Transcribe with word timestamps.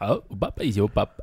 Ja, 0.00 0.20
bapp, 0.30 0.58
jo, 0.62 0.88
bapp. 0.88 1.20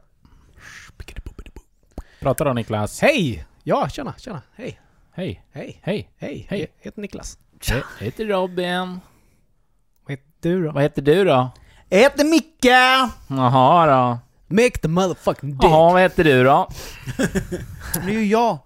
Prata 2.19 2.43
då 2.43 2.53
Niklas. 2.53 3.01
Hej! 3.01 3.45
Ja, 3.63 3.89
tjena, 3.89 4.13
tjena. 4.17 4.41
Hej, 4.55 4.79
Hej. 5.11 5.43
hej, 5.51 5.79
Hej. 5.83 6.09
hej. 6.17 6.47
Hej. 6.49 6.59
Jag 6.59 6.85
heter 6.85 7.01
Niklas. 7.01 7.37
Jag 7.67 7.83
heter 7.99 8.25
Robin. 8.25 8.99
Vad 10.05 10.11
heter 10.11 10.49
du 10.49 10.63
då? 10.63 10.71
Vad 10.71 10.83
heter 10.83 11.01
du 11.01 11.23
då? 11.23 11.51
Jag 11.89 11.99
heter 11.99 12.25
Micke! 12.25 12.65
Jaha 13.27 13.85
då. 13.85 14.19
Make 14.55 14.77
the 14.77 14.87
motherfucking 14.87 15.51
dick. 15.51 15.63
Jaha, 15.63 15.93
vad 15.93 16.01
heter 16.01 16.23
du 16.23 16.43
då? 16.43 16.69
Det 18.05 18.11
är 18.11 18.19
ju 18.19 18.25
jag. 18.25 18.57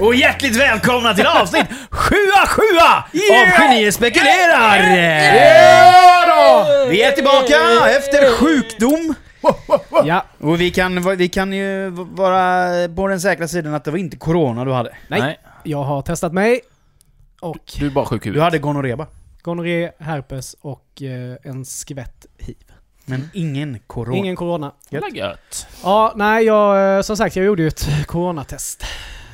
Och 0.00 0.14
hjärtligt 0.14 0.56
välkomna 0.56 1.14
till 1.14 1.26
avsnitt 1.26 1.66
77 1.90 2.62
av 2.82 3.02
Genier 3.58 3.90
spekulerar! 3.90 4.78
Vi 6.90 7.02
är 7.02 7.12
tillbaka 7.12 7.54
efter 7.96 8.32
sjukdom. 8.32 9.14
Ja, 10.04 10.24
Och 10.38 10.60
vi 10.60 10.70
kan, 10.70 11.16
vi 11.16 11.28
kan 11.28 11.52
ju 11.52 11.90
vara 11.90 12.68
på 12.88 13.08
den 13.08 13.20
säkra 13.20 13.48
sidan 13.48 13.74
att 13.74 13.84
det 13.84 13.90
var 13.90 13.98
inte 13.98 14.16
corona 14.16 14.64
du 14.64 14.72
hade. 14.72 14.92
nej. 15.08 15.38
Jag 15.62 15.82
har 15.82 16.02
testat 16.02 16.32
mig. 16.32 16.60
Och 17.40 17.56
Du 17.78 17.86
är 17.86 17.90
bara 17.90 18.04
sjuk 18.04 18.24
Du 18.24 18.40
hade 18.40 18.58
gonorré 18.58 18.96
bara. 18.96 19.08
gonorré, 19.42 19.90
herpes 19.98 20.56
och 20.60 21.02
eh, 21.02 21.50
en 21.50 21.64
skvätt 21.64 22.26
hiv. 22.38 22.56
Men 23.04 23.30
ingen 23.34 23.78
corona. 23.86 24.16
Ingen 24.16 24.36
corona. 24.36 24.72
Gött. 24.90 25.66
Ja, 25.82 26.12
nej, 26.16 26.44
jag, 26.44 26.96
eh, 26.96 27.02
som 27.02 27.16
sagt, 27.16 27.36
jag 27.36 27.44
gjorde 27.46 27.62
ju 27.62 27.68
ett 27.68 27.86
coronatest. 28.06 28.84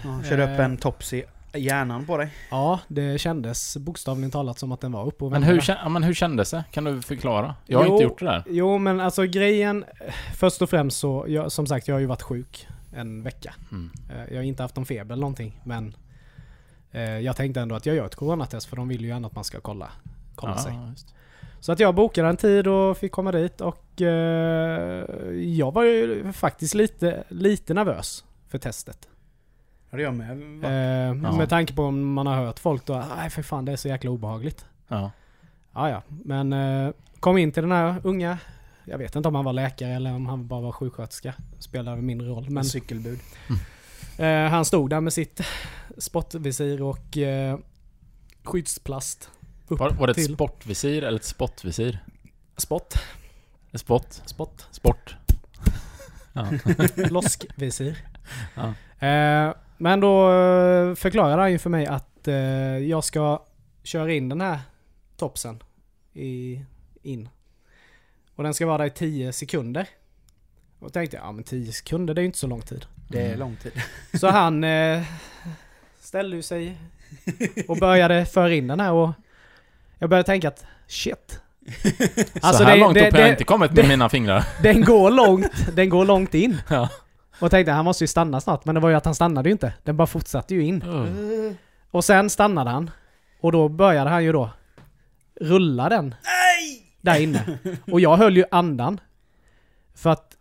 Ja, 0.04 0.22
körde 0.28 0.44
upp 0.54 0.58
en 0.60 0.76
tops 0.76 1.12
i 1.12 1.24
hjärnan 1.54 2.06
på 2.06 2.16
dig. 2.16 2.30
Ja, 2.50 2.80
det 2.88 3.18
kändes 3.20 3.76
bokstavligen 3.76 4.30
talat 4.30 4.58
som 4.58 4.72
att 4.72 4.80
den 4.80 4.92
var 4.92 5.06
uppe 5.06 5.24
och 5.24 5.30
Men 5.30 5.42
vände. 5.42 5.62
hur, 5.82 5.88
men 5.88 6.02
hur 6.02 6.14
kändes 6.14 6.50
det? 6.50 6.64
Kan 6.70 6.84
du 6.84 7.02
förklara? 7.02 7.54
Jag 7.66 7.78
har 7.78 7.86
Jo. 7.86 7.92
inte 7.92 8.04
gjort 8.04 8.18
det 8.18 8.24
där. 8.24 8.42
Jo, 8.46 8.78
men 8.78 9.00
alltså 9.00 9.22
grejen... 9.22 9.84
eh, 10.06 10.12
Först 10.36 10.62
och 10.62 10.70
främst 10.70 10.98
så, 10.98 11.24
jag, 11.28 11.52
som 11.52 11.66
sagt, 11.66 11.88
jag 11.88 11.94
har 11.94 12.00
ju 12.00 12.06
varit 12.06 12.22
sjuk 12.22 12.68
en 12.94 13.22
vecka. 13.22 13.54
Mm. 13.72 13.90
Eh, 14.10 14.24
Jag 14.32 14.36
har 14.36 14.42
inte 14.42 14.62
haft 14.62 14.76
någon 14.76 14.86
feber 14.86 15.12
eller 15.12 15.20
någonting, 15.20 15.60
men 15.64 15.96
eh, 16.92 17.02
jag 17.18 17.36
tänkte 17.36 17.60
ändå 17.60 17.74
att 17.74 17.86
jag 17.86 17.96
gör 17.96 18.06
ett 18.06 18.14
coronatest 18.16 18.66
för 18.66 18.76
de 18.76 18.88
vill 18.88 19.00
ju 19.02 19.08
gärna 19.08 19.26
att 19.26 19.34
man 19.34 19.44
ska 19.44 19.60
kolla, 19.60 19.90
kolla 20.34 20.58
sig. 20.58 20.72
Ja, 20.74 20.88
just. 20.90 21.14
Så 21.60 21.72
att 21.72 21.80
jag 21.80 21.94
bokade 21.94 22.28
en 22.28 22.36
tid 22.36 22.66
och 22.66 22.98
fick 22.98 23.12
komma 23.12 23.32
dit 23.32 23.60
och 23.60 24.02
eh, 24.02 25.06
jag 25.34 25.72
var 25.72 25.82
ju 25.84 26.32
faktiskt 26.32 26.74
lite, 26.74 27.24
lite 27.28 27.74
nervös 27.74 28.24
för 28.48 28.58
testet. 28.58 29.08
Ja, 29.92 29.96
det 29.96 30.02
gör 30.02 30.10
med. 30.10 30.64
Eh, 30.64 31.22
Ja. 31.22 31.36
Med 31.36 31.48
tanke 31.48 31.72
på 31.74 31.82
om 31.84 32.12
man 32.12 32.26
har 32.26 32.34
hört 32.36 32.58
folk 32.58 32.86
då, 32.86 33.04
nej 33.16 33.30
för 33.30 33.42
fan 33.42 33.64
det 33.64 33.72
är 33.72 33.76
så 33.76 33.88
jäkla 33.88 34.10
obehagligt. 34.10 34.64
Ja. 34.88 35.10
Ja, 35.74 35.90
ja. 35.90 36.02
Men 36.08 36.52
eh, 36.52 36.92
kom 37.20 37.38
in 37.38 37.52
till 37.52 37.62
den 37.62 37.72
här 37.72 37.94
unga, 38.04 38.38
jag 38.84 38.98
vet 38.98 39.16
inte 39.16 39.28
om 39.28 39.34
han 39.34 39.44
var 39.44 39.52
läkare 39.52 39.90
eller 39.92 40.14
om 40.14 40.26
han 40.26 40.46
bara 40.46 40.60
var 40.60 40.72
sjuksköterska. 40.72 41.34
Spelar 41.58 41.96
mindre 41.96 42.28
roll. 42.28 42.44
Men 42.44 42.56
En 42.58 42.64
cykelbud. 42.64 43.18
eh, 44.18 44.44
han 44.50 44.64
stod 44.64 44.90
där 44.90 45.00
med 45.00 45.12
sitt 45.12 45.40
spottvisir 45.98 46.82
och 46.82 47.18
eh, 47.18 47.58
skyddsplast. 48.44 49.30
Upp 49.68 49.78
Var, 49.80 49.90
var 49.90 50.06
det 50.06 50.10
ett 50.10 50.16
till 50.16 50.34
sportvisir 50.34 51.02
eller 51.04 51.18
ett 51.18 51.24
spottvisir? 51.24 51.98
spott. 52.56 52.94
Spott? 53.74 54.22
Spott. 54.26 54.66
Sport? 54.70 55.16
Ja. 56.34 56.46
Loskvisir. 56.96 57.98
Ja. 58.54 58.74
Eh, 59.06 59.54
men 59.82 60.00
då 60.00 60.32
eh, 60.32 60.94
förklarade 60.94 61.42
han 61.42 61.52
ju 61.52 61.58
för 61.58 61.70
mig 61.70 61.86
att 61.86 62.28
eh, 62.28 62.34
jag 62.78 63.04
ska 63.04 63.42
köra 63.82 64.12
in 64.12 64.28
den 64.28 64.40
här 64.40 64.58
topsen 65.16 65.62
i, 66.12 66.60
in. 67.02 67.28
Och 68.34 68.44
den 68.44 68.54
ska 68.54 68.66
vara 68.66 68.78
där 68.78 68.84
i 68.84 68.90
10 68.90 69.32
sekunder. 69.32 69.88
Och 70.78 70.86
då 70.86 70.88
tänkte 70.88 71.16
jag, 71.16 71.26
ja 71.26 71.32
men 71.32 71.44
10 71.44 71.72
sekunder 71.72 72.14
det 72.14 72.20
är 72.20 72.22
ju 72.22 72.26
inte 72.26 72.38
så 72.38 72.46
lång 72.46 72.62
tid. 72.62 72.86
Det 73.08 73.20
är 73.22 73.36
lång 73.36 73.56
tid. 73.56 73.72
Så 74.20 74.28
han 74.28 74.64
eh, 74.64 75.02
ställde 76.00 76.36
ju 76.36 76.42
sig 76.42 76.76
och 77.68 77.76
började 77.76 78.26
föra 78.26 78.54
in 78.54 78.66
den 78.66 78.80
här 78.80 78.92
och 78.92 79.10
jag 79.98 80.10
började 80.10 80.26
tänka 80.26 80.48
att 80.48 80.64
shit. 80.86 81.40
så 82.42 82.64
här 82.64 82.76
långt 82.76 82.96
upp 82.96 83.12
har 83.12 83.20
jag 83.20 83.30
inte 83.30 83.44
kommit 83.44 83.72
med 83.72 83.84
det- 83.84 83.88
mina 83.88 84.08
fingrar. 84.08 84.44
den 84.62 84.84
går 84.84 85.10
långt, 85.10 85.76
den 85.76 85.88
går 85.88 86.04
långt 86.04 86.34
in. 86.34 86.60
Ja. 86.68 86.88
Och 87.42 87.50
tänkte 87.50 87.72
han 87.72 87.84
måste 87.84 88.04
ju 88.04 88.08
stanna 88.08 88.40
snart, 88.40 88.64
men 88.64 88.74
det 88.74 88.80
var 88.80 88.88
ju 88.88 88.94
att 88.94 89.04
han 89.04 89.14
stannade 89.14 89.48
ju 89.48 89.52
inte. 89.52 89.74
Den 89.82 89.96
bara 89.96 90.06
fortsatte 90.06 90.54
ju 90.54 90.64
in. 90.64 90.82
Uh. 90.82 91.52
Och 91.90 92.04
sen 92.04 92.30
stannade 92.30 92.70
han. 92.70 92.90
Och 93.40 93.52
då 93.52 93.68
började 93.68 94.10
han 94.10 94.24
ju 94.24 94.32
då 94.32 94.50
rulla 95.40 95.88
den 95.88 96.14
där 97.00 97.20
inne. 97.20 97.58
Och 97.92 98.00
jag 98.00 98.16
höll 98.16 98.36
ju 98.36 98.44
andan. 98.50 99.00
För 99.94 100.10
att 100.10 100.36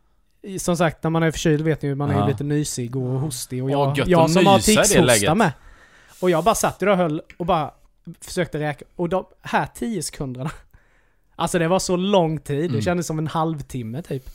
som 0.59 0.77
sagt, 0.77 1.03
när 1.03 1.09
man 1.09 1.23
är 1.23 1.31
förkyld 1.31 1.63
vet 1.63 1.81
ni 1.81 1.89
ju, 1.89 1.95
man 1.95 2.09
är 2.09 2.13
Ja. 2.13 2.25
ju 2.25 2.31
lite 2.31 2.43
nysig 2.43 2.95
och 2.95 3.19
hostig. 3.19 3.63
Och 3.63 3.69
Åh, 3.69 3.71
jag, 3.71 3.97
gött 3.97 4.07
jag 4.07 4.31
som 4.31 4.45
har 4.45 4.59
ticshosta 4.59 5.35
med. 5.35 5.51
Och 6.21 6.29
jag 6.29 6.43
bara 6.43 6.55
satt 6.55 6.79
där 6.79 6.87
och 6.87 6.97
höll 6.97 7.21
och 7.37 7.45
bara 7.45 7.71
försökte 8.21 8.59
räkna. 8.59 8.87
Och 8.95 9.09
de 9.09 9.25
här 9.41 9.67
10 9.75 10.03
sekunderna. 10.03 10.51
Alltså 11.35 11.59
det 11.59 11.67
var 11.67 11.79
så 11.79 11.95
lång 11.95 12.39
tid. 12.39 12.65
Mm. 12.65 12.75
Det 12.75 12.81
kändes 12.81 13.07
som 13.07 13.19
en 13.19 13.27
halvtimme 13.27 14.01
typ. 14.01 14.29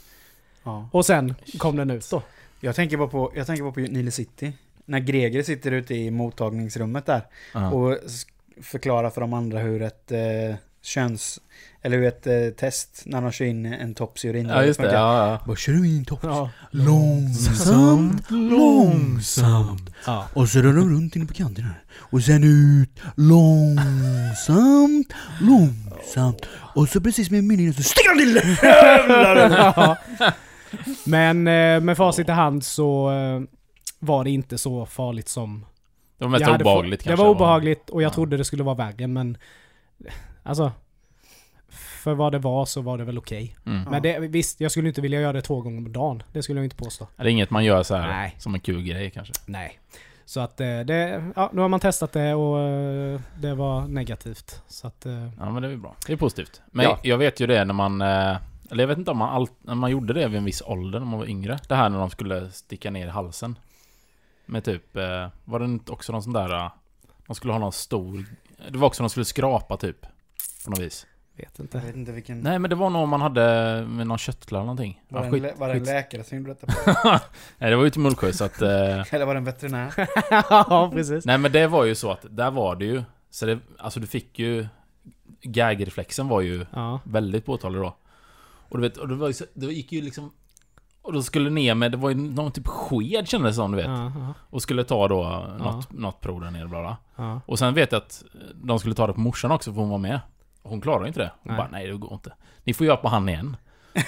Ja. 0.62 0.88
Och 0.93 1.06
sen 1.06 1.34
kom 1.59 1.77
den 1.77 1.91
ut 1.91 2.10
då. 2.10 2.22
Jag 2.60 2.74
tänker 2.74 2.96
bara 2.96 3.08
på, 3.08 3.32
jag 3.36 3.46
tänker 3.46 3.62
bara 3.62 3.72
på 3.72 3.80
Nile 3.80 4.10
City. 4.10 4.52
När 4.84 4.98
Greger 4.98 5.42
sitter 5.42 5.72
ute 5.72 5.94
i 5.94 6.10
mottagningsrummet 6.10 7.06
där 7.06 7.22
Ja. 7.54 7.70
och 7.70 7.98
förklarar 8.62 9.10
för 9.10 9.20
de 9.20 9.32
andra 9.32 9.58
hur 9.58 9.82
ett 9.82 10.12
eh, 10.12 10.18
köns... 10.82 11.40
Eller 11.82 11.96
hur 11.96 12.06
ett 12.06 12.26
eh, 12.26 12.48
test 12.56 13.02
när 13.06 13.20
de 13.22 13.32
kör 13.32 13.44
in 13.44 13.66
en 13.66 13.94
tops 13.94 14.24
i 14.24 14.28
urinröret 14.28 14.60
ja, 14.60 14.66
just 14.66 14.80
det. 14.80 14.92
Ja, 14.92 15.28
ja. 15.30 15.40
Bara 15.46 15.56
kör 15.56 15.72
du 15.72 15.86
in 15.86 16.04
tops. 16.04 16.24
Ja. 16.24 16.50
Långsamt, 16.70 18.30
långsamt. 18.30 19.90
Ja. 20.06 20.28
Och 20.34 20.48
så 20.48 20.58
rör 20.58 20.72
de 20.72 20.90
runt 20.94 21.16
inne 21.16 21.26
på 21.26 21.34
kanten 21.34 21.64
här. 21.64 21.82
Och 21.98 22.22
sen 22.22 22.44
ut, 22.44 22.90
långsamt, 23.16 25.12
långsamt. 25.40 26.46
Och 26.74 26.88
så 26.88 27.00
precis 27.00 27.30
med 27.30 27.44
meningen 27.44 27.74
så 27.74 27.82
sticker 27.82 28.08
han 28.08 28.18
till! 28.18 28.40
Men 31.06 31.47
eh, 31.47 31.81
med 31.81 31.97
facit 31.97 32.28
i 32.28 32.32
hand 32.32 32.65
så 32.65 33.10
eh, 33.12 33.41
var 33.99 34.25
det 34.25 34.31
inte 34.31 34.59
så 34.59 34.87
farligt 34.87 35.28
som... 35.28 35.66
Det 36.19 36.25
var 36.25 36.31
mest 36.31 36.41
jag 36.41 36.49
hade 36.53 36.65
obehagligt 36.65 37.00
fått- 37.03 37.09
kanske. 37.09 37.22
Det 37.22 37.27
var 37.28 37.34
obehagligt 37.34 37.91
och 37.91 38.03
jag 38.03 38.09
Ja. 38.10 38.15
trodde 38.15 38.37
det 38.37 38.44
skulle 38.44 38.62
vara 38.62 38.75
värre 38.75 39.06
men... 39.06 39.37
Alltså... 40.43 40.72
För 41.69 42.15
vad 42.15 42.32
det 42.32 42.38
var 42.38 42.65
så 42.66 42.81
var 42.81 42.99
det 42.99 43.04
väl 43.04 43.19
okej. 43.19 43.56
Mm. 43.66 43.82
Men 43.91 44.03
det, 44.03 44.19
visst, 44.19 44.60
jag 44.60 44.71
skulle 44.71 44.88
inte 44.88 45.00
vilja 45.00 45.21
göra 45.21 45.32
det 45.32 45.43
två 45.43 45.60
gånger 45.60 45.78
om 45.78 45.93
dagen. 45.93 46.22
Det 46.32 46.43
skulle 46.43 46.59
jag 46.60 46.65
inte 46.66 46.77
påstå. 46.77 47.06
Det 47.16 47.22
är 47.22 47.27
inget 47.27 47.50
man 47.50 47.65
gör 47.65 47.83
så 47.83 47.94
här 47.97 48.09
Nej. 48.09 48.34
som 48.38 48.54
en 48.54 48.60
kul 48.60 48.83
grej 48.83 49.10
kanske. 49.10 49.34
Nej. 49.47 49.78
Så 50.25 50.41
att 50.41 50.60
eh, 50.60 50.81
det... 50.81 51.25
Ja, 51.37 51.50
nu 51.53 51.60
har 51.60 51.69
man 51.69 51.81
testat 51.81 52.12
det 52.12 52.34
och 52.34 52.56
det 53.41 53.54
var 53.54 53.88
negativt. 53.88 54.62
Så 54.69 54.87
att... 54.87 55.06
Ja 55.38 55.50
men 55.50 55.62
det 55.62 55.69
är 55.69 55.77
bra. 55.77 55.97
Det 56.06 56.12
är 56.12 56.16
positivt. 56.16 56.60
Men 56.72 56.84
Ja. 56.84 56.98
jag 57.03 57.19
vet 57.19 57.41
ju 57.41 57.47
det 57.47 57.65
när 57.65 57.75
man... 57.75 58.03
Eller 58.71 58.82
jag 58.82 58.88
vet 58.88 58.99
inte 58.99 59.10
om 59.10 59.16
man 59.19 59.28
allt, 59.34 59.53
när 59.62 59.75
man 59.75 59.91
gjorde 59.91 60.12
det 60.12 60.28
vid 60.28 60.38
en 60.38 60.44
viss 60.44 60.62
ålder 60.66 60.99
när 60.99 61.06
man 61.06 61.19
var 61.19 61.27
yngre. 61.27 61.59
Det 61.69 61.75
här 61.75 61.88
när 61.88 61.99
de 61.99 62.10
skulle 62.10 62.50
sticka 62.50 62.91
ner 62.91 63.09
halsen. 63.09 63.59
Med 64.47 64.65
typ... 64.65 64.97
eh, 64.97 65.28
Var 65.44 65.59
det 65.59 65.65
inte 65.65 65.93
också 65.93 66.12
någon 66.12 66.22
sån 66.22 66.32
där... 66.32 66.53
eh, 66.65 66.71
De 67.27 67.34
skulle 67.34 67.53
ha 67.53 67.60
någon 67.60 67.72
stor... 67.72 68.25
Det 68.71 68.78
var 68.78 68.87
också 68.87 69.03
de 69.03 69.10
skulle 69.10 69.25
skrapa 69.25 69.77
typ. 69.77 70.06
På 70.65 70.71
något 70.71 70.78
vis. 70.81 71.06
vet 71.37 71.59
inte. 71.59 71.78
Jag 71.78 71.84
vet 71.84 71.97
inte 71.97 72.12
vilken... 72.12 72.41
Nej 72.41 72.59
men 72.59 72.71
det 72.71 72.77
var 72.77 72.91
nog 72.91 73.09
man 73.09 73.21
hade 73.21 73.43
med 73.88 74.06
någon 74.06 74.19
köttlar 74.19 74.59
eller 74.59 74.66
någonting. 74.66 75.03
Var 75.09 75.21
det 75.31 75.38
Ja, 75.38 75.48
en, 75.53 75.59
var 75.59 75.69
det 75.69 75.75
en 75.75 75.84
läkare 75.84 76.25
som 76.25 76.38
gjorde 76.38 76.54
detta? 76.54 76.66
på? 76.66 77.09
Nej 77.59 77.71
det 77.71 77.77
var 77.77 77.84
ju 77.84 77.91
till 77.91 78.00
Mullsjö 78.00 78.33
så 78.33 78.44
att... 78.44 78.62
eh, 78.62 78.69
Eller 79.15 79.25
var 79.27 79.34
det 79.34 79.38
en 79.38 79.44
veterinär? 79.44 79.93
ja, 80.31 80.91
precis. 80.94 81.25
Nej 81.25 81.39
men 81.39 81.53
det 81.53 81.66
var 81.66 81.84
ju 81.84 81.95
så 81.95 82.10
att 82.10 82.27
där 82.30 82.51
var 82.51 82.77
det 82.77 82.84
ju... 82.84 83.03
Så 83.30 83.47
det, 83.47 83.59
alltså 83.78 84.01
du 84.01 84.07
fick 84.07 84.39
ju... 84.39 84.66
Gag-reflexen 85.42 86.28
var 86.28 86.41
ju 86.41 86.66
Ja. 86.72 87.01
väldigt 87.04 87.47
påtaglig 87.47 87.83
då. 87.83 87.97
Och 88.68 88.78
du 88.78 88.83
vet, 88.89 88.97
och 88.97 89.09
det, 89.09 89.15
var 89.15 89.27
ju 89.27 89.33
så, 89.33 89.45
det 89.54 89.66
gick 89.66 89.92
ju 89.92 90.03
liksom... 90.03 90.33
Och 91.03 91.13
då 91.13 91.22
skulle 91.22 91.51
ner 91.51 91.74
med, 91.74 91.91
det 91.92 91.97
var 91.97 92.09
ju 92.10 92.15
någon 92.16 92.53
typ 92.53 92.66
sked 92.68 93.28
kändes 93.28 93.51
det 93.51 93.54
som 93.54 93.71
du 93.71 93.77
vet. 93.77 93.86
Ja, 93.86 94.13
ja, 94.18 94.34
Och 94.51 94.63
skulle 94.63 94.84
ta 94.84 95.09
då 95.09 95.47
något, 95.59 95.92
något 95.92 96.21
prov 96.21 96.41
där 96.41 96.51
nere 96.51 96.68
bla 96.68 96.80
bla. 96.80 96.97
ja. 97.16 97.41
Och 97.47 97.59
sen 97.59 97.74
vet 97.74 97.92
jag 97.92 97.98
att 97.98 98.24
de 98.54 98.78
skulle 98.78 98.95
ta 98.95 99.07
det 99.07 99.13
på 99.13 99.21
morsan 99.21 99.51
också 99.51 99.72
för 99.72 99.80
hon 99.80 99.91
var 99.91 99.98
med. 99.98 100.21
Och 100.63 100.71
hon 100.71 100.80
klarade 100.80 101.09
inte 101.09 101.21
det. 101.21 101.30
Hon 101.42 101.53
Nej. 101.53 101.57
bara, 101.57 101.68
nej 101.68 101.86
det 101.86 101.97
går 101.97 102.13
inte. 102.13 102.33
Ni 102.65 102.74
får 102.74 102.86
göra 102.86 102.97
på 102.97 103.09
han 103.09 103.28
igen. 103.28 103.57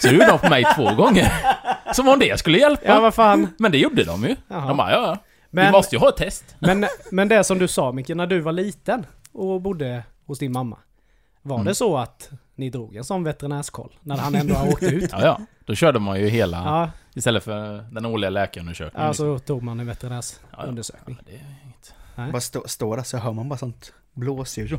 Så 0.01 0.09
gjorde 0.09 0.27
de 0.27 0.39
på 0.39 0.49
mig 0.49 0.65
två 0.77 0.95
gånger. 0.95 1.33
Som 1.95 2.09
om 2.09 2.19
det 2.19 2.39
skulle 2.39 2.59
hjälpa. 2.59 2.83
Ja, 2.85 3.01
vad 3.01 3.15
fan. 3.15 3.49
Men 3.59 3.73
det 3.73 3.79
gjorde 3.79 4.05
de 4.05 4.23
ju. 4.23 4.37
Jaha. 4.49 4.69
De 4.69 4.77
bara, 4.77 4.91
ja 4.91 5.07
ja. 5.07 5.17
Vi 5.51 5.57
Men, 5.63 5.73
måste 5.73 5.97
ju 5.97 6.01
ha 6.01 6.09
ett 6.09 6.17
test. 6.17 6.57
men, 6.59 6.87
men 7.13 7.29
det 7.29 7.45
som 7.45 7.59
du 7.59 7.69
sa 7.69 7.93
Micke, 7.93 8.09
när 8.09 8.27
du 8.27 8.41
var 8.41 8.53
liten 8.53 9.07
och 9.33 9.61
bodde 9.61 10.05
hos 10.27 10.39
din 10.39 10.53
mamma. 10.53 10.77
Var 11.43 11.57
Mm. 11.57 11.67
det 11.67 11.75
så 11.75 11.97
att 11.97 12.31
ni 12.59 12.71
drog 12.71 12.97
en 12.97 13.05
sån 13.05 13.25
veterinärskoll 13.25 13.93
när 14.03 14.17
han 14.17 14.35
ändå 14.35 14.55
har 14.55 14.69
åkt 14.69 14.83
ut. 14.83 15.11
Ja, 15.13 15.23
ja. 15.23 15.41
Då 15.65 15.75
körde 15.75 15.99
man 15.99 16.21
ju 16.21 16.29
hela... 16.29 16.57
Ja, 16.57 16.91
Istället 17.15 17.45
för 17.45 17.85
den 17.91 18.07
årliga 18.07 18.31
läkarundersökningen. 18.31 19.09
liksom. 19.09 19.27
då 19.27 19.39
tog 19.39 19.63
man 19.63 19.81
en 19.81 19.87
Ja, 19.87 19.91
ja. 19.91 19.95
veterinärsundersökning. 19.95 21.17
Ja, 21.19 21.25
det 21.27 21.33
är 21.37 21.57
inget. 21.65 21.95
Nej. 22.15 22.33
Bara 22.33 22.41
stå, 22.41 22.63
står 22.69 22.97
där 22.97 23.03
så 23.05 23.17
hör 23.19 23.33
man 23.33 23.49
bara 23.49 23.59
sånt 23.59 23.93
blåsljud 24.13 24.71
så. 24.71 24.79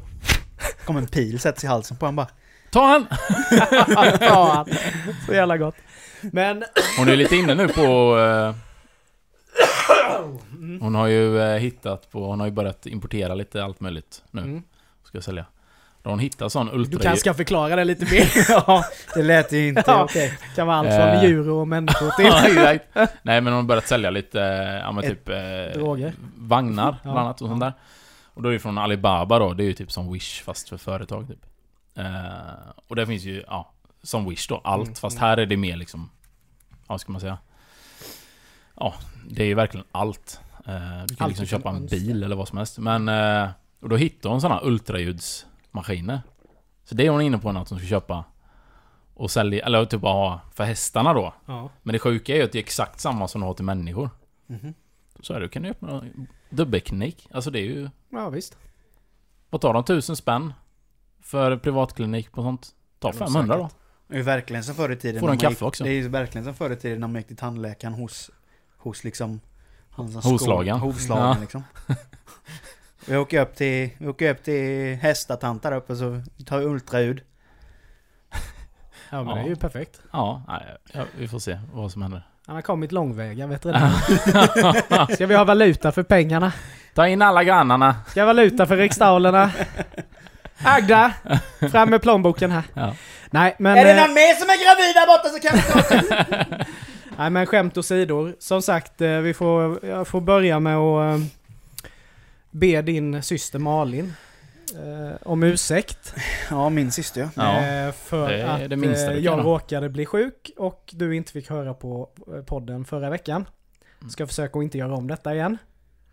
Kommer 0.85 0.99
en 0.99 1.07
pil, 1.07 1.39
sätts 1.39 1.63
i 1.63 1.67
halsen 1.67 1.97
på 1.97 2.05
en 2.05 2.15
bara. 2.15 2.27
Ta 2.71 2.85
han! 2.87 3.05
Fan, 4.19 4.65
så 5.25 5.33
jävla 5.33 5.57
gott. 5.57 5.75
Men... 6.21 6.63
Hon 6.97 7.09
är 7.09 7.15
lite 7.15 7.35
inne 7.35 7.55
nu 7.55 7.67
på... 7.67 8.17
eh, 8.19 8.55
Hon 10.81 10.95
har 10.95 11.07
ju 11.07 11.39
eh, 11.41 11.57
hittat 11.59 12.11
på... 12.11 12.25
Hon 12.27 12.39
har 12.39 12.47
ju 12.47 12.53
börjat 12.53 12.85
importera 12.85 13.35
lite 13.35 13.63
allt 13.63 13.79
möjligt 13.79 14.23
nu. 14.31 14.41
Mm. 14.41 14.63
Ska 15.03 15.21
sälja. 15.21 15.45
Då 16.09 16.13
hon 16.13 16.19
hittat 16.19 16.51
sån 16.51 16.65
Du 16.65 16.73
ultra... 16.73 16.99
kanske 16.99 17.19
ska 17.19 17.33
förklara 17.33 17.75
det 17.75 17.83
lite 17.83 18.05
mer. 18.05 18.29
ja, 18.49 18.83
det 19.15 19.23
lät 19.23 19.51
ju 19.51 19.67
inte 19.67 19.83
Ja. 19.87 20.03
okej. 20.03 20.37
kan 20.55 20.67
vara 20.67 20.77
allt 20.77 20.87
från 20.87 20.99
Eh. 21.07 21.23
djur 21.23 21.49
och 21.49 21.67
människor 21.67 22.09
till... 22.09 22.25
Ja. 22.93 23.07
Nej 23.21 23.41
men 23.41 23.45
hon 23.45 23.53
har 23.53 23.63
börjat 23.63 23.87
sälja 23.87 24.09
lite, 24.09 24.41
eh, 24.41 24.79
ja 24.79 24.91
men 24.91 25.03
typ... 25.03 25.29
Eh, 25.29 25.35
Droger. 25.79 26.13
Vagnar, 26.35 26.91
Ja, 26.91 26.97
bland 27.03 27.19
annat 27.19 27.41
och 27.41 27.47
sånt 27.47 27.61
ja. 27.61 27.65
där. 27.65 27.73
Och 28.33 28.41
då 28.41 28.49
är 28.49 28.53
det 28.53 28.59
från 28.59 28.77
Alibaba 28.77 29.39
då, 29.39 29.53
det 29.53 29.63
är 29.63 29.65
ju 29.65 29.73
typ 29.73 29.91
som 29.91 30.13
Wish 30.13 30.43
fast 30.43 30.69
för 30.69 30.77
företag 30.77 31.27
typ. 31.27 31.45
Eh, 31.95 32.05
och 32.87 32.95
där 32.95 33.05
finns 33.05 33.23
ju, 33.23 33.43
ja, 33.47 33.71
som 34.03 34.29
Wish 34.29 34.47
då, 34.47 34.61
allt. 34.63 34.87
Mm, 34.87 34.95
fast 34.95 35.17
mm. 35.17 35.27
här 35.29 35.37
är 35.37 35.45
det 35.45 35.57
mer 35.57 35.75
liksom, 35.75 36.09
ja 36.71 36.77
vad 36.87 37.01
ska 37.01 37.11
man 37.11 37.21
säga? 37.21 37.37
Ja, 38.75 38.93
det 39.29 39.43
är 39.43 39.47
ju 39.47 39.53
verkligen 39.55 39.85
allt. 39.91 40.39
Eh, 40.65 40.73
du 41.07 41.15
kan 41.15 41.25
Allt 41.25 41.29
liksom 41.29 41.43
du 41.43 41.49
köpa 41.49 41.69
en 41.69 41.85
bil 41.85 42.23
eller 42.23 42.35
vad 42.35 42.47
som 42.47 42.57
helst. 42.57 42.77
Men, 42.77 43.09
eh, 43.09 43.49
och 43.81 43.89
då 43.89 43.95
hittar 43.95 44.29
hon 44.29 44.41
sådana 44.41 44.59
ultraljudsmaskiner. 45.73 46.21
Så 46.83 46.95
det 46.95 47.05
är 47.05 47.09
hon 47.09 47.21
inne 47.21 47.37
på 47.37 47.51
nu 47.51 47.59
att 47.59 47.69
hon 47.69 47.79
ska 47.79 47.87
köpa. 47.87 48.25
Och 49.13 49.31
sälja, 49.31 49.65
eller 49.65 49.85
typ 49.85 50.01
ha 50.01 50.41
för 50.53 50.63
hästarna 50.63 51.13
då. 51.13 51.33
Ja. 51.45 51.69
Men 51.83 51.93
det 51.93 51.99
sjuka 51.99 52.33
är 52.33 52.37
ju 52.37 52.43
att 52.43 52.51
det 52.51 52.57
är 52.57 52.63
exakt 52.63 52.99
samma 52.99 53.27
som 53.27 53.41
de 53.41 53.47
har 53.47 53.53
till 53.53 53.65
människor. 53.65 54.09
Mhm. 54.47 54.73
Så 55.21 55.33
är 55.33 55.39
det, 55.39 55.49
kan 55.49 55.63
du 55.63 55.69
öppna 55.69 56.03
dubbelklinik. 56.49 57.27
Alltså 57.31 57.51
det 57.51 57.59
är 57.59 57.63
ju... 57.63 57.89
ja, 58.09 58.29
visst. 58.29 58.57
Vad 59.49 59.61
tar 59.61 59.73
de? 59.73 59.83
Tusen 59.83 60.15
spänn? 60.15 60.53
För 61.21 61.57
privatklinik 61.57 62.31
på 62.31 62.41
sånt? 62.43 62.75
Ta 62.99 63.11
Det 63.11 63.19
var 63.19 63.27
500 63.27 63.57
då. 63.57 63.69
Det 64.07 64.13
är 64.13 64.17
ju 64.17 64.23
verkligen 64.23 64.63
som 64.63 64.75
förr 64.75 64.91
i 64.91 64.95
tiden. 64.95 65.19
Får 65.19 65.27
man 65.27 65.37
kaffe 65.37 65.53
gick, 65.53 65.61
också. 65.61 65.83
Det 65.83 65.89
är 65.89 65.93
ju 65.93 66.07
verkligen 66.07 66.45
som 66.45 66.53
förr 66.55 66.69
i 66.71 66.75
tiden 66.75 66.99
när 66.99 67.07
man 67.07 67.15
gick 67.15 67.27
till 67.27 67.37
tandläkaren 67.37 67.93
hos, 67.93 68.31
hos 68.77 69.03
liksom... 69.03 69.39
Skål- 69.95 70.21
Hovslagen 70.79 70.79
Ja. 71.09 71.37
liksom. 71.41 71.63
Vi 73.05 73.17
åker 73.17 73.41
upp 73.41 73.55
till, 73.55 73.89
vi 73.97 74.07
åker 74.07 74.31
upp 74.31 74.43
till 74.43 74.95
hästatant 74.95 75.63
där 75.63 75.71
uppe 75.71 75.95
så 75.95 76.21
tar 76.45 76.57
vi 76.59 76.65
ultraljud. 76.65 77.21
Ja, 79.09 79.23
men 79.23 79.27
Ja. 79.27 79.35
det 79.35 79.41
är 79.41 79.47
ju 79.49 79.55
perfekt. 79.55 80.01
Ja, 80.11 80.43
ja, 80.93 81.03
vi 81.17 81.27
får 81.27 81.39
se 81.39 81.59
vad 81.73 81.91
som 81.91 82.01
händer. 82.01 82.23
Han 82.45 82.55
har 82.55 82.61
kommit 82.61 82.91
långväga, 82.91 83.47
vet 83.47 83.63
du 83.63 83.71
det? 83.71 83.91
Ska 85.15 85.25
vi 85.25 85.35
ha 85.35 85.43
valuta 85.43 85.91
för 85.91 86.03
pengarna? 86.03 86.53
Ta 86.93 87.07
in 87.07 87.21
alla 87.21 87.43
grannarna. 87.43 87.95
Ska 88.07 88.13
vi 88.13 88.21
ha 88.21 88.27
valuta 88.27 88.65
för 88.65 88.77
riksdalerna? 88.77 89.51
Agda! 90.63 91.13
Fram 91.71 91.89
med 91.89 92.01
plånboken 92.01 92.51
här. 92.51 92.63
Ja. 92.73 92.95
Nej 93.31 93.55
men... 93.59 93.77
är 93.77 93.85
det 93.85 93.91
eh, 93.91 94.01
någon 94.01 94.13
mer 94.13 94.33
som 94.35 94.49
är 94.49 94.63
gravid 94.65 94.95
där 94.95 95.07
borta 95.07 95.29
så 95.29 95.39
kan 95.39 95.55
vi 95.55 96.55
ta 96.57 96.65
Nej 97.17 97.29
men 97.29 97.45
skämt 97.45 97.77
åsidor. 97.77 98.35
Som 98.39 98.61
sagt, 98.61 99.01
eh, 99.01 99.09
vi 99.09 99.33
får, 99.33 99.85
jag 99.85 100.07
får 100.07 100.21
börja 100.21 100.59
med 100.59 100.77
att 100.77 101.19
eh, 101.19 101.25
be 102.59 102.81
din 102.81 103.23
syster 103.23 103.59
Malin 103.59 104.13
eh, 104.75 105.17
om 105.23 105.43
ursäkt. 105.43 106.15
Ja, 106.49 106.69
min 106.69 106.91
syster 106.91 107.29
ja. 107.35 107.61
Eh, 107.61 107.91
för 107.91 108.29
det 108.29 108.51
att 108.51 108.69
det 108.69 108.75
minsta 108.75 109.13
eh, 109.13 109.19
jag 109.19 109.45
råkade 109.45 109.89
bli 109.89 110.05
sjuk 110.05 110.51
och 110.57 110.89
du 110.93 111.15
inte 111.15 111.31
fick 111.31 111.49
höra 111.49 111.73
på 111.73 112.09
eh, 112.35 112.43
podden 112.43 112.85
förra 112.85 113.09
veckan. 113.09 113.45
Ska 114.11 114.27
försöka 114.27 114.59
att 114.59 114.63
inte 114.63 114.77
göra 114.77 114.95
om 114.95 115.07
detta 115.07 115.33
igen. 115.35 115.57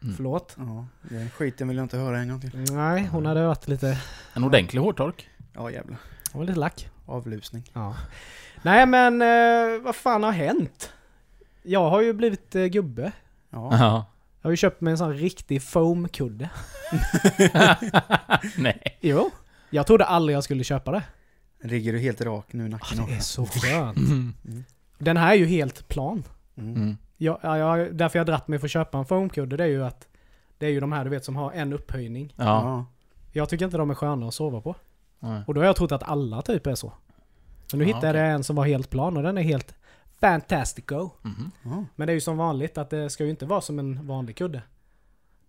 Mm. 0.03 0.15
Förlåt. 0.17 0.55
Ja, 0.59 0.87
den 1.03 1.31
skiten 1.31 1.69
vill 1.69 1.77
jag 1.77 1.85
inte 1.85 1.97
höra 1.97 2.19
en 2.19 2.29
gång 2.29 2.41
till. 2.41 2.65
Nej, 2.71 3.09
hon 3.13 3.27
hade 3.27 3.47
varit 3.47 3.69
lite, 3.69 3.99
En 4.35 4.45
ordentlig 4.45 4.81
hårtork. 4.81 5.29
Ja 5.55 5.71
jävlar. 5.71 5.99
hon 6.33 6.39
var 6.41 6.47
lite 6.47 6.59
lack. 6.59 6.89
Avlusning. 7.07 7.71
Ja. 7.73 7.97
Nej 8.63 8.87
men 8.87 9.23
eh, 9.23 9.83
vad 9.83 9.97
fan 9.97 10.23
har 10.23 10.33
hänt? 10.33 10.93
Jag 11.63 11.91
har 11.91 12.01
ju 12.01 12.13
blivit 12.13 12.55
eh, 12.55 12.65
gubbe. 12.65 13.13
Ja. 13.51 14.07
Ja. 14.47 14.49
Jag 14.49 14.51
har 14.51 14.53
ju 14.53 14.57
köpt 14.57 14.81
mig 14.81 14.91
en 14.91 14.99
sån 14.99 15.15
riktig 15.15 15.63
foamkudde. 15.63 16.51
nej. 18.57 18.99
Jo. 19.01 19.31
Jag 19.71 19.87
trodde 19.87 20.05
aldrig 20.05 20.37
jag 20.37 20.45
skulle 20.45 20.65
köpa 20.65 20.91
det. 20.91 21.03
Ligger 21.63 21.93
du 21.93 21.99
helt 21.99 22.21
rak 22.21 22.53
nu 22.53 22.67
i 22.67 22.69
nacken 22.69 23.07
Det 23.07 23.15
är 23.15 23.21
så 23.21 23.47
skönt. 23.47 23.97
Mm. 23.97 24.35
Den 24.99 25.17
här 25.17 25.33
är 25.33 25.37
ju 25.37 25.47
helt 25.47 25.89
plan. 25.89 26.25
Mm. 26.57 26.77
Mm. 26.77 26.97
Jag, 27.17 27.39
ja, 27.43 27.59
jag, 27.59 27.95
därför 27.95 28.19
jag 28.19 28.25
har 28.25 28.27
dratt 28.27 28.49
mig 28.49 28.59
för 28.59 28.67
att 28.67 28.71
köpa 28.71 28.99
en 28.99 29.05
foamkudde 29.05 29.57
det 29.57 29.65
är 29.65 29.69
ju 29.69 29.85
att 29.85 30.09
det 30.59 30.67
är 30.67 30.71
ju 30.71 30.81
de 30.81 30.93
här 30.93 31.05
du 31.05 31.11
vet 31.11 31.25
som 31.25 31.37
har 31.37 31.53
en 31.53 31.73
upphöjning. 31.73 32.35
Ja. 32.37 32.45
Ja. 32.45 32.87
Jag 33.33 33.49
tycker 33.49 33.65
inte 33.65 33.77
de 33.77 33.91
är 33.91 33.95
sköna 33.95 34.29
att 34.29 34.35
sova 34.35 34.61
på. 34.61 34.75
Nej. 35.21 35.43
Och 35.47 35.55
då 35.55 35.61
har 35.61 35.67
jag 35.67 35.77
trott 35.77 35.93
att 35.93 36.03
alla 36.03 36.43
typ 36.43 36.67
är 36.67 36.75
så. 36.75 36.93
Men 37.71 37.79
nu 37.79 37.85
Ja, 37.89 37.97
hittade 37.97 38.19
jag 38.19 38.31
en 38.31 38.45
som 38.45 38.57
var 38.57 38.65
helt 38.65 38.91
plan 38.91 39.17
och 39.17 39.23
den 39.23 39.39
är 39.39 39.43
helt 39.43 39.75
fantastico. 40.21 41.11
Mhm. 41.23 41.51
Ja. 41.65 41.85
Men 41.97 42.07
det 42.07 42.13
är 42.13 42.15
ju 42.15 42.21
som 42.21 42.37
vanligt 42.37 42.79
att 42.79 42.91
det 42.91 43.11
ska 43.11 43.25
ju 43.25 43.31
inte 43.31 43.47
vara 43.47 43.61
som 43.61 43.79
en 43.79 44.07
vanlig 44.07 44.37
kudde. 44.37 44.63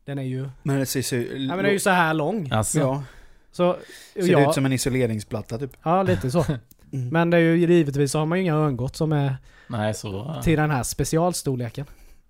Den 0.06 0.20
är 0.20 0.24
ju... 0.24 0.50
Men 0.64 0.80
det 0.80 0.86
ser, 0.86 1.02
ser, 1.02 1.18
Ja 1.36 1.48
men 1.48 1.58
den 1.58 1.66
är 1.66 1.70
ju 1.72 1.80
så 1.80 1.90
här 1.90 2.14
lång. 2.14 2.52
Alltså, 2.52 2.80
ja, 2.80 3.04
Så... 3.52 3.78
ser 4.14 4.28
ja, 4.32 4.50
ut 4.50 4.54
som 4.54 4.66
en 4.66 4.74
isoleringsplatta 4.74 5.58
typ. 5.58 5.78
ja, 5.84 6.04
lite 6.04 6.32
så. 6.32 6.46
Mm. 6.94 7.10
Men 7.10 7.30
det 7.30 7.38
är 7.38 7.42
ju 7.42 7.58
givetvis 7.58 8.12
så 8.12 8.20
har 8.20 8.26
man 8.26 8.38
ju 8.38 8.44
inga 8.44 8.56
örngott 8.56 8.96
som 8.96 9.12
är 9.12 9.38
nej 9.68 9.94
så... 9.94 10.42
till 10.44 10.58
den 10.58 10.72
här 10.72 10.84
specialstorleken. 10.84 11.86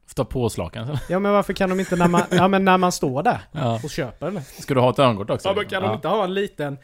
Får 0.08 0.14
ta 0.16 0.26
påslakan. 0.26 0.98
Ja 1.10 1.20
men 1.20 1.32
varför 1.32 1.54
kan 1.54 1.70
de 1.70 1.80
inte 1.80 1.96
när 1.96 2.08
man, 2.08 2.22
ja, 2.32 2.48
men 2.48 2.66
när 2.66 2.78
man 2.78 2.92
står 2.92 3.24
där 3.24 3.42
Ja. 3.52 3.80
och 3.84 3.90
köper 3.90 4.32
den? 4.32 4.44
Ska 4.44 4.74
du 4.74 4.80
ha 4.80 4.90
ett 4.90 5.00
örngott 5.00 5.30
också? 5.30 5.48
Ja 5.50 5.54
men 5.56 5.66
kan 5.66 5.82
de 5.82 5.88
Ja. 5.90 5.96
inte 5.96 6.08
ha 6.08 6.24
en 6.24 6.34
liten, 6.34 6.78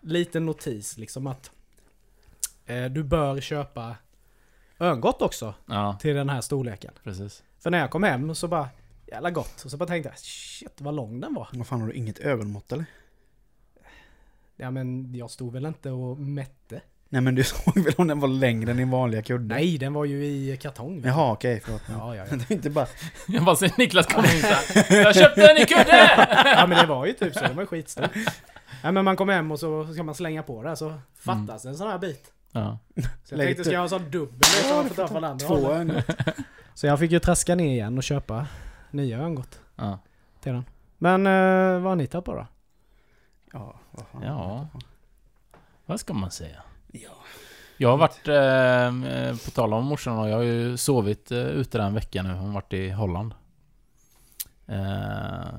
liten 0.00 0.46
notis 0.46 0.98
liksom 0.98 1.26
att 1.26 1.50
eh, 2.66 2.84
du 2.84 3.02
bör 3.02 3.40
köpa 3.40 3.94
örngott 4.80 5.22
också 5.22 5.54
Ja, 5.66 5.96
till 6.00 6.14
den 6.14 6.28
här 6.28 6.40
storleken. 6.40 6.92
precis. 7.04 7.42
För 7.60 7.70
när 7.70 7.78
jag 7.78 7.90
kom 7.90 8.02
hem 8.02 8.34
så 8.34 8.48
bara, 8.48 8.68
jävla 9.06 9.30
gott. 9.30 9.62
Och 9.64 9.70
så 9.70 9.76
bara 9.76 9.86
tänkte 9.86 10.08
jag, 10.08 10.18
shit 10.18 10.80
vad 10.80 10.94
lång 10.94 11.20
den 11.20 11.34
var. 11.34 11.48
Vad 11.52 11.66
fan 11.66 11.80
har 11.80 11.88
du 11.88 11.94
inget 11.94 12.18
ögonmått 12.18 12.72
eller? 12.72 12.84
Ja 14.56 14.70
men 14.70 15.14
jag 15.14 15.30
stod 15.30 15.52
väl 15.52 15.66
inte 15.66 15.90
och 15.90 16.18
mätte. 16.18 16.80
Nej 17.08 17.20
men 17.20 17.34
du 17.34 17.44
såg 17.44 17.78
väl 17.84 17.94
om 17.96 18.06
den 18.08 18.20
var 18.20 18.28
längre 18.28 18.70
än 18.70 18.76
din 18.76 18.90
vanliga 18.90 19.22
kudde? 19.22 19.54
Nej, 19.54 19.78
den 19.78 19.92
var 19.92 20.04
ju 20.04 20.24
i 20.26 20.56
kartong. 20.62 20.96
vet. 20.96 21.04
Jaha 21.06 21.32
okej, 21.32 21.60
förlåt. 21.64 21.82
Ja, 21.88 22.16
ja, 22.16 22.26
ja. 22.30 22.36
Det 22.36 22.50
är 22.50 22.52
inte 22.52 22.70
bara... 22.70 22.86
Jag 23.28 23.44
bara 23.44 23.56
ser 23.56 23.72
Niklas 23.78 24.06
komma 24.06 24.26
in 24.32 24.40
såhär. 24.40 25.02
Jag 25.02 25.14
köpte 25.14 25.50
en 25.50 25.56
i 25.56 25.64
kudde! 25.66 26.10
ja 26.56 26.66
men 26.66 26.78
det 26.78 26.86
var 26.86 27.06
ju 27.06 27.12
typ 27.12 27.34
så, 27.34 27.40
den 27.40 27.56
var 27.56 27.62
ju 27.62 27.66
skitstor. 27.66 28.08
Ja 28.82 28.92
men 28.92 29.04
man 29.04 29.16
kom 29.16 29.28
hem 29.28 29.52
och 29.52 29.60
så 29.60 29.92
ska 29.92 30.02
man 30.02 30.14
slänga 30.14 30.42
på 30.42 30.62
det 30.62 30.76
så 30.76 30.94
fattas 31.18 31.64
en 31.64 31.76
sån 31.76 31.90
här 31.90 31.98
bit. 31.98 32.30
Ja. 32.56 32.78
Så 33.24 33.34
jag 33.34 33.38
Lägg 33.38 33.46
tänkte, 33.46 33.64
ska 33.64 33.72
jag 33.72 33.80
ha 33.80 33.84
en 33.84 33.88
sån 33.88 34.10
dubbel 34.10 34.44
så 34.44 34.74
man 34.74 34.88
får 34.88 34.94
ta 34.94 35.08
från 35.08 35.24
andra 35.24 35.46
Två 35.46 35.54
hållet. 35.56 36.06
Så 36.74 36.86
jag 36.86 36.98
fick 36.98 37.10
ju 37.10 37.18
traska 37.18 37.54
ner 37.54 37.70
igen 37.72 37.96
och 37.98 38.02
köpa 38.04 38.46
nya 38.90 39.18
örngott 39.18 39.60
Ja. 39.76 39.98
till 40.40 40.52
den. 40.52 40.64
Men 40.98 41.26
eh, 41.26 41.80
vad 41.82 41.90
har 41.90 41.96
ni 41.96 42.06
tagit 42.06 42.24
på 42.24 42.34
då? 42.34 42.46
Ja, 43.52 43.74
vad 43.90 44.06
fan. 44.06 44.22
Ja. 44.22 44.68
Vad 45.86 46.00
ska 46.00 46.14
man 46.14 46.30
säga? 46.30 46.62
Ja. 46.92 47.10
Jag 47.76 47.90
har 47.90 47.96
varit, 47.96 48.28
eh, 48.28 49.44
på 49.44 49.50
tal 49.50 49.72
om 49.74 49.84
morsan 49.84 50.18
och 50.18 50.28
jag 50.28 50.36
har 50.36 50.42
ju 50.42 50.76
sovit 50.76 51.30
eh, 51.32 51.38
ute 51.38 51.78
där 51.78 51.84
en 51.86 51.94
vecka 51.94 52.22
nu. 52.22 52.28
Hon 52.34 52.46
har 52.46 52.54
varit 52.54 52.72
i 52.72 52.90
Holland. 52.90 53.34
Eh, 54.66 55.54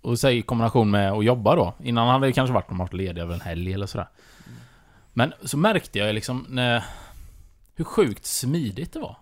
och 0.00 0.18
så 0.18 0.28
i 0.28 0.42
kombination 0.42 0.90
med 0.90 1.12
att 1.12 1.24
jobba 1.24 1.56
då. 1.56 1.74
Innan 1.82 2.08
hade 2.08 2.26
det 2.26 2.32
kanske 2.32 2.54
varit 2.54 2.70
om 2.70 2.76
man 2.76 2.86
varit 2.86 2.92
ledig 2.94 3.20
över 3.22 3.34
en 3.34 3.40
helg 3.40 3.72
eller 3.72 3.86
sådär. 3.86 4.08
Men 5.12 5.32
så 5.44 5.56
märkte 5.56 5.98
jag 5.98 6.14
liksom 6.14 6.46
när, 6.48 6.84
hur 7.74 7.84
sjukt 7.84 8.26
smidigt 8.26 8.92
det 8.92 8.98
var. 9.00 9.16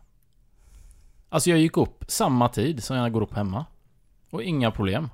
Alltså 1.28 1.50
jag 1.50 1.59
gick 1.59 1.76
upp 1.76 2.04
samma 2.09 2.49
tid 2.49 2.85
som 2.85 2.97
jag 2.97 3.12
går 3.12 3.23
upp 3.23 3.35
hemma. 3.35 3.64
Och 4.30 4.42
inga 4.42 4.70
problem. 4.70 5.11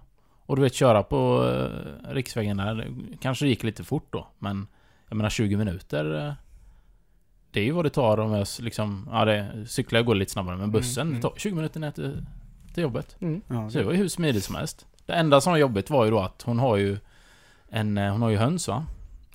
Och 0.47 0.57
du 0.57 0.63
vet 0.63 0.75
köra 0.75 1.03
på 1.03 1.49
eh, 1.49 2.13
riksvägen 2.15 2.57
där, 2.57 2.75
det 2.75 3.17
kanske 3.21 3.47
gick 3.47 3.63
lite 3.63 3.85
fort 3.85 4.07
då. 4.13 4.27
Men 4.39 4.67
jag 5.09 5.17
menar 5.17 5.31
20 5.31 5.57
minuter. 5.57 6.27
eh, 6.29 6.33
Det 7.51 7.61
är 7.61 7.65
ju 7.65 7.71
vad 7.73 7.85
det 7.85 7.91
tar 7.91 8.19
om 8.21 8.33
jag 8.33 8.47
liksom... 8.61 9.09
Ja, 9.13 9.25
det, 9.25 9.67
cyklar 9.69 10.03
går 10.03 10.15
lite 10.15 10.33
snabbare. 10.33 10.57
Men 10.57 10.71
bussen, 10.71 11.07
Mm, 11.09 11.17
det 11.17 11.29
tar 11.29 11.35
20 11.37 11.55
minuter 11.55 11.81
ner 11.81 11.91
till, 11.91 12.27
till 12.75 12.83
jobbet. 12.83 13.17
Mm. 13.21 13.41
Ja, 13.49 13.71
Så 13.71 13.79
det 13.79 13.85
var 13.85 13.93
ju 13.93 13.99
hur 13.99 14.09
smidigt 14.09 14.45
som 14.45 14.55
helst. 14.55 14.87
Det 15.07 15.13
enda 15.13 15.41
som 15.41 15.51
var 15.53 15.59
jobbigt 15.59 15.91
var 15.91 16.05
ju 16.05 16.11
då 16.11 16.21
att 16.21 16.43
hon 16.43 16.59
har 16.59 16.77
ju 16.77 16.99
en... 17.69 17.99
eh, 17.99 18.13
Hon 18.13 18.23
har 18.23 18.31
ju 18.31 18.37
höns 18.37 18.69
va? 18.69 18.87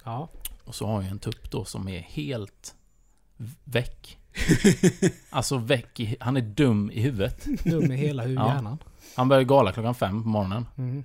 Ja. 0.03 0.27
Och 0.71 0.75
så 0.75 0.87
har 0.87 1.01
ju 1.01 1.07
en 1.07 1.19
tupp 1.19 1.51
då 1.51 1.65
som 1.65 1.87
är 1.87 1.99
helt 1.99 2.75
väck. 3.63 4.17
alltså 5.29 5.57
väck 5.57 5.99
i, 5.99 6.15
Han 6.19 6.37
är 6.37 6.41
dum 6.41 6.91
i 6.91 7.01
huvudet. 7.01 7.45
Dum 7.63 7.91
i 7.91 7.95
hela 7.95 8.23
hu- 8.25 8.33
Ja. 8.35 8.47
hjärnan. 8.53 8.77
Han 9.15 9.29
börjar 9.29 9.43
gala 9.43 9.71
klockan 9.71 9.95
fem 9.95 10.23
på 10.23 10.29
morgonen. 10.29 10.65
Mm. 10.77 11.03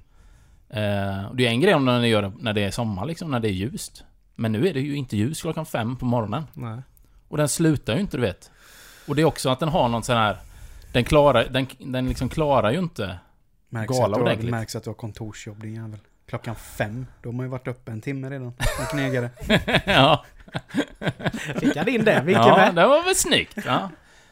Eh, 0.69 1.33
det 1.35 1.47
är 1.47 1.51
en 1.51 1.61
grej 1.61 1.75
om 1.75 1.85
när, 1.85 2.01
ni 2.01 2.09
gör 2.09 2.23
det, 2.23 2.33
när 2.39 2.53
det 2.53 2.61
är 2.61 2.71
sommar 2.71 3.07
liksom, 3.07 3.31
när 3.31 3.41
det 3.41 3.49
är 3.49 3.53
ljust. 3.53 4.05
Men 4.35 4.53
nu 4.53 4.69
är 4.69 4.75
det 4.75 4.81
ju 4.81 4.97
inte 4.97 5.17
ljus 5.17 5.41
klockan 5.43 5.67
fem 5.67 5.97
på 5.97 6.05
morgonen. 6.07 6.45
Nej. 6.53 6.83
Och 7.29 7.37
den 7.37 7.49
slutar 7.49 7.95
ju 7.95 8.01
inte, 8.01 8.17
du 8.17 8.21
vet. 8.21 8.51
Och 9.09 9.17
det 9.17 9.23
är 9.23 9.27
också 9.27 9.49
att 9.51 9.61
den 9.61 9.69
har 9.69 9.89
någon 9.89 10.03
sån 10.03 10.17
här... 10.17 10.37
Den 10.93 11.05
klarar, 11.05 11.49
den, 11.49 11.67
den 11.79 12.09
liksom 12.09 12.29
klarar 12.29 12.73
ju 12.73 12.79
inte... 12.79 13.19
Märks 13.69 13.89
Gala 13.89 14.05
att, 14.05 14.11
du 14.13 14.15
har, 14.15 14.23
ordentligt. 14.23 14.51
märks 14.51 14.77
att 14.77 14.85
du 14.85 14.91
har 14.91 14.95
kontorsjobb 14.95 15.61
din 15.61 15.75
jävel. 15.75 15.99
Klockan 16.27 16.55
fem, 16.57 17.07
då 17.23 17.29
har 17.29 17.35
man 17.35 17.47
ju 17.47 17.51
varit 17.51 17.69
uppe 17.69 17.93
en 17.93 18.01
timme 18.01 18.31
redan. 18.31 18.47
En 18.81 18.87
knegare. 18.91 19.31
ja, 19.87 20.25
Fick 21.61 21.77
jag 21.77 21.89
in 21.89 22.05
det? 22.05 22.23
Vilken 22.25 22.43
ja 22.45 22.57
vä- 22.59 22.75
det 22.75 22.87
var 22.87 23.05
väl 23.05 23.15
snyggt. 23.15 23.59
Ja. 23.67 23.91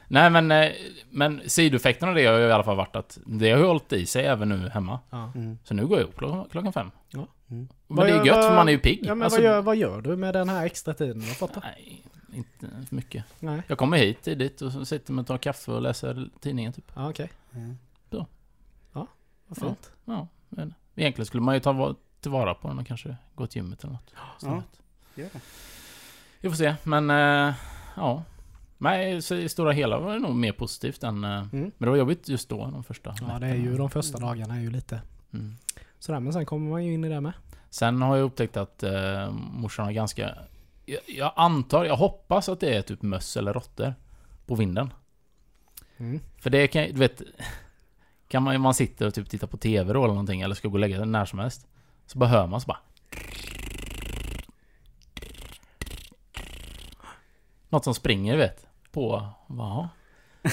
Nej 0.08 0.30
men, 0.30 0.50
eh, 0.50 0.72
men 1.10 1.40
sidoeffekten 1.46 2.08
av 2.08 2.14
det 2.14 2.26
har 2.26 2.38
ju 2.38 2.46
i 2.46 2.52
alla 2.52 2.64
fall 2.64 2.76
varit 2.76 2.96
att 2.96 3.18
det 3.26 3.50
har 3.50 3.58
ju 3.58 3.64
hållit 3.66 3.92
i 3.92 4.06
sig 4.06 4.26
även 4.26 4.48
nu 4.48 4.68
hemma. 4.68 5.00
Ja. 5.10 5.32
Mm. 5.34 5.58
Så 5.64 5.74
nu 5.74 5.86
går 5.86 5.98
jag 5.98 6.08
upp 6.08 6.16
klockan, 6.18 6.46
klockan 6.50 6.72
fem. 6.72 6.90
Ja. 7.08 7.18
Mm. 7.50 7.68
Men 7.86 7.96
Vad 7.96 8.06
det 8.06 8.12
är 8.12 8.24
gött 8.24 8.36
vad- 8.36 8.44
för 8.46 8.54
man 8.54 8.68
är 8.68 8.72
ju 8.72 8.78
pigg. 8.78 9.00
Ja, 9.02 9.14
men 9.14 9.22
Alltså, 9.24 9.40
vad, 9.40 9.44
gör, 9.44 9.62
vad 9.62 9.76
gör 9.76 10.00
du 10.00 10.16
med 10.16 10.34
den 10.34 10.48
här 10.48 10.66
extra 10.66 10.94
tiden 10.94 11.20
du 11.20 11.26
har 11.26 11.34
fått 11.34 11.54
då? 11.54 11.60
Nej, 11.64 12.04
inte 12.32 12.66
för 12.88 12.96
mycket. 12.96 13.24
Nej. 13.40 13.62
Jag 13.66 13.78
kommer 13.78 13.96
hit 13.98 14.22
tidigt 14.22 14.62
och 14.62 14.72
så 14.72 14.84
sitter 14.84 15.12
man 15.12 15.22
och 15.22 15.26
tar 15.26 15.38
kaffe 15.38 15.70
och 15.72 15.82
läser 15.82 16.28
tidningen 16.40 16.72
typ. 16.72 16.92
Ja, 16.94 17.10
okej. 17.10 17.30
Mm. 17.54 17.76
Vad 19.46 19.58
fint. 19.58 19.90
Ja, 20.04 20.28
men 20.48 20.74
egentligen 20.94 21.26
skulle 21.26 21.42
man 21.42 21.54
ju 21.54 21.60
ta 21.60 21.72
va- 21.72 21.94
tillvara 22.20 22.54
på 22.54 22.68
den 22.68 22.78
och 22.78 22.86
kanske 22.86 23.16
gå 23.34 23.46
till 23.46 23.62
gymmet 23.62 23.84
eller 23.84 23.92
något. 23.92 24.12
Ja, 24.42 24.62
gör 25.14 25.28
det. 25.32 25.40
Vi 26.40 26.48
får 26.48 26.56
se, 26.56 26.74
men... 26.82 27.10
eh, 27.10 27.54
ja. 27.96 28.22
Nej, 28.78 29.22
så 29.22 29.34
i 29.34 29.48
stora 29.48 29.72
hela 29.72 29.98
var 29.98 30.12
det 30.12 30.18
nog 30.18 30.34
mer 30.34 30.52
positivt 30.52 31.02
än... 31.02 31.24
eh, 31.24 31.30
Mm. 31.30 31.48
Men 31.52 31.72
det 31.78 31.90
var 31.90 31.96
jobbigt 31.96 32.28
just 32.28 32.48
då, 32.48 32.56
de 32.66 32.84
första 32.84 33.14
Ja, 33.28 33.38
det 33.38 33.46
är 33.46 33.54
ju 33.54 33.76
de 33.76 33.90
första 33.90 34.18
dagarna 34.18 34.56
är 34.56 34.60
ju 34.60 34.70
lite 34.70 35.00
Mm. 35.32 35.54
sådär. 35.98 36.20
Men 36.20 36.32
sen 36.32 36.46
kommer 36.46 36.70
man 36.70 36.84
ju 36.84 36.94
in 36.94 37.04
i 37.04 37.08
det 37.08 37.20
med. 37.20 37.32
Sen 37.70 38.02
har 38.02 38.16
jag 38.16 38.24
upptäckt 38.24 38.56
att 38.56 38.82
eh, 38.82 39.30
morsan 39.32 39.84
har 39.84 39.92
ganska... 39.92 40.34
Jag, 40.86 41.00
jag 41.08 41.32
antar, 41.36 41.84
jag 41.84 41.96
hoppas 41.96 42.48
att 42.48 42.60
det 42.60 42.76
är 42.76 42.82
typ 42.82 43.02
möss 43.02 43.36
eller 43.36 43.52
råttor 43.52 43.94
på 44.46 44.54
vinden. 44.54 44.92
Mm. 45.96 46.20
För 46.38 46.50
det 46.50 46.66
kan 46.66 46.82
du 46.84 46.92
vet... 46.98 47.22
Kan 48.28 48.42
man, 48.42 48.60
man 48.60 48.74
sitter 48.74 49.06
och 49.06 49.14
typ 49.14 49.30
tittar 49.30 49.46
på 49.46 49.56
TV 49.56 49.92
då 49.92 50.04
eller 50.04 50.14
någonting, 50.14 50.40
eller 50.40 50.54
ska 50.54 50.68
gå 50.68 50.74
och 50.74 50.80
lägga 50.80 50.96
sig 50.96 51.06
när 51.06 51.24
som 51.24 51.38
helst. 51.38 51.66
Så 52.06 52.18
bara 52.18 52.28
hör 52.28 52.46
man 52.46 52.60
så 52.60 52.66
bara... 52.66 52.78
Något 57.68 57.84
som 57.84 57.94
springer, 57.94 58.36
vet. 58.36 58.66
På... 58.92 59.28
Va? 59.46 59.88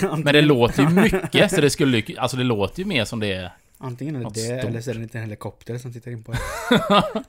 Men 0.01 0.33
det 0.33 0.41
låter 0.41 0.83
ju 0.83 0.89
mycket, 0.89 1.51
så 1.51 1.61
det 1.61 1.69
skulle 1.69 1.97
ju... 1.97 2.17
Alltså 2.17 2.37
det 2.37 2.43
låter 2.43 2.79
ju 2.79 2.85
mer 2.85 3.05
som 3.05 3.19
det 3.19 3.33
är... 3.33 3.51
Antingen 3.77 4.15
är 4.15 4.19
det 4.19 4.25
det, 4.25 4.39
stort. 4.39 4.69
eller 4.69 4.81
så 4.81 4.89
är 4.89 4.95
det 4.95 5.03
inte 5.03 5.17
en 5.17 5.23
helikopter 5.23 5.77
som 5.77 5.93
tittar 5.93 6.11
in 6.11 6.23
på 6.23 6.33
er. 6.33 6.39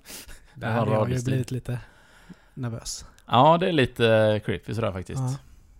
Där 0.54 0.72
har 0.72 0.86
jag 0.86 1.10
ju 1.10 1.22
blivit 1.22 1.50
lite 1.50 1.78
nervös. 2.54 3.04
Ja, 3.26 3.58
det 3.58 3.68
är 3.68 3.72
lite 3.72 4.40
creepy 4.44 4.74
sådär 4.74 4.92
faktiskt. 4.92 5.20
Ja. 5.20 5.36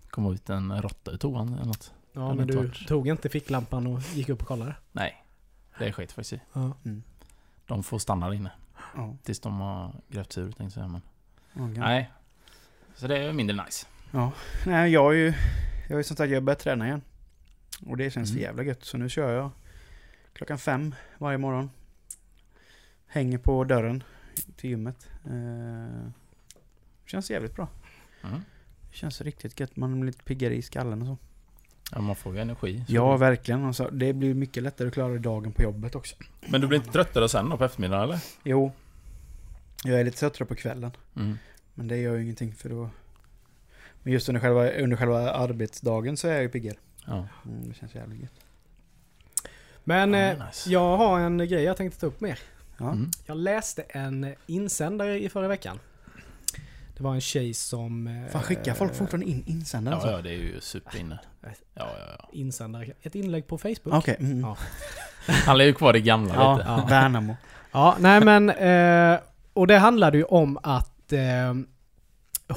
Kom 0.09 0.33
ut 0.33 0.49
en 0.49 0.81
råtta 0.81 1.11
ur 1.11 1.17
toan 1.17 1.53
eller 1.53 1.65
något. 1.65 1.91
Ja, 2.13 2.33
men 2.33 2.47
du 2.47 2.55
varit. 2.57 2.87
tog 2.87 3.07
inte 3.07 3.29
ficklampan 3.29 3.87
och 3.87 4.01
gick 4.13 4.29
upp 4.29 4.41
och 4.41 4.47
kollade? 4.47 4.75
Nej. 4.91 5.23
Det 5.79 5.85
är 5.87 5.91
skit 5.91 6.11
faktiskt. 6.11 6.43
Ja. 6.53 6.73
De 7.67 7.83
får 7.83 7.99
stanna 7.99 8.27
där 8.27 8.33
inne. 8.35 8.51
Ja, 8.95 9.17
Tills 9.23 9.39
de 9.39 9.59
har 9.59 9.91
grävt 10.09 10.31
sig 10.33 10.43
ur 10.43 10.47
tänkte 10.51 10.63
jag 10.63 10.71
säga, 10.71 10.87
men... 10.87 11.01
ja. 11.75 11.81
Nej. 11.81 12.11
Så 12.95 13.07
det 13.07 13.17
är 13.17 13.33
mindre 13.33 13.63
nice. 13.65 13.87
ja. 14.11 14.31
Nej, 14.65 14.91
jag 14.91 15.03
har 15.03 15.11
ju... 15.11 15.33
Jag 15.87 15.95
har 15.95 15.97
ju 15.97 16.03
som 16.03 16.17
sagt, 16.17 16.31
jag 16.31 16.43
börjat 16.43 16.59
träna 16.59 16.85
igen. 16.87 17.01
Och 17.85 17.97
det 17.97 18.11
känns 18.11 18.29
Mm. 18.29 18.37
för 18.39 18.43
jävla 18.47 18.63
gött. 18.63 18.83
Så 18.83 18.97
nu 18.97 19.09
kör 19.09 19.33
jag 19.35 19.49
klockan 20.33 20.57
fem 20.57 20.95
varje 21.17 21.37
morgon. 21.37 21.69
Hänger 23.07 23.37
på 23.37 23.63
dörren 23.63 24.03
till 24.55 24.69
gymmet. 24.69 25.09
Eh, 25.25 26.09
känns 27.05 27.31
jävligt 27.31 27.55
bra. 27.55 27.67
Mm. 28.23 28.41
Känns 28.91 29.21
riktigt 29.21 29.59
gött. 29.59 29.75
Man 29.75 29.99
blir 29.99 30.05
lite 30.11 30.23
piggare 30.23 30.55
i 30.55 30.61
skallen 30.61 31.01
och 31.01 31.07
så. 31.07 31.17
Ja, 31.95 32.01
man 32.01 32.15
får 32.15 32.35
ju 32.35 32.41
energi. 32.41 32.83
så 32.87 32.93
Ja, 32.93 33.11
det- 33.11 33.17
verkligen. 33.17 33.65
Alltså, 33.65 33.89
det 33.91 34.13
blir 34.13 34.33
mycket 34.33 34.63
lättare 34.63 34.87
att 34.87 34.93
klara 34.93 35.17
dagen 35.17 35.51
på 35.51 35.63
jobbet 35.63 35.95
också. 35.95 36.15
Men 36.47 36.61
du 36.61 36.67
blir 36.67 36.79
inte 36.79 36.91
tröttare 36.91 37.29
sen 37.29 37.49
då 37.49 37.57
på 37.57 37.63
eftermiddagen 37.65 38.03
eller? 38.03 38.19
Jo. 38.43 38.71
Jag 39.83 39.99
är 39.99 40.03
lite 40.03 40.17
tröttare 40.17 40.45
på 40.45 40.55
kvällen. 40.55 40.91
Mm. 41.15 41.37
Men 41.73 41.87
det 41.87 41.97
gör 41.97 42.15
ju 42.15 42.23
ingenting 42.23 42.53
för 42.53 42.69
då... 42.69 42.89
Men 44.03 44.13
just 44.13 44.29
under 44.29 44.41
själva, 44.41 44.69
under 44.71 44.97
själva 44.97 45.31
arbetsdagen 45.31 46.17
så 46.17 46.27
är 46.27 46.33
jag 46.33 46.41
ju 46.41 46.49
piggare. 46.49 46.75
Ja. 47.05 47.27
Mm, 47.45 47.69
det 47.69 47.73
känns 47.75 47.95
jävligt 47.95 48.21
gött. 48.21 48.39
Men 49.83 50.13
Ja, 50.13 50.19
eh, 50.19 50.45
nice. 50.45 50.69
jag 50.71 50.97
har 50.97 51.19
en 51.19 51.37
grej 51.37 51.63
jag 51.63 51.77
tänkte 51.77 51.99
ta 51.99 52.05
upp 52.07 52.21
med 52.21 52.31
er. 52.31 52.39
Ja. 52.77 52.91
Mm. 52.91 53.11
Jag 53.25 53.37
läste 53.37 53.81
en 53.81 54.35
insändare 54.47 55.23
i 55.23 55.29
förra 55.29 55.47
veckan. 55.47 55.79
Det 56.97 57.03
var 57.03 57.13
en 57.13 57.21
tjej 57.21 57.53
som... 57.53 58.07
eh, 58.07 58.27
Fan 58.31 58.41
skickar 58.43 58.73
folk 58.73 58.95
fortfarande 58.95 59.25
in 59.25 59.43
insändare? 59.47 59.95
Ja, 59.95 59.97
alltså? 59.97 60.11
ja, 60.11 60.21
det 60.21 60.29
är 60.29 60.37
ju 60.37 60.61
superinne. 60.61 61.19
Ja, 61.41 61.49
ja, 61.73 61.87
ja. 62.19 62.29
Insändare. 62.31 62.85
Ett 63.01 63.15
inlägg 63.15 63.47
på 63.47 63.57
Facebook. 63.57 63.93
Okej. 63.93 64.17
mm. 64.19 64.39
Ja. 64.39 64.57
Han 65.45 65.61
är 65.61 65.65
ju 65.65 65.73
kvar 65.73 65.95
i 65.95 66.01
gamla 66.01 66.33
Ja, 66.33 66.57
lite. 66.57 66.69
Ja. 66.69 66.85
Värnamo. 66.89 67.35
Ja, 67.71 67.95
nej 67.99 68.21
men... 68.25 68.49
Eh, 68.49 69.19
och 69.53 69.67
det 69.67 69.77
handlade 69.77 70.17
ju 70.17 70.23
om 70.23 70.59
att 70.63 71.13
eh, 71.13 71.53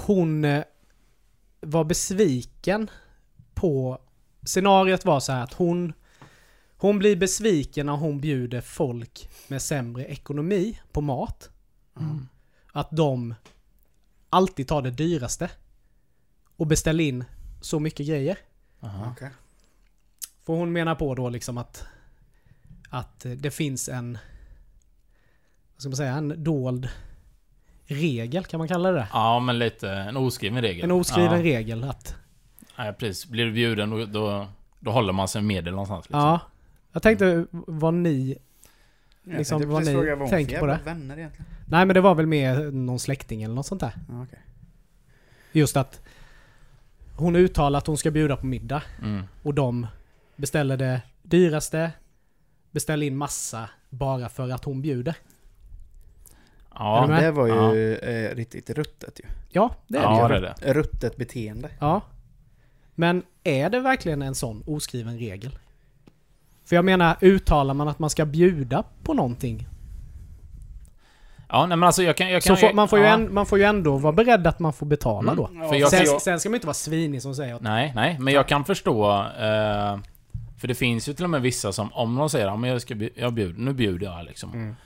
hon 0.07 0.45
eh, 0.45 0.63
var 1.61 1.85
besviken 1.85 2.91
på... 3.55 3.99
Scenariot 4.47 5.05
var 5.05 5.21
så 5.21 5.33
här 5.33 5.43
att 5.43 5.53
hon... 5.55 5.93
Hon 6.79 6.99
blir 6.99 7.17
besviken 7.17 7.87
när 7.87 7.93
hon 7.97 8.21
bjuder 8.21 8.61
folk 8.61 9.29
med 9.49 9.63
sämre 9.63 10.05
ekonomi 10.05 10.81
på 10.93 11.01
mat. 11.01 11.51
Mm. 12.01 12.29
Att 12.73 12.89
de 12.91 13.35
alltid 14.31 14.69
tar 14.69 14.83
det 14.83 14.91
dyraste. 14.91 15.51
Och 16.57 16.67
beställer 16.67 17.05
in 17.05 17.25
så 17.61 17.81
mycket 17.81 18.07
grejer. 18.07 18.39
Aha. 18.81 19.13
Okej. 19.13 19.31
För 20.47 20.53
hon 20.53 20.73
menar 20.73 20.95
på 20.95 21.15
då 21.15 21.29
liksom 21.29 21.59
att... 21.59 21.85
Att 22.91 23.27
det 23.37 23.51
finns 23.51 23.89
en... 23.89 24.19
Vad 25.75 25.81
ska 25.81 25.89
man 25.89 25.97
säga? 25.97 26.13
En 26.13 26.45
dold 26.45 26.89
regel, 27.87 28.45
kan 28.45 28.59
man 28.59 28.69
kalla 28.69 28.93
det? 28.93 29.09
Ja, 29.13 29.41
men 29.41 29.59
lite 29.59 29.91
en 29.91 30.17
oskriven 30.17 30.63
regel. 30.63 30.85
En 30.85 30.91
oskriven 30.91 31.39
ja. 31.39 31.43
regel 31.43 31.85
att... 31.85 32.15
Nej, 32.79 32.93
precis. 32.93 33.27
Blir 33.27 33.45
du 33.45 33.53
bjuden 33.53 33.91
då, 33.91 34.05
då, 34.05 34.47
då 34.81 34.91
håller 34.91 35.13
man 35.13 35.29
sig 35.29 35.43
medel 35.43 35.73
någonstans. 35.73 36.05
Liksom. 36.05 36.21
Ja. 36.21 36.41
Jag 36.93 37.03
tänkte 37.03 37.47
vad 37.51 37.95
ni... 37.95 38.39
Jag 39.29 39.39
Liksom, 39.39 39.59
tänkte 39.61 39.73
vad 39.75 39.85
ni 39.85 39.93
fråga 39.93 40.17
vad 40.17 40.29
tänker 40.31 40.61
på 40.61 40.67
det. 40.67 40.79
vänner 40.85 41.19
egentligen. 41.19 41.47
Nej 41.69 41.87
men 41.87 41.95
det 41.95 42.01
var 42.01 42.15
väl 42.15 42.27
mer 42.27 42.71
någon 42.71 42.99
släkting 42.99 43.43
eller 43.43 43.55
något 43.55 43.67
sånt 43.67 43.81
där. 43.81 43.93
Ja, 44.09 44.23
okej. 44.23 44.39
Just 45.53 45.77
att 45.77 46.01
hon 47.17 47.37
uttalar 47.37 47.79
att 47.79 47.87
hon 47.87 47.99
ska 47.99 48.11
bjuda 48.11 48.37
på 48.37 48.47
middag. 48.47 48.83
Mm. 49.03 49.23
Och 49.43 49.55
de 49.55 49.87
beställer 50.37 50.77
det 50.77 51.03
dyraste. 51.23 51.93
Beställer 52.71 53.07
in 53.07 53.17
massa 53.17 53.71
bara 53.91 54.29
för 54.29 54.51
att 54.51 54.65
hon 54.65 54.83
bjuder. 54.83 55.15
Ja, 56.75 57.07
med? 57.09 57.23
Det 57.23 57.31
var 57.31 57.47
ju 57.47 57.95
eh, 57.97 58.35
riktigt 58.35 58.71
ruttet 58.71 59.21
ju. 59.21 59.29
Ja, 59.51 59.75
det 59.87 59.99
är 59.99 60.03
ja, 60.03 60.35
ju. 60.35 60.41
det 60.41 60.55
det. 60.61 60.73
Ruttet 60.75 61.17
beteende. 61.17 61.71
Ja. 61.79 62.01
Men 62.95 63.23
är 63.45 63.71
det 63.71 63.81
verkligen 63.81 64.23
en 64.23 64.35
sån 64.35 64.63
oskriven 64.67 65.19
regel? 65.19 65.59
För 66.69 66.77
jag 66.77 66.85
menar, 66.85 67.17
uttalar 67.21 67.75
man 67.75 67.89
att 67.89 67.99
man 67.99 68.11
ska 68.11 68.25
bjuda 68.27 68.85
på 69.03 69.15
någonting 69.15 69.67
Ja, 71.49 71.67
nej 71.67 71.77
men 71.77 71.87
alltså 71.87 72.03
jag 72.03 72.17
kan... 72.17 72.29
Jag 72.29 72.43
så 72.43 72.49
kan 72.49 72.57
får, 72.57 72.73
man, 72.75 72.89
får 72.89 72.99
ju 72.99 73.05
ja. 73.05 73.11
en, 73.15 73.35
man 73.35 73.47
får 73.47 73.59
ju 73.59 73.65
ändå 73.65 73.97
vara 73.97 74.13
beredd 74.13 74.47
att 74.47 74.59
man 74.59 74.73
får 74.73 74.87
betala 74.87 75.33
Mm. 75.33 75.37
då. 75.37 75.69
För 75.69 75.75
jag- 75.75 75.91
sen, 75.91 76.05
jag- 76.05 76.23
sen 76.23 76.41
ska 76.41 76.49
man 76.49 76.55
inte 76.55 76.67
vara 76.67 76.75
svinig 76.75 77.23
som 77.23 77.35
säger 77.35 77.55
att 77.55 77.63
Nej, 77.63 77.93
nej, 77.95 78.17
men 78.21 78.35
jag 78.35 78.49
kan 78.49 78.65
förstå... 78.65 79.11
Eh, 79.21 79.99
för 80.59 80.69
det 80.69 80.75
finns 80.75 81.09
ju 81.09 81.13
till 81.13 81.25
och 81.25 81.31
med 81.31 81.43
vissa 81.43 81.73
som, 81.73 81.93
om 81.93 82.15
de 82.17 82.31
säger 82.31 82.47
att 82.47 82.69
jag 82.69 82.81
ska 82.81 82.95
jag 83.15 83.33
bjuder, 83.35 83.61
nu 83.61 83.73
bjuder 83.73 84.07
jag 84.07 84.25
liksom. 84.25 84.53
Mm. 84.53 84.77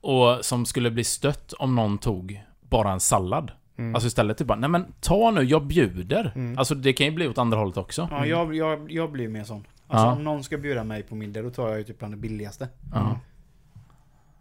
Och 0.00 0.44
som 0.44 0.66
skulle 0.66 0.90
bli 0.90 1.04
stött 1.04 1.52
om 1.52 1.74
någon 1.74 1.98
tog 1.98 2.44
bara 2.60 2.92
en 2.92 3.00
sallad. 3.00 3.50
Mm. 3.78 3.94
Alltså 3.94 4.06
istället 4.06 4.38
typ 4.38 4.46
bara, 4.46 4.58
nej 4.58 4.70
men 4.70 4.92
ta 5.00 5.30
nu, 5.30 5.42
jag 5.42 5.66
bjuder. 5.66 6.32
Mm. 6.34 6.58
Alltså 6.58 6.74
det 6.74 6.92
kan 6.92 7.06
ju 7.06 7.12
bli 7.12 7.28
åt 7.28 7.38
andra 7.38 7.58
hållet 7.58 7.76
också. 7.76 8.08
Ja, 8.10 8.26
jag, 8.26 8.54
jag, 8.54 8.92
jag 8.92 9.12
blir 9.12 9.28
mer 9.28 9.44
sån. 9.44 9.66
Alltså 9.90 10.06
Ja. 10.06 10.12
om 10.12 10.24
någon 10.24 10.44
ska 10.44 10.58
bjuda 10.58 10.84
mig 10.84 11.02
på 11.02 11.14
middag 11.14 11.42
då 11.42 11.50
tar 11.50 11.68
jag 11.68 11.78
ju 11.78 11.84
typ 11.84 11.98
bland 11.98 12.12
det 12.14 12.18
billigaste. 12.18 12.68
Ja. 12.92 13.18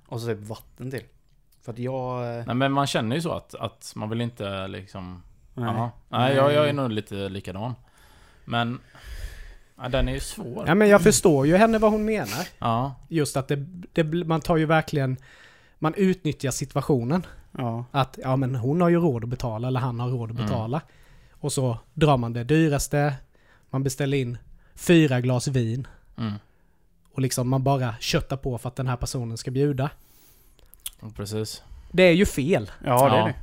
Och 0.08 0.22
så 0.22 0.28
typ 0.28 0.40
vatten 0.40 0.92
till. 0.92 1.04
För 1.62 1.72
att 1.72 1.80
jag... 1.80 2.38
eh, 2.40 2.46
Nej 2.46 2.56
men 2.56 2.72
man 2.72 2.88
känner 2.88 3.16
ju 3.16 3.22
så 3.22 3.32
att, 3.32 3.56
att 3.56 3.94
man 3.96 4.10
vill 4.10 4.22
inte 4.22 4.68
liksom... 4.68 5.24
Nej. 5.54 5.74
Nej, 5.74 5.90
nej 6.10 6.36
jag, 6.36 6.54
jag 6.54 6.70
är 6.70 6.74
nog 6.74 6.92
lite 6.92 7.30
likadan. 7.30 7.74
Men... 8.46 8.80
Ja, 9.82 9.90
den 9.90 10.08
är 10.10 10.14
ju 10.14 10.20
svår. 10.20 10.64
Ja 10.68 10.76
men 10.76 10.88
jag 10.90 11.02
förstår 11.02 11.48
ju 11.48 11.56
henne 11.58 11.78
vad 11.78 11.92
hon 11.92 12.06
menar. 12.06 12.48
Ja. 12.60 12.96
Just 13.08 13.38
att 13.38 13.48
det, 13.48 13.56
det, 13.94 14.04
bl- 14.04 14.26
man 14.26 14.42
tar 14.42 14.58
ju 14.58 14.66
verkligen... 14.66 15.18
Man 15.80 15.94
utnyttjar 15.94 16.52
situationen. 16.52 17.26
Ja. 17.58 17.86
Att 17.92 18.20
ja 18.24 18.36
men 18.36 18.56
hon 18.56 18.82
har 18.82 18.90
ju 18.90 19.00
råd 19.00 19.24
att 19.24 19.30
betala 19.30 19.68
eller 19.68 19.80
han 19.80 20.00
har 20.00 20.10
råd 20.10 20.32
att 20.32 20.36
Mm. 20.38 20.46
betala. 20.46 20.82
Och 21.32 21.52
så 21.52 21.78
drar 21.94 22.18
man 22.18 22.34
det 22.34 22.44
dyraste. 22.44 23.14
Man 23.70 23.84
beställer 23.84 24.18
in 24.18 24.38
fyra 24.80 25.22
glas 25.22 25.48
vin. 25.48 25.88
Mm. 26.18 26.34
Och 27.14 27.22
liksom 27.22 27.50
man 27.50 27.64
bara 27.64 27.96
köttar 28.00 28.38
på 28.38 28.58
för 28.58 28.70
att 28.70 28.76
den 28.76 28.88
här 28.88 28.96
personen 28.96 29.38
ska 29.38 29.52
bjuda. 29.52 29.90
Precis. 31.16 31.64
det 31.92 32.04
är 32.04 32.12
ju 32.12 32.26
fel. 32.26 32.72
Ja, 32.86 33.10
det 33.10 33.18
är 33.18 33.26
det. 33.28 33.36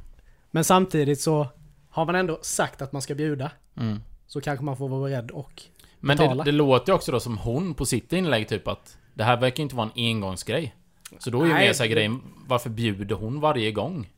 Men 0.51 0.65
samtidigt 0.65 1.21
så 1.21 1.47
har 1.91 2.07
man 2.07 2.15
ändå 2.15 2.39
sagt 2.43 2.83
att 2.83 2.93
man 2.93 3.03
ska 3.03 3.15
bjuda. 3.15 3.51
Mm. 3.77 4.01
Så 4.27 4.41
kanske 4.41 4.65
man 4.65 4.77
får 4.77 4.89
vara 4.89 5.03
beredd 5.03 5.31
och... 5.31 5.63
Men 6.01 6.17
det, 6.17 6.23
Betala. 6.23 6.45
det 6.45 6.53
låter 6.53 6.93
ju 6.93 6.95
också 6.97 7.13
då 7.13 7.21
som 7.21 7.39
hon 7.39 7.75
på 7.75 7.87
sitt 7.87 8.13
inlägg 8.13 8.49
typ 8.49 8.69
att 8.69 8.97
det 9.15 9.25
här 9.25 9.37
verkar 9.37 9.63
inte 9.63 9.77
vara 9.77 9.91
en 9.95 10.03
engångsgrej. 10.17 10.75
Så 11.19 11.31
då 11.31 11.43
är 11.43 11.47
ju 11.47 11.53
Nej, 11.53 11.67
mer 11.67 11.73
så 11.73 11.83
här 11.83 11.89
det- 11.89 11.95
grejen, 11.95 12.21
varför 12.47 12.71
bjuder 12.71 13.17
hon 13.17 13.41
varje 13.41 13.73
gång? 13.73 14.09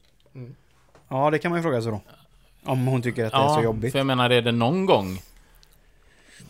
Ja, 1.09 1.31
det 1.31 1.39
kan 1.39 1.51
man 1.51 1.59
ju 1.59 1.63
fråga 1.63 1.83
sig 1.83 1.93
då. 1.93 2.01
Om 2.65 2.87
hon 2.87 3.03
tycker 3.03 3.25
att 3.27 3.33
det 3.33 3.39
är 3.39 3.55
så 3.55 3.63
jobbigt. 3.63 3.93
för 3.93 3.99
jag 3.99 4.07
menar, 4.07 4.31
är 4.31 4.43
det 4.43 4.53
någon 4.53 4.87
gång... 4.87 5.21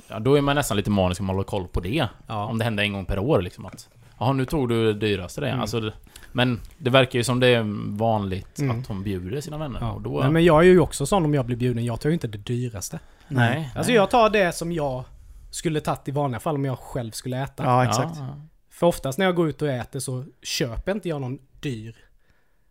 Ja, 0.09 0.19
då 0.19 0.35
är 0.35 0.41
man 0.41 0.57
nästan 0.57 0.77
lite 0.77 0.91
manisk 0.91 1.21
om 1.21 1.27
man 1.27 1.37
håller 1.37 1.47
koll 1.47 1.69
på 1.69 1.81
det. 1.81 2.09
Ja. 2.27 2.45
Om 2.45 2.59
det 2.59 2.65
händer 2.65 2.83
en 2.85 2.93
gång 2.93 3.05
per 3.07 3.19
år 3.19 3.43
liksom 3.43 3.67
att... 3.67 3.89
Jaha, 4.19 4.33
nu 4.33 4.45
tog 4.45 4.69
du 4.69 4.93
det 4.93 5.07
dyraste 5.07 5.41
det. 5.41 5.49
Mm. 5.49 5.61
Alltså, 5.61 5.81
det- 5.81 5.93
men 6.33 6.61
det 6.79 6.91
verkar 6.91 7.19
ju 7.19 7.25
som 7.25 7.41
det 7.41 7.47
är 7.47 7.63
vanligt 7.97 8.59
Mm. 8.59 8.81
att 8.81 8.87
hon 8.87 9.03
bjuder 9.03 9.41
sina 9.41 9.59
vänner. 9.59 9.79
Ja. 9.81 9.93
Och 9.93 10.01
då... 10.03 10.21
Nej, 10.21 10.31
men 10.31 10.45
jag 10.45 10.59
är 10.61 10.65
ju 10.67 10.81
också 10.81 11.07
sån 11.07 11.25
om 11.25 11.35
jag 11.35 11.47
blir 11.47 11.57
bjuden. 11.57 11.85
Jag 11.85 12.01
tar 12.01 12.09
ju 12.09 12.15
inte 12.15 12.27
det 12.29 12.39
dyraste. 12.39 12.99
nej. 13.29 13.71
Alltså 13.77 13.91
nej. 13.91 13.97
jag 13.97 14.11
tar 14.11 14.31
det 14.31 14.53
som 14.55 14.73
jag 14.73 15.05
skulle 15.51 15.81
tagit 15.81 16.09
i 16.09 16.11
vanliga 16.11 16.41
fall 16.41 16.55
om 16.55 16.65
jag 16.65 16.79
själv 16.79 17.11
skulle 17.11 17.43
äta. 17.43 17.65
Ja, 17.65 17.85
exakt. 17.89 18.17
Ja, 18.19 18.27
ja. 18.29 18.41
För 18.71 18.87
oftast 18.87 19.19
när 19.19 19.27
jag 19.27 19.35
går 19.35 19.49
ut 19.49 19.63
och 19.63 19.69
äter 19.69 20.01
så 20.01 20.25
köper 20.43 20.93
inte 20.93 21.09
jag 21.09 21.21
någon 21.21 21.39
dyr, 21.61 21.97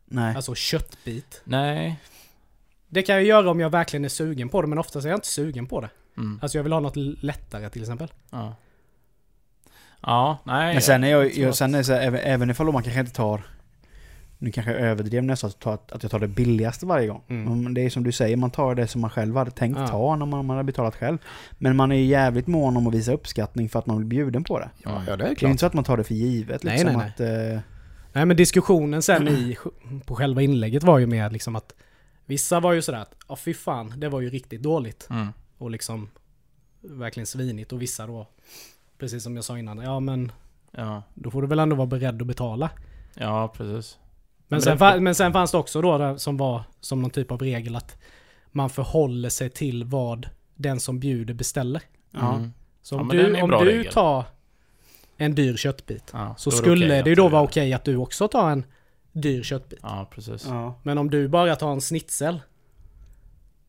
Nej. 0.06 0.36
alltså 0.36 0.56
köttbit. 0.56 1.41
Nej. 1.44 2.00
Det 2.88 3.01
kan 3.01 3.15
jag 3.15 3.24
göra 3.24 3.50
om 3.51 3.60
jag 3.60 3.70
verkligen 3.70 4.06
är 4.06 4.10
sugen 4.10 4.50
på 4.50 4.62
det, 4.62 4.67
men 4.67 4.77
oftast 4.79 5.06
är 5.06 5.10
jag 5.10 5.17
inte 5.17 5.27
sugen 5.27 5.67
på 5.67 5.82
det. 5.82 5.89
Mm. 6.18 6.40
Alltså 6.42 6.58
jag 6.58 6.64
vill 6.64 6.74
ha 6.74 6.80
något 6.80 6.96
lättare 7.24 7.70
till 7.70 7.82
exempel. 7.82 8.12
Ja. 8.32 8.56
Ja, 10.02 10.38
nej. 10.44 10.74
Men 10.74 10.82
sen 10.82 11.04
är 11.04 11.08
jag, 11.08 11.34
jag 11.38 11.56
sen 11.56 11.76
är 11.76 11.84
så 11.84 11.94
här, 11.94 12.02
även, 12.02 12.20
även 12.20 12.50
ifall 12.50 12.72
man 12.72 12.84
kanske 12.84 13.00
inte 13.00 13.12
tar 13.14 13.42
nu 14.40 14.52
kanske 14.52 14.72
jag 14.72 14.82
överdrev 14.82 15.24
när 15.24 15.32
jag 15.32 15.38
sa 15.38 15.48
att 15.48 15.60
ta- 15.60 15.78
att 15.92 16.04
jag 16.04 16.12
tar 16.12 16.20
det 16.20 16.28
billigaste 16.28 16.86
varje 16.86 17.08
gång. 17.08 17.22
Mm. 17.28 17.64
Men 17.64 17.74
det 17.74 17.82
är 17.82 17.90
som 17.90 18.04
du 18.04 18.12
säger, 18.12 18.38
man 18.38 18.52
tar 18.52 18.76
det 18.76 18.88
som 18.88 19.02
man 19.02 19.10
själv 19.10 19.36
hade 19.38 19.52
tänkt 19.52 19.78
Ja. 19.80 19.88
ta 19.88 20.16
när 20.16 20.26
man, 20.26 20.46
man 20.46 20.58
hade 20.58 20.66
betalat 20.68 20.96
själv. 20.96 21.18
Men 21.58 21.76
man 21.76 21.92
är 21.92 21.96
ju 21.96 22.06
jävligt 22.06 22.48
mån 22.48 22.78
om 22.78 22.88
att 22.88 22.94
visa 22.94 23.12
uppskattning 23.14 23.70
för 23.70 23.80
att 23.80 23.86
man 23.86 23.98
blir 23.98 24.08
bjuden 24.08 24.44
på 24.44 24.60
det. 24.60 24.70
Ja, 24.84 25.02
det 25.06 25.12
är 25.12 25.18
Det 25.18 25.44
är 25.44 25.48
inte 25.48 25.60
så 25.60 25.66
att 25.66 25.74
man 25.74 25.84
tar 25.84 25.98
det 25.98 26.04
för 26.04 26.14
givet 26.14 26.64
Nej, 26.64 26.74
liksom 26.74 26.98
nej, 26.98 27.08
att... 27.08 27.20
Eh, 27.20 27.60
Nej 28.14 28.26
men 28.26 28.38
diskussionen 28.38 29.02
sen 29.02 29.28
i, 29.28 29.58
på 30.06 30.16
själva 30.16 30.42
inlägget 30.42 30.84
var 30.84 31.00
ju 31.00 31.06
mer 31.08 31.30
liksom 31.30 31.56
att 31.56 31.74
Vissa 32.26 32.60
var 32.60 32.74
ju 32.74 32.82
sådär 32.82 33.00
att, 33.00 33.16
ja 33.30 33.36
fy 33.36 33.54
fan, 33.54 33.94
det 33.98 34.10
var 34.10 34.22
ju 34.22 34.30
riktigt 34.30 34.64
dåligt. 34.64 35.08
Mm. 35.10 35.28
Och 35.58 35.72
liksom 35.72 36.10
verkligen 36.82 37.28
svinigt. 37.28 37.74
Och 37.74 37.82
vissa 37.82 38.08
då, 38.08 38.28
precis 38.98 39.24
som 39.24 39.36
jag 39.36 39.46
sa 39.46 39.58
innan, 39.60 39.78
ja 39.78 40.00
men 40.00 40.32
Ja. 40.72 41.04
då 41.14 41.32
får 41.32 41.42
du 41.42 41.48
väl 41.48 41.60
ändå 41.60 41.76
vara 41.76 41.88
beredd 41.88 42.22
att 42.22 42.28
betala. 42.28 42.70
ja, 43.14 43.48
precis. 43.58 43.98
Men, 44.50 44.56
Men 44.58 44.62
sen, 44.62 44.78
det- 44.78 45.00
men 45.00 45.16
sen 45.16 45.34
fanns 45.34 45.52
det 45.52 45.58
också 45.58 45.82
då 45.82 45.98
där 45.98 46.18
som 46.18 46.38
var 46.38 46.64
som 46.80 47.02
någon 47.02 47.12
typ 47.12 47.32
av 47.32 47.40
regel 47.40 47.76
att 47.76 47.98
man 48.52 48.70
förhåller 48.70 49.30
sig 49.30 49.50
till 49.50 49.84
vad 49.84 50.30
den 50.56 50.80
som 50.80 51.00
bjuder 51.00 51.34
beställer. 51.34 51.82
ja. 52.12 52.36
Mm. 52.36 52.54
Så 52.82 52.96
Ja, 52.96 53.00
om 53.02 53.10
är 53.12 53.14
du, 53.14 53.42
om 53.42 53.50
du 53.50 53.58
regel. 53.58 53.94
tar 53.94 54.26
en 55.18 55.36
dyr 55.36 55.56
köttbit 55.58 56.10
Ja, 56.14 56.36
så 56.38 56.52
skulle 56.52 56.86
okej 56.86 57.04
det 57.04 57.10
ju 57.10 57.16
då 57.16 57.28
vara 57.30 57.42
okej 57.44 57.74
att 57.74 57.84
du 57.84 57.96
också 57.98 58.28
tar 58.28 58.52
en 58.52 58.66
dyr 59.12 59.44
köttbit. 59.44 59.80
Ja, 59.84 60.08
precis. 60.12 60.46
ja. 60.48 60.80
Men 60.84 60.98
om 60.98 61.10
du 61.10 61.28
bara 61.28 61.56
tar 61.56 61.72
en 61.72 61.82
snitsel 61.82 62.40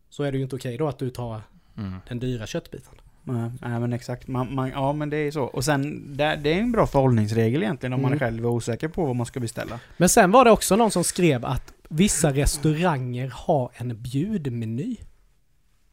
så 0.09 0.23
är 0.23 0.33
det 0.33 0.39
ju 0.39 0.45
inte 0.45 0.57
okej 0.57 0.77
då 0.79 0.89
att 0.89 0.99
du 0.99 1.11
tar 1.11 1.43
Mm. 1.79 1.95
den 2.09 2.19
dyra 2.19 2.47
köttbiten. 2.47 2.93
Nej, 3.25 3.51
nej 3.61 3.81
men 3.81 3.93
exakt. 3.93 4.29
Man, 4.29 4.55
man, 4.55 4.69
ja 4.71 4.93
men 4.93 5.11
det 5.11 5.17
är 5.17 5.31
så. 5.31 5.43
Och 5.45 5.65
sen, 5.65 6.13
det, 6.17 6.41
det 6.43 6.53
är 6.55 6.61
en 6.61 6.73
bra 6.73 6.87
förhållningsregel 6.87 7.63
egentligen 7.63 7.93
om 7.93 8.03
man 8.03 8.09
Mm. 8.13 8.19
själv 8.19 8.45
är 8.45 8.49
osäker 8.49 8.89
på 8.89 9.05
vad 9.07 9.17
man 9.17 9.27
ska 9.27 9.41
beställa. 9.41 9.81
Men 9.97 10.09
sen 10.09 10.31
var 10.31 10.45
det 10.45 10.51
också 10.51 10.77
någon 10.77 10.91
som 10.91 11.05
skrev 11.05 11.45
att 11.45 11.73
vissa 11.89 12.33
restauranger 12.33 13.33
har 13.35 13.71
en 13.75 14.03
bjudmeny. 14.03 14.97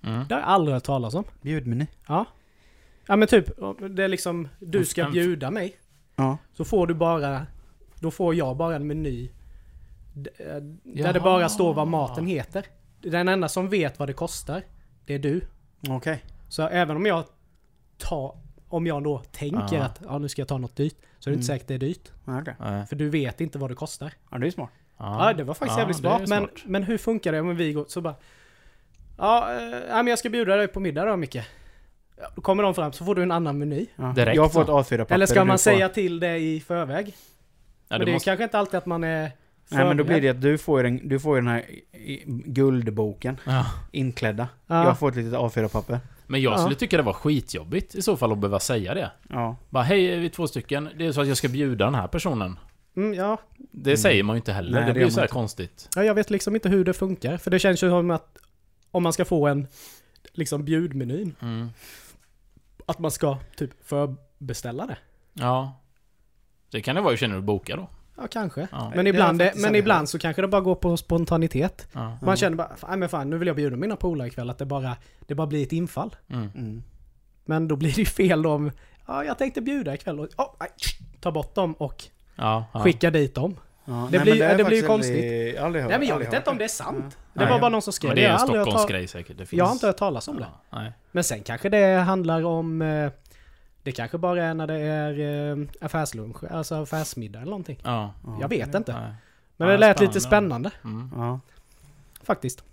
Mm. 0.04 0.26
Det 0.28 0.34
har 0.36 0.42
jag 0.42 0.50
aldrig 0.50 0.74
hört 0.74 0.84
talas 0.84 1.14
om. 1.14 1.24
Bjudmeny. 1.42 1.86
Ja. 2.08 2.26
Ja 3.08 3.16
men 3.16 3.28
typ, 3.28 3.46
det 3.90 4.04
är 4.04 4.08
liksom, 4.08 4.48
du 4.60 4.86
ska 4.86 5.10
bjuda 5.10 5.52
mig. 5.52 5.76
Ja. 6.16 6.38
Så 6.54 6.66
får 6.66 6.88
du 6.88 6.94
bara, 6.94 7.46
då 8.00 8.12
får 8.12 8.36
jag 8.36 8.58
bara 8.58 8.76
en 8.76 8.88
meny. 8.88 9.30
eh, 10.16 10.46
Där 10.46 10.64
Jaha. 10.84 11.14
det 11.14 11.20
bara 11.20 11.50
står 11.50 11.74
vad 11.74 11.88
maten 11.88 12.28
heter. 12.28 12.66
Den 13.02 13.28
enda 13.28 13.50
som 13.50 13.70
vet 13.70 14.00
vad 14.00 14.10
det 14.10 14.14
kostar, 14.14 14.64
det 15.06 15.14
är 15.14 15.20
du. 15.20 15.42
Okej. 15.90 16.24
Så 16.50 16.68
även 16.68 16.96
om 16.96 17.06
jag 17.06 17.24
tar, 17.98 18.38
om 18.70 18.88
jag 18.88 19.04
då 19.04 19.20
tänker 19.32 19.76
Ja. 19.78 19.84
att 19.84 20.02
ja, 20.06 20.18
nu 20.18 20.30
ska 20.30 20.42
jag 20.42 20.48
ta 20.48 20.58
något 20.58 20.76
dyrt. 20.76 20.96
Så 21.20 21.30
är 21.30 21.32
det 21.32 21.36
inte 21.38 21.52
Mm. 21.52 21.60
säkert 21.60 21.68
det 21.68 21.74
är 21.74 21.78
dyrt. 21.78 22.12
Nej. 22.60 22.86
För 22.88 22.96
du 22.96 23.10
vet 23.10 23.42
inte 23.42 23.58
vad 23.58 23.72
det 23.72 23.76
kostar. 23.76 24.14
Ja, 24.32 24.38
det 24.38 24.48
är 24.48 24.52
smart. 24.52 24.70
Ja, 24.98 25.34
det 25.38 25.44
var 25.44 25.54
faktiskt 25.54 25.78
Ja, 25.78 25.80
jävligt 25.82 25.98
smart. 25.98 26.20
Men, 26.20 26.28
smart. 26.28 26.50
men 26.66 26.84
hur 26.84 26.98
funkar 26.98 27.32
det 27.32 27.40
om 27.40 27.56
vi 27.56 27.74
går 27.74 27.86
så 27.88 28.02
bara... 28.02 28.16
Ja, 29.18 29.54
eh, 29.54 29.70
men 29.96 30.08
jag 30.08 30.20
ska 30.20 30.30
bjuda 30.30 30.56
dig 30.56 30.68
på 30.68 30.80
middag 30.80 31.06
då 31.06 31.16
Micke. 31.16 31.38
Då 32.36 32.42
kommer 32.42 32.64
de 32.64 32.74
fram 32.76 32.94
så 32.94 33.06
får 33.06 33.16
du 33.16 33.24
en 33.24 33.32
annan 33.32 33.58
meny. 33.58 33.86
Ja. 33.96 34.04
Direkt 34.16 34.36
jag 34.36 34.54
får 34.54 34.62
ett 34.62 34.68
så. 34.68 34.80
A4-papper. 34.80 35.16
Eller 35.16 35.26
ska 35.26 35.46
man 35.46 35.58
säga 35.58 35.90
till 35.90 36.20
det 36.20 36.38
i 36.38 36.60
förväg? 36.60 37.08
Ja, 37.08 37.14
men 37.90 38.00
det 38.00 38.06
det 38.06 38.12
är 38.12 38.14
måste... 38.14 38.26
kanske 38.30 38.44
inte 38.44 38.60
alltid 38.60 38.78
att 38.78 38.86
man 38.86 39.04
är 39.04 39.32
Nej 39.70 39.86
men 39.86 39.98
då 39.98 40.04
blir 40.04 40.22
det 40.22 40.30
att 40.30 40.42
du 40.42 40.58
får, 40.58 40.84
den, 40.84 41.08
du 41.10 41.20
får 41.20 41.36
ju 41.36 41.42
den 41.42 41.48
här 41.52 41.66
guldboken 42.46 43.38
ja. 43.46 43.66
inklädda. 43.92 44.48
Ja. 44.68 44.84
Jag 44.84 45.00
får 45.00 45.10
ett 45.10 45.16
litet 45.16 45.34
A4-papper. 45.34 46.00
Men 46.28 46.42
jag 46.42 46.54
Ja. 46.54 46.58
skulle 46.58 46.76
tycka 46.76 46.98
det 46.98 47.04
var 47.04 47.14
skitjobbigt 47.14 47.96
i 47.96 48.02
så 48.02 48.18
fall 48.18 48.32
att 48.32 48.38
behöva 48.38 48.60
säga 48.60 48.94
det. 48.94 49.12
Ja. 49.30 49.56
Bara 49.70 49.84
hej, 49.84 50.20
vi 50.20 50.26
är 50.26 50.30
två 50.30 50.48
stycken. 50.48 50.90
Det 50.98 51.06
är 51.06 51.12
så 51.12 51.22
att 51.22 51.28
jag 51.28 51.38
ska 51.38 51.48
bjuda 51.50 51.86
den 51.86 51.96
här 51.96 52.08
personen. 52.08 52.60
Mm, 52.96 53.14
ja. 53.14 53.38
Det 53.58 53.90
Mm. 53.90 53.98
säger 53.98 54.24
man 54.24 54.36
ju 54.36 54.38
inte 54.38 54.54
heller. 54.54 54.72
Nej, 54.72 54.82
det 54.82 54.88
det 54.88 54.94
blir 54.94 55.04
ju 55.06 55.12
så 55.12 55.20
här 55.20 55.26
inte. 55.26 55.34
konstigt. 55.34 55.90
ja, 55.96 56.04
jag 56.04 56.14
vet 56.16 56.30
liksom 56.30 56.56
inte 56.56 56.70
hur 56.70 56.86
det 56.86 56.94
funkar. 56.94 57.38
För 57.38 57.52
det 57.52 57.60
känns 57.60 57.84
ju 57.84 57.90
som 57.90 58.12
att 58.12 58.38
om 58.92 59.04
man 59.04 59.14
ska 59.14 59.26
få 59.26 59.48
en 59.48 59.68
liksom 60.34 60.66
bjudmenyn, 60.66 61.36
Mm. 61.42 61.70
att 62.86 63.00
man 63.00 63.12
ska 63.12 63.38
typ 63.58 63.88
förbeställa 63.88 64.86
det. 64.86 64.98
Ja. 65.34 65.80
Det 66.72 66.82
kan 66.82 66.96
det 66.96 67.02
vara 67.02 67.14
ju 67.14 67.18
känner 67.18 67.36
du 67.36 67.42
boka 67.42 67.76
då. 67.76 67.90
Ja, 68.18 68.28
kanske. 68.32 68.68
Ja. 68.72 68.92
Men, 68.96 69.06
Det 69.06 69.10
ibland, 69.10 69.40
det, 69.40 69.54
men 69.56 69.76
ibland 69.76 70.10
så 70.10 70.20
kanske 70.20 70.42
det 70.42 70.48
bara 70.48 70.62
går 70.62 70.76
på 70.76 70.98
spontanitet. 70.98 71.88
Ja. 71.94 72.00
Man 72.02 72.18
Ja. 72.22 72.36
känner 72.36 72.58
bara, 72.58 72.76
fan, 72.76 73.00
men 73.00 73.10
fan, 73.10 73.30
nu 73.30 73.38
vill 73.38 73.48
jag 73.48 73.56
bjuda 73.56 73.76
mina 73.78 73.96
polare 73.96 74.28
ikväll, 74.28 74.50
att 74.50 74.58
det 74.58 74.66
bara, 74.66 74.96
det 75.20 75.36
bara 75.36 75.48
blir 75.48 75.64
ett 75.64 75.72
infall. 75.72 76.16
Mm. 76.30 76.50
Mm. 76.56 76.84
Men 77.46 77.68
då 77.68 77.76
blir 77.76 77.90
det 77.92 77.98
ju 77.98 78.06
fel 78.06 78.46
om, 78.46 78.72
ja 79.08 79.24
jag 79.24 79.38
tänkte 79.38 79.62
bjuda 79.62 79.94
ikväll 79.94 80.20
och, 80.20 80.28
oh, 80.38 80.54
nej, 80.60 80.70
ta 81.22 81.32
bort 81.32 81.56
dem 81.56 81.74
och 81.74 82.04
Ja, 82.36 82.66
ja. 82.74 82.80
skicka 82.80 83.10
dit 83.12 83.36
dem. 83.36 83.60
Ja. 83.86 84.08
Det 84.12 84.18
Nej, 84.18 84.20
blir- 84.26 84.40
det 84.40 84.58
jag 84.58 84.68
blir 84.68 84.82
ju 84.82 84.88
konstigt. 84.88 85.16
Aldrig, 85.16 85.58
aldrig 85.58 85.84
hört, 85.84 85.90
Nej 85.90 86.00
men 86.00 86.08
jag 86.08 86.16
aldrig 86.16 86.30
vet 86.32 86.38
inte 86.40 86.50
om 86.50 86.58
det 86.58 86.64
är 86.64 86.68
sant. 86.68 87.18
Det 87.34 87.40
Nej. 87.40 87.50
var 87.50 87.60
bara 87.60 87.70
någon 87.70 87.82
som 87.82 87.94
skrev 87.94 88.10
Men 88.10 88.16
det 88.16 88.26
är 88.26 88.32
en 88.34 88.40
Stockholmsgrej 88.40 89.08
säkert. 89.08 89.38
Det 89.38 89.46
finns... 89.46 89.58
Jag 89.58 89.66
har 89.66 89.72
inte 89.74 89.88
hört 89.88 89.98
talas 89.98 90.28
om 90.28 90.36
det. 90.38 90.48
Ja, 90.70 90.78
nej. 90.80 90.92
Men 91.12 91.24
sen 91.24 91.44
kanske 91.44 91.70
det 91.70 91.86
handlar 92.00 92.44
om, 92.46 92.82
eh, 92.82 93.12
det 93.86 93.92
kanske 93.92 94.18
bara 94.18 94.44
är 94.44 94.54
när 94.54 94.68
det 94.68 94.80
är 94.80 95.20
eh, 95.52 95.68
affärslunch, 95.82 96.44
alltså 96.52 96.76
affärsmiddag 96.76 97.40
eller 97.40 97.50
någonting. 97.50 97.80
Ja. 97.84 98.14
Ja. 98.26 98.38
Jag 98.42 98.48
vet 98.50 98.76
inte. 98.76 98.94
Nej. 98.94 99.14
Men 99.58 99.68
Ja, 99.68 99.72
det 99.72 99.78
lät 99.78 99.98
spännande. 99.98 100.14
lite 100.14 100.22
spännande 100.28 100.72
Mm. 100.84 101.12
Ja. 101.16 101.40
faktiskt. 102.24 102.64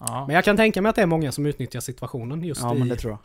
Ja. 0.00 0.26
Men 0.26 0.34
jag 0.34 0.44
kan 0.44 0.56
tänka 0.56 0.82
mig 0.82 0.90
att 0.90 0.96
det 0.96 1.02
är 1.02 1.06
många 1.06 1.32
som 1.32 1.46
utnyttjar 1.46 1.80
situationen 1.80 2.42
just 2.44 2.60
ja 2.62 2.74
i 2.74 2.78
men 2.78 2.88
det 2.88 2.96
tror 2.96 3.12
jag. 3.12 3.18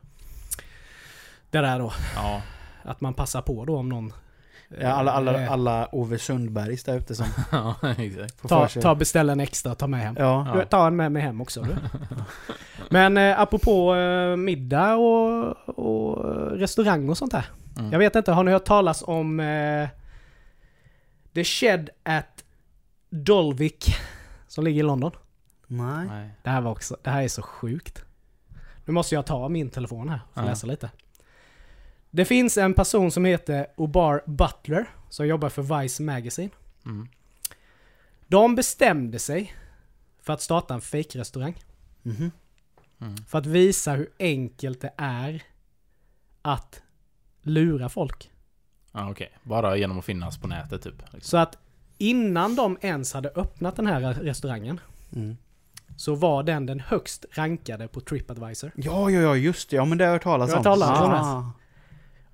det 1.49 1.59
där 1.61 1.79
då. 1.79 1.93
ja. 2.15 2.41
Att 2.83 3.01
man 3.01 3.13
passar 3.13 3.41
på 3.41 3.65
då 3.65 3.77
om 3.77 3.89
någon 3.89 4.13
Ja, 4.81 4.87
alla, 4.87 5.11
alla, 5.11 5.43
eh, 5.43 5.51
alla 5.51 5.87
Ove 5.91 6.19
Sundbergs 6.19 6.83
där 6.83 6.97
ute 6.97 7.15
som 7.15 7.25
ja, 7.51 7.75
exakt. 7.97 8.41
får 8.41 8.49
ta, 8.49 8.67
ta 8.67 8.95
beställa 8.95 9.31
en 9.31 9.39
extra 9.39 9.71
och 9.71 9.77
ta 9.77 9.87
med 9.87 9.99
hem. 9.99 10.15
Ja. 10.19 10.57
Ja. 10.57 10.65
Ta 10.65 10.87
en 10.87 10.95
med 10.95 11.11
mig 11.11 11.21
hem 11.21 11.41
också. 11.41 11.61
Du. 11.61 11.75
Men 12.89 13.17
eh, 13.17 13.39
apropå 13.39 13.95
eh, 13.95 14.35
middag 14.35 14.95
och, 14.95 15.55
och 15.79 16.25
eh, 16.29 16.33
restaurang 16.35 17.09
och 17.09 17.17
sånt 17.17 17.33
här. 17.33 17.45
Mm. 17.79 17.91
Jag 17.91 17.99
vet 17.99 18.15
inte, 18.15 18.31
har 18.31 18.43
ni 18.43 18.51
hört 18.51 18.65
talas 18.65 19.03
om 19.07 19.39
eh, 19.39 19.87
The 21.33 21.43
Shed 21.43 21.89
at 22.03 22.43
Dolvik 23.09 23.95
som 24.47 24.63
ligger 24.63 24.79
i 24.79 24.83
London? 24.83 25.11
Nej. 25.67 26.07
Nej. 26.07 26.29
Det 26.43 26.49
här 26.49 26.61
var 26.61 26.71
också, 26.71 26.97
det 27.03 27.09
här 27.09 27.23
är 27.23 27.27
så 27.27 27.41
sjukt. 27.41 28.03
Nu 28.85 28.93
måste 28.93 29.15
jag 29.15 29.25
ta 29.25 29.49
min 29.49 29.69
telefon 29.69 30.09
här 30.09 30.19
för 30.33 30.41
att 30.41 30.45
Ja. 30.45 30.51
läsa 30.51 30.67
lite. 30.67 30.89
Det 32.11 32.25
finns 32.25 32.57
en 32.57 32.73
person 32.73 33.11
som 33.11 33.25
heter 33.25 33.67
Obar 33.77 34.21
Butler 34.25 34.85
som 35.09 35.27
jobbar 35.27 35.49
för 35.49 35.81
Vice 35.81 36.03
Magazine. 36.03 36.49
Mm. 36.85 37.07
De 38.27 38.55
bestämde 38.55 39.19
sig 39.19 39.53
för 40.21 40.33
att 40.33 40.41
starta 40.41 40.73
en 40.73 40.81
fake-restaurang. 40.81 41.55
Mhm. 42.03 42.31
Mm. 43.01 43.17
För 43.17 43.37
att 43.37 43.45
visa 43.45 43.91
hur 43.93 44.09
enkelt 44.19 44.81
det 44.81 44.93
är 44.97 45.43
att 46.41 46.81
lura 47.41 47.89
folk. 47.89 48.31
Ja, 48.91 49.11
okej. 49.11 49.31
Bara 49.43 49.77
genom 49.77 49.99
att 49.99 50.05
finnas 50.05 50.37
på 50.37 50.47
nätet 50.47 50.81
typ. 50.81 51.01
Liksom. 51.01 51.21
Så 51.21 51.37
att 51.37 51.57
innan 51.97 52.55
de 52.55 52.77
ens 52.81 53.13
hade 53.13 53.29
öppnat 53.29 53.75
den 53.75 53.87
här 53.87 54.13
restaurangen 54.13 54.79
Mm. 55.15 55.37
så 55.97 56.15
var 56.15 56.43
den 56.43 56.65
den 56.65 56.79
högst 56.79 57.25
rankade 57.31 57.87
på 57.87 58.01
Tripadvisor. 58.01 58.71
Ja, 58.75 59.09
ja, 59.09 59.21
ja, 59.21 59.35
just 59.35 59.69
det. 59.69 59.75
Ja, 59.75 59.85
men 59.85 59.97
det 59.97 60.03
har 60.03 60.07
jag 60.09 60.13
hört 60.15 60.23
talas 60.23 60.49
Du 60.49 60.55
har 60.55 60.59
om. 60.59 60.81
hört 60.81 60.97
talas 60.97 61.25
om 61.25 61.43
ah. 61.45 61.51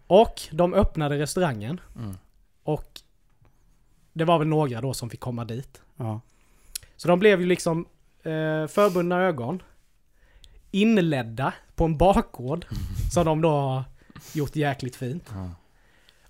Och 0.07 0.41
de 0.51 0.73
öppnade 0.73 1.19
restaurangen 1.19 1.79
Mm. 1.95 2.17
och 2.63 3.01
det 4.13 4.25
var 4.25 4.39
väl 4.39 4.47
några 4.47 4.81
då 4.81 4.93
som 4.93 5.09
fick 5.09 5.19
komma 5.19 5.45
dit. 5.45 5.81
Ja. 5.95 6.21
Så 6.97 7.07
de 7.07 7.19
blev 7.19 7.39
ju 7.41 7.45
liksom 7.45 7.85
eh, 8.23 8.67
förbundna 8.67 9.21
ögon. 9.21 9.61
Inledda 10.71 11.53
på 11.75 11.85
en 11.85 11.97
bakgård. 11.97 12.65
Som 13.13 13.25
de 13.25 13.41
då 13.41 13.49
har 13.49 13.83
gjort 14.33 14.55
jäkligt 14.55 14.95
fint. 14.95 15.29
Ja. 15.33 15.49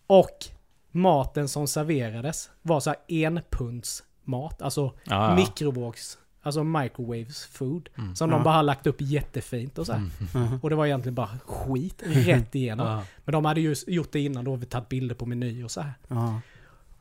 Och 0.07 0.45
maten 0.91 1.47
som 1.47 1.67
serverades 1.67 2.49
var 2.61 2.79
så 2.79 2.89
här 2.89 2.99
enpunds 3.07 4.03
mat. 4.23 4.61
Alltså 4.61 4.81
Ja, 5.03 5.29
ja. 5.29 5.35
mikrovågs... 5.35 6.17
Alltså 6.45 6.63
microwaves 6.63 7.45
food. 7.45 7.89
Mm. 7.97 8.15
Som 8.15 8.29
Ja. 8.31 8.37
de 8.37 8.43
bara 8.43 8.53
har 8.55 8.63
lagt 8.63 8.87
upp 8.87 8.95
jättefint 8.99 9.77
och 9.77 9.85
så 9.85 9.93
här. 9.93 9.99
Mhm. 10.33 10.59
Och 10.63 10.69
det 10.69 10.75
var 10.75 10.85
egentligen 10.85 11.15
bara 11.15 11.29
skit 11.45 12.03
rätt 12.05 12.55
igenom. 12.55 12.87
Ja. 12.87 13.01
Men 13.25 13.33
de 13.33 13.45
hade 13.45 13.61
ju 13.61 13.75
gjort 13.87 14.11
det 14.11 14.19
innan 14.19 14.45
då, 14.45 14.55
vi 14.55 14.65
tagit 14.65 14.89
bilder 14.89 15.15
på 15.15 15.25
meny 15.25 15.63
och 15.63 15.71
så 15.71 15.81
här. 15.81 15.93
Ja. 16.07 16.39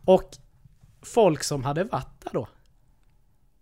Och 0.04 0.30
folk 1.02 1.42
som 1.44 1.64
hade 1.64 1.84
varit 1.84 2.20
där 2.24 2.30
då. 2.32 2.48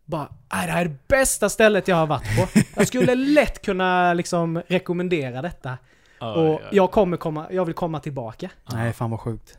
Bara, 0.05 0.29
"Nej, 0.53 0.67
det 0.67 0.73
här 0.73 0.81
är 0.85 0.89
det 0.89 0.97
bästa 1.09 1.49
stället 1.49 1.89
jag 1.89 1.97
har 1.97 2.07
varit 2.07 2.37
på. 2.37 2.61
Jag 2.77 2.87
skulle 2.89 3.15
lätt 3.15 3.63
kunna 3.65 4.15
liksom 4.15 4.63
rekommendera 4.69 5.43
detta. 5.43 5.71
Och 6.19 6.27
ja, 6.29 6.49
ja. 6.63 6.69
jag 6.73 6.91
kommer 6.91 7.17
komma, 7.17 7.47
jag 7.51 7.65
vill 7.65 7.75
komma 7.75 8.01
tillbaka. 8.01 8.51
Nej, 8.73 8.93
fan 8.93 9.11
vad 9.11 9.21
sjukt. 9.21 9.59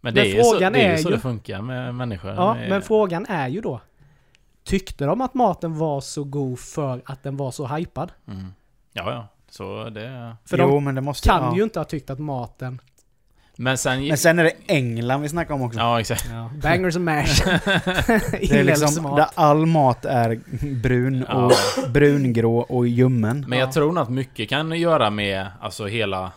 Men 0.00 0.14
det 0.14 0.20
Men 0.20 0.30
är 0.30 0.34
ju 0.36 0.42
så, 0.42 0.50
frågan 0.52 0.72
det, 0.72 0.80
är 0.82 0.96
ju 0.96 1.02
så 1.02 1.08
ju- 1.08 1.14
det 1.14 1.20
funkar 1.20 1.62
med 1.62 1.94
människor. 1.94 2.30
Ja, 2.30 2.54
men 2.54 2.82
frågan 2.82 3.26
är 3.28 3.48
ju 3.48 3.60
då. 3.60 3.80
Tyckte 4.64 5.04
de 5.04 5.20
att 5.20 5.34
maten 5.34 5.78
var 5.78 6.00
så 6.00 6.24
god 6.24 6.58
för 6.58 7.02
att 7.04 7.22
den 7.22 7.36
var 7.36 7.50
så 7.50 7.66
hypad? 7.66 8.12
Mm. 8.28 8.52
Ja, 8.92 9.10
ja. 9.12 9.28
Så 9.50 9.90
det... 9.90 10.36
För 10.44 10.58
jo, 10.58 10.66
de 10.66 10.84
men 10.84 10.94
det 10.94 11.00
måste... 11.00 11.28
kan 11.28 11.42
ja. 11.44 11.56
ju 11.56 11.62
inte 11.62 11.78
ha 11.80 11.84
tyckt 11.84 12.10
att 12.10 12.18
maten... 12.18 12.80
Men 13.56 13.78
sen... 13.78 14.08
Men 14.08 14.18
sen 14.18 14.38
är 14.38 14.44
det 14.44 14.52
England 14.66 15.20
vi 15.22 15.28
snackar 15.28 15.54
om 15.54 15.62
också. 15.62 15.78
Ja, 15.78 16.00
exakt. 16.00 16.28
Ja, 16.30 16.50
bangers 16.62 16.96
and 16.96 17.04
mash. 17.04 17.24
det 18.40 18.50
är 18.50 18.64
liksom 18.64 19.16
där 19.16 19.26
all 19.34 19.66
mat 19.66 20.04
är 20.04 20.40
brun 20.82 21.26
Ja. 21.28 21.44
och 21.84 21.90
brungrå 21.90 22.58
och 22.58 22.86
ljummen. 22.88 23.44
Men 23.48 23.58
jag 23.58 23.68
Ja. 23.68 23.72
tror 23.72 23.92
nog 23.92 24.02
att 24.02 24.10
mycket 24.10 24.48
kan 24.48 24.78
göra 24.78 25.10
med, 25.10 25.46
alltså 25.60 25.86
hela, 25.86 26.32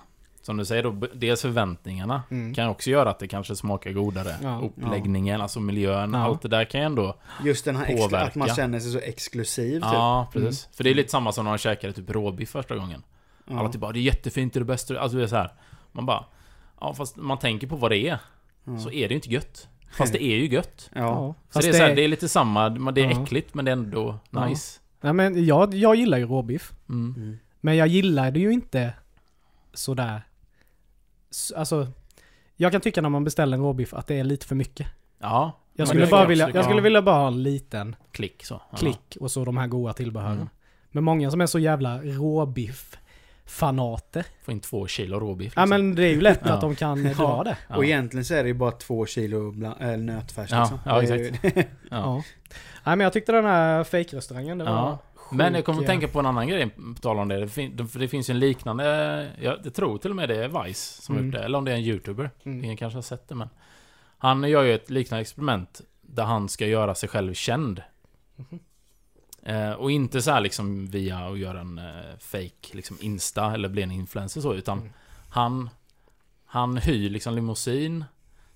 som 0.46 0.58
du 0.58 0.66
säger 0.66 0.84
då, 0.84 0.92
dels 1.14 1.42
förväntningarna. 1.42 2.24
Mm. 2.32 2.54
Kan 2.54 2.70
också 2.70 2.90
göra 2.90 3.10
att 3.10 3.20
det 3.20 3.28
kanske 3.28 3.56
smakar 3.56 3.92
godare. 3.92 4.36
Ja. 4.44 4.60
Uppläggningen, 4.62 5.42
alltså 5.42 5.60
miljön, 5.60 6.14
Ja. 6.14 6.20
allt 6.20 6.42
det 6.42 6.48
där 6.48 6.66
kan 6.66 6.82
ju 6.82 6.86
ändå... 6.86 7.16
Just 7.44 7.66
den 7.66 7.76
här 7.76 7.98
Påverka. 7.98 8.26
att 8.26 8.36
man 8.36 8.48
känner 8.48 8.80
sig 8.80 8.92
så 8.92 9.00
exklusiv 9.00 9.74
typ. 9.74 9.84
Ja, 9.84 10.30
precis. 10.34 10.70
För 10.74 10.84
det 10.84 10.90
är 10.90 10.96
lite 10.96 11.12
samma 11.12 11.32
som 11.32 11.46
när 11.46 11.52
man 11.52 11.58
käkade 11.58 11.94
typ 11.94 12.10
råbiff 12.10 12.50
första 12.50 12.76
gången. 12.76 13.04
Ja. 13.48 13.60
Alla 13.60 13.70
typ 13.70 13.82
bara 13.82 13.92
'Det 13.92 14.00
är 14.00 14.02
jättefint, 14.02 14.54
det 14.54 14.58
är 14.60 14.64
det 14.64 14.74
bästa' 14.74 14.98
Alltså 14.98 15.18
det 15.18 15.24
är 15.24 15.28
så 15.28 15.36
här. 15.36 15.52
Man 15.92 16.06
bara... 16.06 16.26
Ja, 16.82 16.94
fast 16.94 17.16
man 17.16 17.38
tänker 17.40 17.68
på 17.68 17.76
vad 17.76 17.92
det 17.92 17.98
är. 17.98 18.18
Ja. 18.64 18.78
Så 18.80 18.92
är 18.92 19.08
det 19.08 19.14
ju 19.14 19.16
inte 19.16 19.30
gött. 19.34 19.68
Fast 19.98 20.14
det 20.14 20.24
är 20.24 20.36
ju 20.36 20.48
gött. 20.48 20.90
Ja. 20.96 21.02
Ja, 21.02 21.34
Så 21.50 21.60
det 21.60 21.68
är, 21.68 21.74
så 21.74 21.84
här, 21.84 21.96
det 21.96 22.02
är 22.04 22.08
lite 22.08 22.30
samma, 22.30 22.70
det 22.70 23.02
är 23.02 23.12
Ja. 23.12 23.24
äckligt 23.24 23.54
men 23.54 23.66
det 23.66 23.72
är 23.72 23.74
ändå 23.74 24.20
Ja. 24.30 24.48
nice. 24.48 24.80
Nej, 25.02 25.14
men 25.14 25.46
jag, 25.46 25.74
jag 25.74 25.96
gillar 25.96 26.18
ju 26.18 26.26
råbiff. 26.26 26.74
Mm. 26.90 27.14
Mm. 27.18 27.38
Men 27.62 27.76
jag 27.76 27.88
gillar 27.88 28.32
det 28.32 28.40
ju 28.40 28.52
inte 28.52 28.94
sådär... 29.74 30.22
Alltså, 31.56 31.88
jag 32.56 32.72
kan 32.72 32.82
tycka 32.82 33.02
när 33.02 33.10
man 33.10 33.24
beställer 33.24 33.58
en 33.58 33.64
råbiff 33.64 33.94
att 33.94 34.08
det 34.08 34.16
är 34.20 34.24
lite 34.24 34.46
för 34.48 34.56
mycket. 34.56 34.88
Ja. 35.20 35.52
Jag 35.74 35.88
skulle, 35.88 36.08
bara 36.08 36.26
vilja, 36.26 36.50
jag 36.54 36.64
skulle 36.64 36.80
ja, 36.80 36.84
vilja 36.84 37.02
bara 37.02 37.16
ha 37.16 37.28
en 37.28 37.44
liten 37.44 37.96
Klick 38.12 38.46
så. 38.46 38.62
Ja. 38.72 38.78
klick 38.78 39.18
och 39.20 39.32
så 39.32 39.46
de 39.46 39.58
här 39.58 39.68
goda 39.68 39.94
tillbehören. 39.94 40.34
Mm. 40.36 40.50
Men 40.92 41.04
många 41.04 41.32
som 41.32 41.42
är 41.42 41.46
så 41.46 41.60
jävla 41.60 42.00
råbiff-fanater. 42.96 44.26
Få 44.44 44.52
in 44.52 44.60
två 44.60 44.88
kilo 44.88 45.20
råbiff. 45.20 45.54
Ja 45.56 45.62
liksom. 45.62 45.70
men 45.70 45.96
det 45.96 46.04
är 46.04 46.10
ju 46.14 46.22
lätt 46.22 46.40
Ja. 46.46 46.54
att 46.54 46.62
de 46.62 46.76
kan 46.76 47.06
Ja. 47.06 47.14
dra 47.14 47.44
det. 47.44 47.58
Ja. 47.70 47.76
Och 47.76 47.86
egentligen 47.86 48.26
så 48.26 48.34
är 48.34 48.44
det 48.44 48.48
ju 48.48 48.54
bara 48.54 48.72
två 48.72 49.06
kilo 49.06 49.52
bla- 49.52 49.92
äh, 49.94 49.98
nötfärs 49.98 50.52
Ja, 50.52 50.60
liksom. 50.60 50.80
ja, 50.86 51.04
ju- 51.04 51.34
Ja. 51.42 51.64
Ja. 51.90 52.14
Nej 52.84 52.96
men 52.96 53.00
jag 53.00 53.14
tyckte 53.14 53.32
den 53.32 53.46
här 53.46 53.84
fake-restaurangen, 53.84 54.58
det 54.58 54.64
var 54.64 54.72
Ja. 54.72 54.98
Men 55.32 55.54
jag 55.54 55.66
kommer 55.66 55.80
att 55.82 55.88
tänka 55.88 56.08
på 56.08 56.20
en 56.20 56.26
annan 56.26 56.48
grej 56.48 56.70
på 56.70 57.02
tal 57.02 57.20
om 57.20 57.28
det. 57.28 57.40
Det, 57.40 57.48
fin- 57.48 57.90
det 57.96 58.08
finns 58.08 58.30
ju 58.30 58.32
en 58.32 58.40
liknande, 58.40 58.86
jag, 59.42 59.58
jag 59.64 59.74
tror 59.74 59.98
till 59.98 60.10
och 60.10 60.16
med 60.16 60.30
det 60.30 60.44
är 60.46 60.64
Vice 60.64 61.02
som 61.02 61.16
Mm. 61.16 61.26
gjort 61.26 61.36
det. 61.36 61.44
Eller 61.46 61.58
om 61.58 61.66
det 61.66 61.72
är 61.72 61.76
en 61.76 61.82
YouTuber. 61.82 62.32
Mm. 62.44 62.64
Ingen 62.64 62.78
kanske 62.78 62.98
har 62.98 63.02
sett 63.02 63.28
det 63.28 63.36
men. 63.36 63.50
Han 64.18 64.50
gör 64.50 64.64
ju 64.64 64.74
ett 64.76 64.90
liknande 64.90 65.22
experiment 65.22 65.82
där 66.02 66.24
han 66.24 66.50
ska 66.50 66.68
göra 66.68 66.96
sig 66.96 67.10
själv 67.10 67.34
känd. 67.34 67.82
Mhm. 68.36 68.60
Eh, 69.44 69.72
och 69.72 69.92
inte 69.92 70.22
så 70.22 70.32
här 70.32 70.42
liksom 70.42 70.86
via 70.88 71.18
att 71.18 71.40
göra 71.40 71.60
en 71.60 71.78
eh, 71.78 72.18
fake 72.20 72.72
liksom 72.72 72.98
Insta 73.02 73.54
eller 73.54 73.70
bli 73.70 73.82
en 73.82 73.92
influencer 73.92 74.42
så 74.42 74.54
utan 74.54 74.78
Mm. 74.80 74.92
han 75.30 75.70
Han 76.46 76.78
hyr 76.78 77.10
liksom 77.10 77.34
limousin 77.36 78.06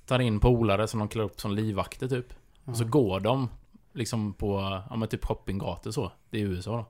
Tar 0.06 0.20
in 0.20 0.40
polare 0.40 0.88
som 0.88 1.00
de 1.00 1.08
klär 1.10 1.24
upp 1.24 1.42
som 1.42 1.56
livvakter 1.56 2.08
typ 2.08 2.34
Och 2.66 2.78
så 2.78 2.86
går 2.86 3.20
de 3.20 3.50
liksom 3.94 4.34
på, 4.34 4.82
ja 4.90 4.96
men 4.96 5.08
typ 5.08 5.26
shoppinggator 5.26 5.92
så. 5.92 6.12
Det 6.30 6.38
är 6.42 6.42
USA 6.46 6.72
då. 6.78 6.86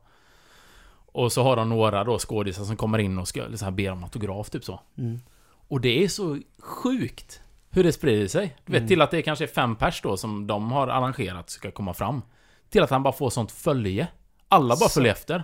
Och 1.12 1.32
så 1.32 1.44
har 1.44 1.56
de 1.56 1.70
några 1.70 2.04
då 2.04 2.20
skådisar 2.20 2.64
som 2.64 2.78
kommer 2.78 2.98
in 3.00 3.20
och 3.20 3.28
ska 3.28 3.42
liksom 3.48 3.66
här, 3.66 3.72
ber 3.72 3.92
om 3.92 4.04
autograf 4.04 4.50
typ 4.50 4.64
så. 4.64 4.80
Mm. 4.98 5.20
Och 5.68 5.82
det 5.82 6.04
är 6.04 6.08
så 6.08 6.38
sjukt 6.60 7.42
hur 7.70 7.84
det 7.84 7.92
sprider 7.92 8.28
sig. 8.28 8.56
Du 8.66 8.72
vet 8.72 8.80
Mm. 8.80 8.88
till 8.88 9.02
att 9.02 9.12
det 9.12 9.22
kanske 9.22 9.46
är 9.46 9.48
fem 9.48 9.76
pers 9.76 10.02
då 10.02 10.18
som 10.18 10.48
de 10.48 10.72
har 10.72 10.88
arrangerat 10.88 11.50
ska 11.50 11.72
komma 11.72 11.94
fram. 11.94 12.22
Till 12.70 12.84
att 12.84 12.90
han 12.90 13.04
bara 13.04 13.14
får 13.14 13.30
sånt 13.30 13.52
följe. 13.52 14.08
Alla 14.48 14.76
bara 14.76 14.90
Så. 14.90 15.00
följer 15.00 15.12
efter. 15.12 15.44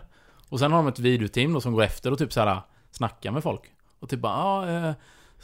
Och 0.49 0.59
sen 0.59 0.71
har 0.71 0.79
de 0.79 0.87
ett 0.87 0.99
videoteam 0.99 1.53
då 1.53 1.61
som 1.61 1.73
går 1.73 1.83
efter 1.83 2.11
och 2.11 2.17
typ 2.17 2.33
så 2.33 2.39
här 2.41 2.61
snackar 2.91 3.31
med 3.31 3.43
folk. 3.43 3.61
Och 3.99 4.09
typ 4.09 4.19
bara, 4.19 4.37
ja, 4.37 4.69
eh, 4.89 4.93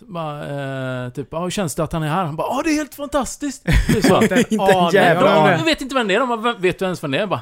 bara, 0.08 1.06
eh, 1.06 1.10
typ, 1.12 1.28
ja, 1.32 1.44
hur 1.44 1.50
känns 1.50 1.76
det 1.76 1.84
att 1.84 1.94
han 1.94 2.04
är 2.04 2.08
här? 2.08 2.26
Han 2.26 2.36
bara, 2.36 2.48
ja 2.58 2.62
det 2.64 2.70
är 2.70 2.76
helt 2.76 2.96
fantastiskt. 2.96 3.64
Det 3.88 3.98
är 3.98 4.02
så. 4.02 4.22
Inte 4.24 4.36
en 4.74 4.90
jävla 4.94 5.44
det. 5.46 5.52
jag 5.58 5.66
vet 5.66 5.82
inte 5.82 5.96
vem 5.96 6.08
det 6.08 6.16
är. 6.16 6.20
De 6.20 6.30
bara, 6.30 6.42
"Vem- 6.42 6.62
vet 6.62 6.80
du 6.80 6.86
ens 6.86 7.04
vem 7.04 7.12
det 7.12 7.18
är? 7.18 7.20
Jag 7.20 7.30
bara, 7.30 7.42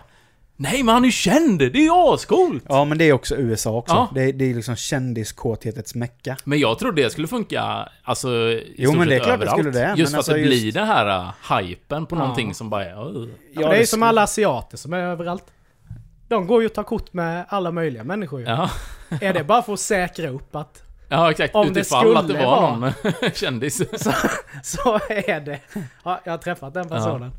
Nej 0.62 0.84
men 0.84 0.93
han 0.93 1.04
är 1.04 1.08
ju 1.08 1.12
känd! 1.12 1.60
Det 1.60 1.65
är 1.65 1.82
ju 1.82 1.91
ascoolt! 1.91 2.63
Ja 2.69 2.86
men 2.86 2.98
det 2.98 3.04
är 3.06 3.13
också 3.13 3.36
USA 3.36 3.72
också. 3.72 3.95
Ja. 3.95 4.10
Det, 4.13 4.22
är, 4.24 4.34
det 4.34 4.45
är 4.50 4.54
liksom 4.54 4.76
kändiskåthetens 4.76 5.95
mecka. 5.95 6.38
Men 6.43 6.60
jag 6.60 6.80
tror 6.80 6.91
det 6.91 7.10
skulle 7.10 7.28
funka, 7.28 7.89
alltså 8.04 8.30
i 8.30 8.76
Jo, 8.78 8.91
men 8.93 9.08
det 9.08 9.15
är 9.15 9.19
klart 9.19 9.28
det 9.28 9.34
överallt. 9.34 9.60
skulle 9.60 9.72
det, 9.72 9.93
Just 9.98 9.98
men 9.98 10.08
för 10.12 10.17
alltså 10.17 10.32
att 10.32 10.36
det 10.38 10.41
just- 10.41 10.62
blir 10.63 10.72
den 10.72 10.88
här 10.88 11.19
uh, 11.52 11.58
hypen 11.60 12.06
på 12.06 12.15
Ja. 12.15 12.19
någonting 12.19 12.54
som 12.54 12.69
bara 12.69 12.86
är... 12.86 13.08
"Ugh." 13.17 13.30
Ja, 13.54 13.69
det 13.69 13.76
är 13.76 13.80
ju 13.80 13.86
som 13.86 14.04
alla 14.04 14.24
asiater 14.24 14.78
som 14.78 14.93
är 14.93 14.98
överallt. 15.00 15.43
De 16.28 16.48
går 16.48 16.62
ju 16.62 16.67
och 16.67 16.74
tar 16.74 16.84
kort 16.84 17.13
med 17.13 17.45
alla 17.50 17.72
möjliga 17.72 18.04
människor 18.04 18.39
ju. 18.39 18.45
Ja, 18.45 18.69
Är 19.22 19.34
det 19.34 19.43
bara 19.43 19.62
för 19.62 19.74
att 19.74 19.80
säkra 19.80 20.30
upp 20.30 20.56
att 20.56 20.84
ja 21.10 21.32
exakt. 21.32 21.56
Om 21.56 21.74
det 21.74 21.80
Utifall 21.80 22.17
att 22.17 22.28
det 22.28 22.34
skulle 22.34 22.45
var 22.45 22.62
vara- 22.62 22.76
någon 22.78 22.91
kändis. 23.34 23.78
så, 24.04 24.12
så 24.63 24.95
är 25.10 25.39
det. 25.39 25.60
Ja, 26.04 26.22
jag 26.24 26.34
har 26.34 26.38
träffat 26.38 26.74
den 26.74 26.89
personen. 26.89 27.32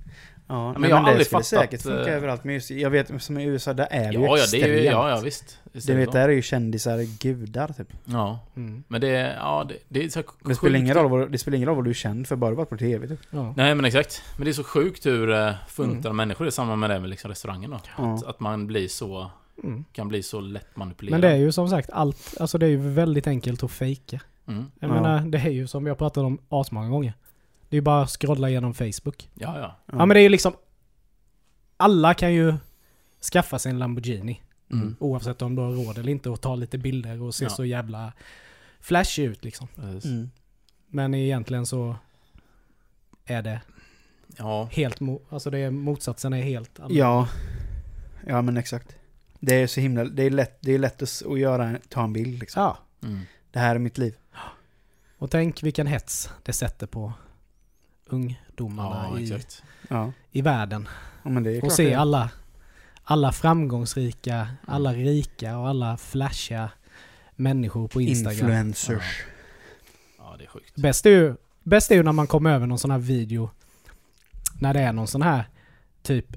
Ja, 0.47 0.73
men 0.73 0.81
men, 0.81 0.91
jag 0.91 0.97
har 0.97 1.03
men 1.03 1.05
det 1.05 1.11
aldrig 1.11 1.27
skulle 1.27 1.39
fattat, 1.39 1.47
säkert 1.47 1.83
funka 1.83 2.11
eh, 2.11 2.17
överallt. 2.17 2.45
Men 2.45 2.55
just, 2.55 2.71
jag 2.71 2.91
vet 2.91 3.23
som 3.23 3.39
i 3.39 3.45
USA, 3.45 3.73
där 3.73 3.89
är 3.91 4.13
det 4.13 4.19
ju 4.19 4.25
Ja, 4.25 4.29
ja, 4.29 4.35
det 4.37 4.43
extremt. 4.43 4.65
är 4.65 4.69
ju, 4.69 4.85
ja, 4.85 5.11
ja 5.11 5.21
visst. 5.21 5.59
Du 5.73 5.81
det 5.81 5.95
vet, 5.95 6.13
där 6.13 6.29
är 6.29 6.33
ju 6.33 6.43
kändisar 6.43 7.19
gudar 7.23 7.69
typ. 7.69 7.89
Ja, 8.05 8.39
Mm. 8.57 8.85
men 8.89 9.01
det, 9.01 9.09
ja, 9.39 9.67
det, 9.69 9.75
det 9.89 10.05
är 10.05 10.09
så 10.09 10.23
Det 10.45 10.55
spelar, 10.55 10.79
ingen 10.79 10.95
roll 10.95 11.11
vad, 11.11 11.33
det 11.33 11.39
spelar 11.39 11.57
ingen 11.57 11.69
roll 11.69 11.77
vad 11.77 11.85
du 11.85 11.91
är 11.91 11.95
känd 11.95 12.27
för, 12.29 12.37
bara 12.37 12.51
du 12.51 12.57
varit 12.57 12.69
på 12.69 12.77
TV 12.77 13.09
typ. 13.09 13.21
Ja. 13.31 13.55
Nej 13.57 13.75
men 13.75 13.85
exakt. 13.85 14.23
Men 14.37 14.45
det 14.45 14.51
är 14.51 14.53
så 14.53 14.65
sjukt 14.65 15.07
hur 15.07 15.31
uh, 15.31 15.53
funtade 15.69 15.99
Mm. 16.09 16.17
människor, 16.17 16.45
det 16.45 16.49
är 16.49 16.51
samma 16.51 16.77
med 16.77 16.91
det 16.91 17.01
med 17.01 17.11
liksom 17.11 17.29
restaurangen 17.31 17.71
då. 17.71 17.81
Ja. 17.99 18.15
Att, 18.15 18.27
att 18.27 18.41
man 18.41 18.67
blir 18.67 18.89
så, 18.89 19.31
Mm. 19.63 19.85
kan 19.93 20.09
bli 20.09 20.23
så 20.23 20.41
lätt 20.41 20.77
manipulerad. 20.77 21.13
Men 21.13 21.21
det 21.21 21.37
är 21.37 21.39
ju 21.41 21.53
som 21.53 21.69
sagt 21.69 21.91
allt, 21.91 22.35
alltså 22.41 22.59
det 22.59 22.67
är 22.67 22.71
ju 22.71 22.77
väldigt 22.77 23.27
enkelt 23.27 23.63
att 23.63 23.71
fejka. 23.71 24.21
Mm. 24.47 24.65
Jag 24.81 24.91
Ja. 24.91 24.95
menar, 24.95 25.21
det 25.21 25.39
är 25.39 25.49
ju 25.51 25.67
som 25.67 25.85
vi 25.85 25.91
har 25.91 25.97
pratat 25.97 26.25
om 26.25 26.39
asmånga 26.49 26.89
gånger. 26.89 27.13
Det 27.69 27.75
är 27.77 27.79
ju 27.79 27.83
bara 27.83 28.03
att 28.03 28.11
scrolla 28.11 28.49
igenom 28.51 28.75
Facebook. 28.75 29.29
Ja, 29.35 29.59
ja. 29.59 29.77
Ja. 29.87 29.97
men 30.07 30.09
det 30.09 30.21
är 30.21 30.23
ju 30.23 30.29
liksom... 30.29 30.53
Alla 31.77 32.15
kan 32.15 32.35
ju 32.35 32.55
skaffa 33.33 33.59
sig 33.59 33.71
en 33.71 33.79
Lamborghini. 33.79 34.41
Mm. 34.73 34.97
Oavsett 35.01 35.43
om 35.43 35.57
du 35.57 35.63
har 35.63 35.73
råd 35.73 35.99
eller 35.99 36.13
inte 36.13 36.31
och 36.31 36.41
ta 36.41 36.55
lite 36.55 36.79
bilder 36.79 37.23
och 37.23 37.35
se 37.35 37.45
Ja. 37.45 37.51
så 37.51 37.65
jävla 37.65 38.13
flashig 38.81 39.25
ut 39.25 39.45
liksom. 39.45 39.69
Mm. 40.05 40.31
Men 40.87 41.15
egentligen 41.15 41.67
så 41.67 41.97
är 43.25 43.43
det 43.43 43.61
Ja. 44.37 44.69
helt 44.73 44.99
mo- 45.01 45.21
alltså 45.31 45.51
det 45.51 45.59
är 45.59 45.71
motsatsen 45.71 46.33
är 46.33 46.43
helt 46.43 46.79
annorlunda. 46.81 47.05
Ja. 47.05 47.29
Ja 48.27 48.43
men 48.43 48.57
exakt. 48.57 48.97
Det 49.41 49.55
är 49.55 49.67
så 49.67 49.81
himla, 49.81 50.05
det 50.05 50.23
är 50.23 50.31
lätt, 50.31 50.59
det 50.61 50.73
är 50.73 50.79
lätt 50.79 51.03
att, 51.03 51.39
göra, 51.39 51.77
ta 51.89 52.05
en 52.05 52.13
bild 52.13 52.41
liksom. 52.41 52.63
Ja. 52.63 52.79
Mm. 53.03 53.21
Det 53.51 53.59
här 53.59 53.75
är 53.75 53.79
mitt 53.79 53.99
liv. 53.99 54.15
Och 55.19 55.31
tänk 55.31 55.63
vilken 55.63 55.87
hets 55.87 56.31
det 56.43 56.53
sätter 56.53 56.87
på 56.87 57.13
ungdomarna 58.07 59.09
Ja, 59.11 59.19
i, 59.19 59.23
exakt. 59.23 59.63
Ja. 59.89 60.13
i 60.31 60.43
världen. 60.43 60.89
ja 61.23 61.31
men 61.31 61.43
det 61.43 61.57
är 61.57 61.65
Och 61.65 61.73
se 61.73 61.95
alla, 61.95 62.31
alla 63.05 63.33
framgångsrika, 63.33 64.49
alla 64.67 64.93
rika 64.93 65.59
och 65.59 65.69
alla 65.69 65.97
flashiga 65.97 66.71
människor 67.37 67.89
på 67.89 68.01
Instagram. 68.01 68.33
Influencers. 68.33 69.25
Ja, 70.19 70.35
det 70.39 70.45
är 70.45 70.49
sjukt. 70.49 70.77
Bäst 70.77 71.07
är, 71.07 71.11
ju, 71.11 71.35
bäst 71.63 71.91
är 71.91 71.95
ju 71.95 72.03
när 72.03 72.13
man 72.13 72.27
kommer 72.27 72.51
över 72.51 72.67
någon 72.67 72.79
sån 72.79 72.91
här 72.91 72.99
video 72.99 73.51
när 74.61 74.75
det 74.75 74.81
är 74.81 74.93
någon 74.93 75.07
sån 75.07 75.23
här 75.23 75.45
typ 76.03 76.37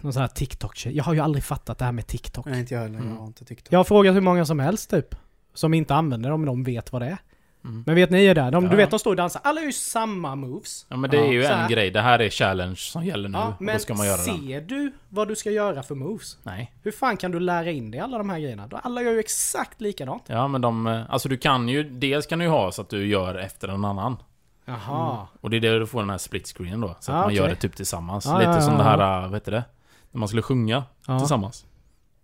någon 0.00 0.12
sån 0.12 0.20
här 0.22 0.28
TikTok 0.28 0.86
Jag 0.86 1.04
har 1.04 1.14
ju 1.14 1.20
aldrig 1.20 1.44
fattat 1.44 1.78
det 1.78 1.84
här 1.84 1.92
med 1.92 2.06
TikTok. 2.06 2.46
Nej 2.46 2.60
inte 2.60 2.74
jag 2.74 2.80
heller, 2.82 2.98
Mm. 2.98 3.10
jag 3.10 3.16
har 3.20 3.26
inte 3.26 3.44
TikTok. 3.44 3.72
Jag 3.72 3.78
har 3.78 3.84
frågat 3.84 4.14
hur 4.14 4.20
många 4.20 4.44
som 4.44 4.58
helst 4.58 4.90
typ. 4.90 5.14
Som 5.54 5.74
inte 5.74 5.94
använder 5.94 6.30
dem, 6.30 6.40
men 6.40 6.46
de 6.46 6.64
vet 6.64 6.92
vad 6.92 7.02
det 7.02 7.06
är. 7.06 7.18
Mm. 7.64 7.82
Men 7.86 7.94
vet 7.94 8.10
ni 8.10 8.24
är 8.26 8.34
där? 8.34 8.50
De, 8.50 8.64
Ja. 8.64 8.70
Du 8.70 8.76
vet 8.76 8.90
de 8.90 8.98
står 8.98 9.10
och 9.10 9.16
dansar. 9.16 9.40
Alla 9.44 9.60
gör 9.60 9.66
ju 9.66 9.72
samma 9.72 10.34
moves. 10.34 10.86
Ja 10.88 10.96
men 10.96 11.10
det 11.10 11.16
är 11.18 11.24
Ja, 11.24 11.32
ju 11.32 11.42
så 11.44 11.52
en 11.52 11.68
grej. 11.68 11.90
Det 11.90 12.00
här 12.00 12.18
är 12.18 12.30
challenge 12.30 12.76
som 12.76 13.04
gäller 13.04 13.28
nu. 13.28 13.38
Ja, 13.38 13.46
och 13.48 13.62
men 13.62 13.74
då 13.74 13.78
ska 13.78 13.94
man 13.94 14.06
göra 14.06 14.16
den. 14.16 14.24
ser 14.46 14.60
du 14.60 14.92
vad 15.08 15.28
du 15.28 15.36
ska 15.36 15.50
göra 15.50 15.82
för 15.82 15.94
moves? 15.94 16.38
Nej. 16.42 16.72
Hur 16.82 16.90
fan 16.92 17.16
kan 17.16 17.30
du 17.30 17.40
lära 17.40 17.70
in 17.70 17.90
dig 17.90 18.00
alla 18.00 18.18
de 18.18 18.30
här 18.30 18.38
grejerna? 18.40 18.68
Alla 18.72 19.02
gör 19.02 19.12
ju 19.12 19.18
exakt 19.18 19.80
likadant. 19.80 20.22
Ja 20.26 20.48
men 20.48 20.60
de... 20.60 20.86
eh, 20.86 21.02
Alltså 21.10 21.28
du 21.28 21.36
kan 21.36 21.68
ju... 21.68 21.82
Dels 21.90 22.26
kan 22.26 22.38
du 22.38 22.44
ju 22.44 22.50
ha 22.50 22.72
så 22.72 22.82
att 22.82 22.88
du 22.90 23.06
gör 23.06 23.34
efter 23.34 23.68
en 23.68 23.84
annan. 23.84 24.16
Jaha. 24.68 25.26
Och 25.40 25.50
det 25.50 25.56
är 25.56 25.60
där 25.60 25.80
du 25.80 25.86
får 25.86 26.00
den 26.00 26.10
här 26.10 26.18
split 26.18 26.46
screenen 26.46 26.80
då. 26.80 26.96
Så 27.00 27.12
att 27.12 27.16
Ah, 27.16 27.18
man 27.18 27.24
okej. 27.24 27.36
gör 27.36 27.48
det 27.48 27.54
typ 27.56 27.76
tillsammans. 27.76 28.26
Ja, 28.26 28.38
Lite 28.38 28.50
ja, 28.50 28.60
som 28.60 28.72
ja, 28.72 28.78
det 28.78 28.84
här, 28.84 29.16
äh, 29.16 29.22
vad 29.22 29.34
heter 29.34 29.52
det? 29.52 29.64
När 30.10 30.18
man 30.18 30.28
skulle 30.28 30.42
sjunga 30.42 30.84
Ja. 31.06 31.18
tillsammans. 31.18 31.66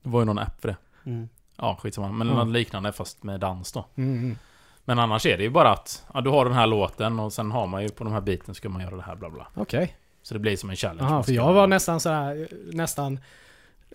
Det 0.03 0.09
var 0.11 0.21
ju 0.21 0.25
någon 0.27 0.39
app 0.39 0.61
för 0.61 0.69
det. 0.69 0.77
Mm. 1.11 1.29
Ja, 1.57 1.79
skitsamma. 1.83 2.13
Men 2.13 2.29
Ja. 2.29 2.35
något 2.35 2.49
liknande 2.53 2.93
fast 2.93 3.23
med 3.23 3.41
dans 3.41 3.73
då. 3.73 3.85
Mm, 3.95 4.19
mm. 4.19 4.39
Men 4.85 4.99
annars 4.99 5.27
är 5.27 5.37
det 5.37 5.43
ju 5.43 5.51
bara 5.51 5.71
att 5.73 6.05
ja, 6.15 6.21
du 6.21 6.31
har 6.31 6.45
den 6.45 6.55
här 6.55 6.67
låten 6.67 7.21
och 7.21 7.33
sen 7.33 7.51
har 7.51 7.67
man 7.67 7.83
ju 7.83 7.89
på 7.89 8.05
de 8.05 8.13
här 8.13 8.21
biten 8.21 8.55
ska 8.55 8.69
man 8.69 8.83
göra 8.83 8.97
det 8.97 9.03
här 9.03 9.15
bla 9.17 9.31
bla. 9.31 9.47
Okej. 9.55 9.97
Så 10.23 10.35
det 10.35 10.41
blir 10.41 10.57
som 10.57 10.71
en 10.71 10.77
challenge. 10.77 11.11
Man 11.11 11.25
för 11.25 11.33
jag 11.33 11.53
var 11.53 11.67
nästan 11.67 12.01
så 12.01 12.09
här, 12.11 12.49
nästan... 12.73 13.19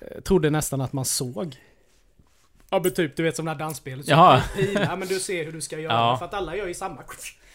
eh, 0.02 0.22
Trodde 0.22 0.50
nästan 0.50 0.82
att 0.82 0.94
man 0.94 1.06
såg. 1.06 1.56
Ja 2.70 2.80
men 2.84 2.94
typ, 2.94 3.16
du 3.16 3.24
vet 3.24 3.36
som 3.36 3.46
det 3.46 3.52
här 3.52 3.60
dansspelet. 3.60 4.08
Jaha. 4.08 4.44
Pilar, 4.56 4.98
men 4.98 5.08
du 5.08 5.20
ser 5.20 5.46
hur 5.46 5.52
du 5.52 5.62
ska 5.62 5.80
göra. 5.80 5.94
Ja. 5.94 6.18
För 6.18 6.26
att 6.26 6.34
alla 6.34 6.56
gör 6.56 6.68
ju 6.68 6.74
samma. 6.74 7.02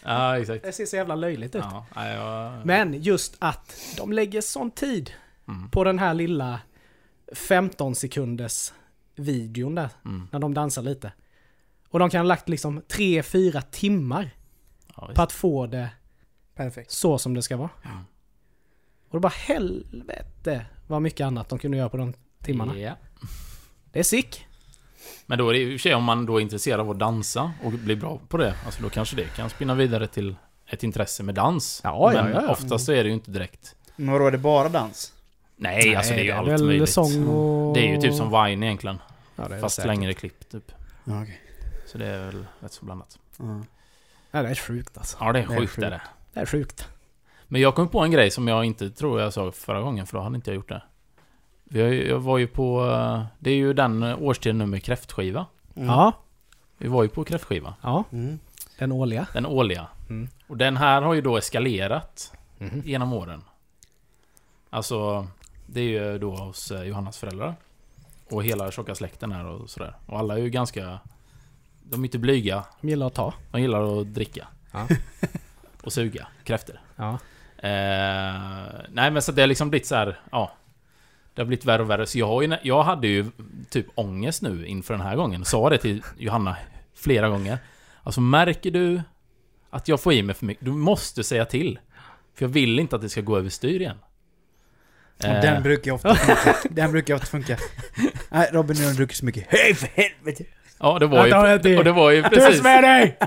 Ja, 0.03 0.37
exakt. 0.39 0.63
Det 0.63 0.71
ser 0.71 0.85
så 0.85 0.95
jävla 0.95 1.15
löjligt 1.15 1.55
ut. 1.55 1.63
Ja, 1.95 2.07
jag... 2.09 2.65
Men 2.65 3.01
just 3.01 3.35
att 3.39 3.75
de 3.97 4.13
lägger 4.13 4.41
sån 4.41 4.71
tid 4.71 5.11
Mm, 5.47 5.69
på 5.69 5.83
den 5.83 5.99
här 5.99 6.13
lilla 6.13 6.59
15 7.35 7.95
sekunders 7.95 8.73
videon 9.15 9.75
där. 9.75 9.89
mm. 10.05 10.27
När 10.31 10.39
de 10.39 10.53
dansar 10.53 10.81
lite. 10.81 11.11
Och 11.89 11.99
de 11.99 12.09
kan 12.09 12.19
ha 12.19 12.23
lagt 12.27 12.49
liksom 12.49 12.81
3-4 12.81 13.61
timmar 13.71 14.29
Ja, 14.95 15.11
på 15.15 15.21
att 15.21 15.31
få 15.31 15.67
det 15.67 15.89
Perfekt. 16.55 16.91
så 16.91 17.17
som 17.17 17.33
det 17.33 17.41
ska 17.41 17.57
vara. 17.57 17.69
Och 19.09 19.13
det 19.15 19.19
bara 19.19 19.33
helvete 19.35 20.65
vad 20.87 21.01
mycket 21.01 21.25
annat 21.25 21.49
de 21.49 21.59
kunde 21.59 21.77
göra 21.77 21.89
på 21.89 21.97
de 21.97 22.13
timmarna. 22.43 22.79
Ja. 22.79 22.93
Det 23.91 23.99
är 23.99 24.03
sick. 24.03 24.45
Men 25.33 25.37
då 25.37 25.49
är 25.49 25.53
det 25.53 25.59
i 25.59 25.67
och 25.67 25.71
för 25.71 25.77
sig 25.77 25.95
om 25.95 26.03
man 26.03 26.25
då 26.25 26.37
är 26.37 26.41
intresserad 26.41 26.79
av 26.79 26.89
att 26.91 26.99
dansa 26.99 27.51
och 27.63 27.71
blir 27.71 27.95
bra 27.95 28.19
på 28.27 28.37
det. 28.37 28.53
Alltså 28.65 28.83
då 28.83 28.89
kanske 28.89 29.15
det 29.15 29.23
kan 29.35 29.49
spinna 29.49 29.75
vidare 29.75 30.07
till 30.07 30.35
ett 30.67 30.83
intresse 30.83 31.23
med 31.23 31.35
dans. 31.35 31.81
Ja, 31.83 32.11
Men 32.13 32.31
ja, 32.31 32.41
ja. 32.41 32.51
oftast 32.51 32.85
så 32.85 32.91
är 32.91 33.03
det 33.03 33.07
ju 33.07 33.13
inte 33.13 33.31
direkt. 33.31 33.75
Men 33.95 34.11
vadå, 34.11 34.27
är 34.27 34.31
det 34.31 34.37
bara 34.37 34.69
dans? 34.69 35.13
Nej, 35.55 35.95
alltså 35.95 36.13
det 36.13 36.19
är 36.19 36.23
ju 36.23 36.31
allt 36.31 36.47
väl 36.49 36.65
möjligt. 36.65 36.89
sång 36.89 37.27
och... 37.27 37.73
Det 37.75 37.79
är 37.87 37.95
ju 37.95 38.01
typ 38.01 38.13
som 38.13 38.29
Vine 38.45 38.63
egentligen. 38.63 38.97
Ja, 39.35 39.47
det 39.47 39.55
är 39.55 39.59
Fast 39.61 39.75
säkert. 39.75 39.87
längre 39.87 40.13
klipp 40.13 40.49
typ. 40.49 40.71
Ja, 41.03 41.21
okej. 41.23 41.41
Så 41.87 41.97
det 41.97 42.05
är 42.07 42.25
väl 42.25 42.45
rätt 42.59 42.73
så 42.73 42.85
blandat. 42.85 43.19
Ja. 43.37 43.61
Ja, 44.31 44.41
det 44.41 44.49
är 44.49 44.55
sjukt 44.55 44.97
alltså. 44.97 45.17
Ja, 45.19 45.31
det 45.31 45.39
är 45.39 45.47
Det 45.47 45.53
är 45.53 45.59
sjukt 45.59 45.71
sjukt. 45.73 45.85
är 45.85 45.91
det. 45.91 46.01
Det 46.33 46.39
är 46.39 46.45
sjukt. 46.45 46.87
Men 47.47 47.61
jag 47.61 47.75
kom 47.75 47.87
på 47.87 47.99
en 47.99 48.11
grej 48.11 48.31
som 48.31 48.47
jag 48.47 48.65
inte 48.65 48.89
tror 48.91 49.21
jag 49.21 49.33
sa 49.33 49.51
förra 49.51 49.81
gången, 49.81 50.07
för 50.07 50.17
då 50.17 50.23
hade 50.23 50.35
inte 50.35 50.49
jag 50.51 50.55
gjort 50.55 50.69
det. 50.69 50.81
Vi 51.73 51.81
har 51.81 51.89
ju- 51.89 52.07
Jag 52.09 52.19
var 52.19 52.37
ju 52.37 52.47
på... 52.47 52.85
eh, 52.85 53.23
Det 53.39 53.51
är 53.51 53.55
ju 53.55 53.73
den 53.73 54.03
eh, 54.03 54.21
årstiden 54.21 54.57
nu 54.57 54.65
med 54.65 54.83
kräftskiva. 54.83 55.45
Mm. 55.75 55.87
Ja, 55.89 56.11
Vi 56.77 56.87
var 56.87 57.03
ju 57.03 57.09
på 57.09 57.23
kräftskiva. 57.23 57.73
ja. 57.81 58.03
Mm. 58.11 58.39
Den 58.79 58.91
årliga. 58.91 59.27
Den 59.33 59.45
årliga. 59.45 59.87
Mm. 60.09 60.29
Och 60.47 60.57
den 60.57 60.77
här 60.77 61.01
har 61.01 61.13
ju 61.13 61.21
då 61.21 61.37
eskalerat 61.37 62.33
Mhm. 62.57 62.81
genom 62.85 63.13
åren. 63.13 63.41
Alltså, 64.69 65.27
det 65.67 65.79
är 65.81 65.83
ju 66.11 66.19
då 66.19 66.35
hos 66.35 66.71
eh, 66.71 66.83
Johannas 66.83 67.17
föräldrar. 67.17 67.55
Och 68.31 68.43
hela 68.43 68.71
tjocka 68.71 68.95
släkten 68.95 69.31
här 69.31 69.45
och 69.45 69.69
sådär. 69.69 69.95
Och 70.05 70.19
alla 70.19 70.33
är 70.33 70.37
ju 70.41 70.49
ganska... 70.49 70.99
De 71.83 72.01
är 72.01 72.05
inte 72.07 72.19
blyga. 72.19 72.63
De 72.81 72.89
gillar 72.89 73.07
att 73.07 73.13
ta. 73.13 73.33
De 73.51 73.61
gillar 73.61 74.01
att 74.01 74.13
dricka. 74.13 74.47
Ja. 74.71 74.87
och 75.83 75.93
suga 75.93 76.27
kräftor. 76.43 76.79
Ja. 76.95 77.11
Eh, 77.57 78.71
nej 78.89 79.11
men 79.11 79.21
så 79.21 79.31
det 79.31 79.41
har 79.41 79.47
liksom 79.47 79.69
blivit 79.69 79.87
så 79.87 79.95
här, 79.95 80.19
ja. 80.31 80.51
Det 81.33 81.41
har 81.41 81.45
blivit 81.45 81.65
värre 81.65 81.81
och 81.81 81.89
värre. 81.89 82.05
Så 82.05 82.19
jag, 82.19 82.27
har 82.27 82.41
ju, 82.41 82.57
jag 82.63 82.83
hade 82.83 83.07
ju 83.07 83.25
typ 83.69 83.85
ångest 83.95 84.41
nu 84.41 84.65
inför 84.65 84.93
den 84.93 85.03
här 85.03 85.15
gången. 85.15 85.45
Sa 85.45 85.69
det 85.69 85.77
till 85.77 86.03
Johanna 86.17 86.57
flera 86.95 87.29
gånger. 87.29 87.57
Alltså 88.03 88.21
märker 88.21 88.71
du 88.71 89.01
att 89.69 89.87
jag 89.87 90.01
får 90.01 90.13
i 90.13 90.23
mig 90.23 90.35
för 90.35 90.45
mycket? 90.45 90.65
Du 90.65 90.71
måste 90.71 91.23
säga 91.23 91.45
till. 91.45 91.79
För 92.35 92.45
jag 92.45 92.49
vill 92.49 92.79
inte 92.79 92.95
att 92.95 93.01
det 93.01 93.09
ska 93.09 93.21
gå 93.21 93.37
överstyr 93.37 93.79
igen. 93.79 93.97
Och 94.03 94.13
Eh, 95.23 95.41
Den 95.41 95.63
brukar 95.63 95.91
ju 95.91 95.95
ofta 95.95 96.15
funka. 96.15 96.55
Den 96.69 96.91
brukar 96.91 97.15
ofta 97.15 97.25
funka. 97.25 97.57
Nej, 98.29 98.49
Robin, 98.51 98.77
nu 98.79 98.83
har 98.83 98.91
du 98.91 98.97
druckit 98.97 99.17
så 99.17 99.25
mycket. 99.25 99.45
Hej 99.49 99.75
för 99.75 99.87
helvete! 99.87 100.43
ja, 100.79 100.99
det 100.99 101.07
var 101.07 101.27
ju... 101.27 101.77
Och 101.77 101.83
det 101.83 101.91
var 101.91 102.11
ju 102.11 102.23
precis... 102.23 102.63
med 102.63 102.83
dig! 102.83 103.17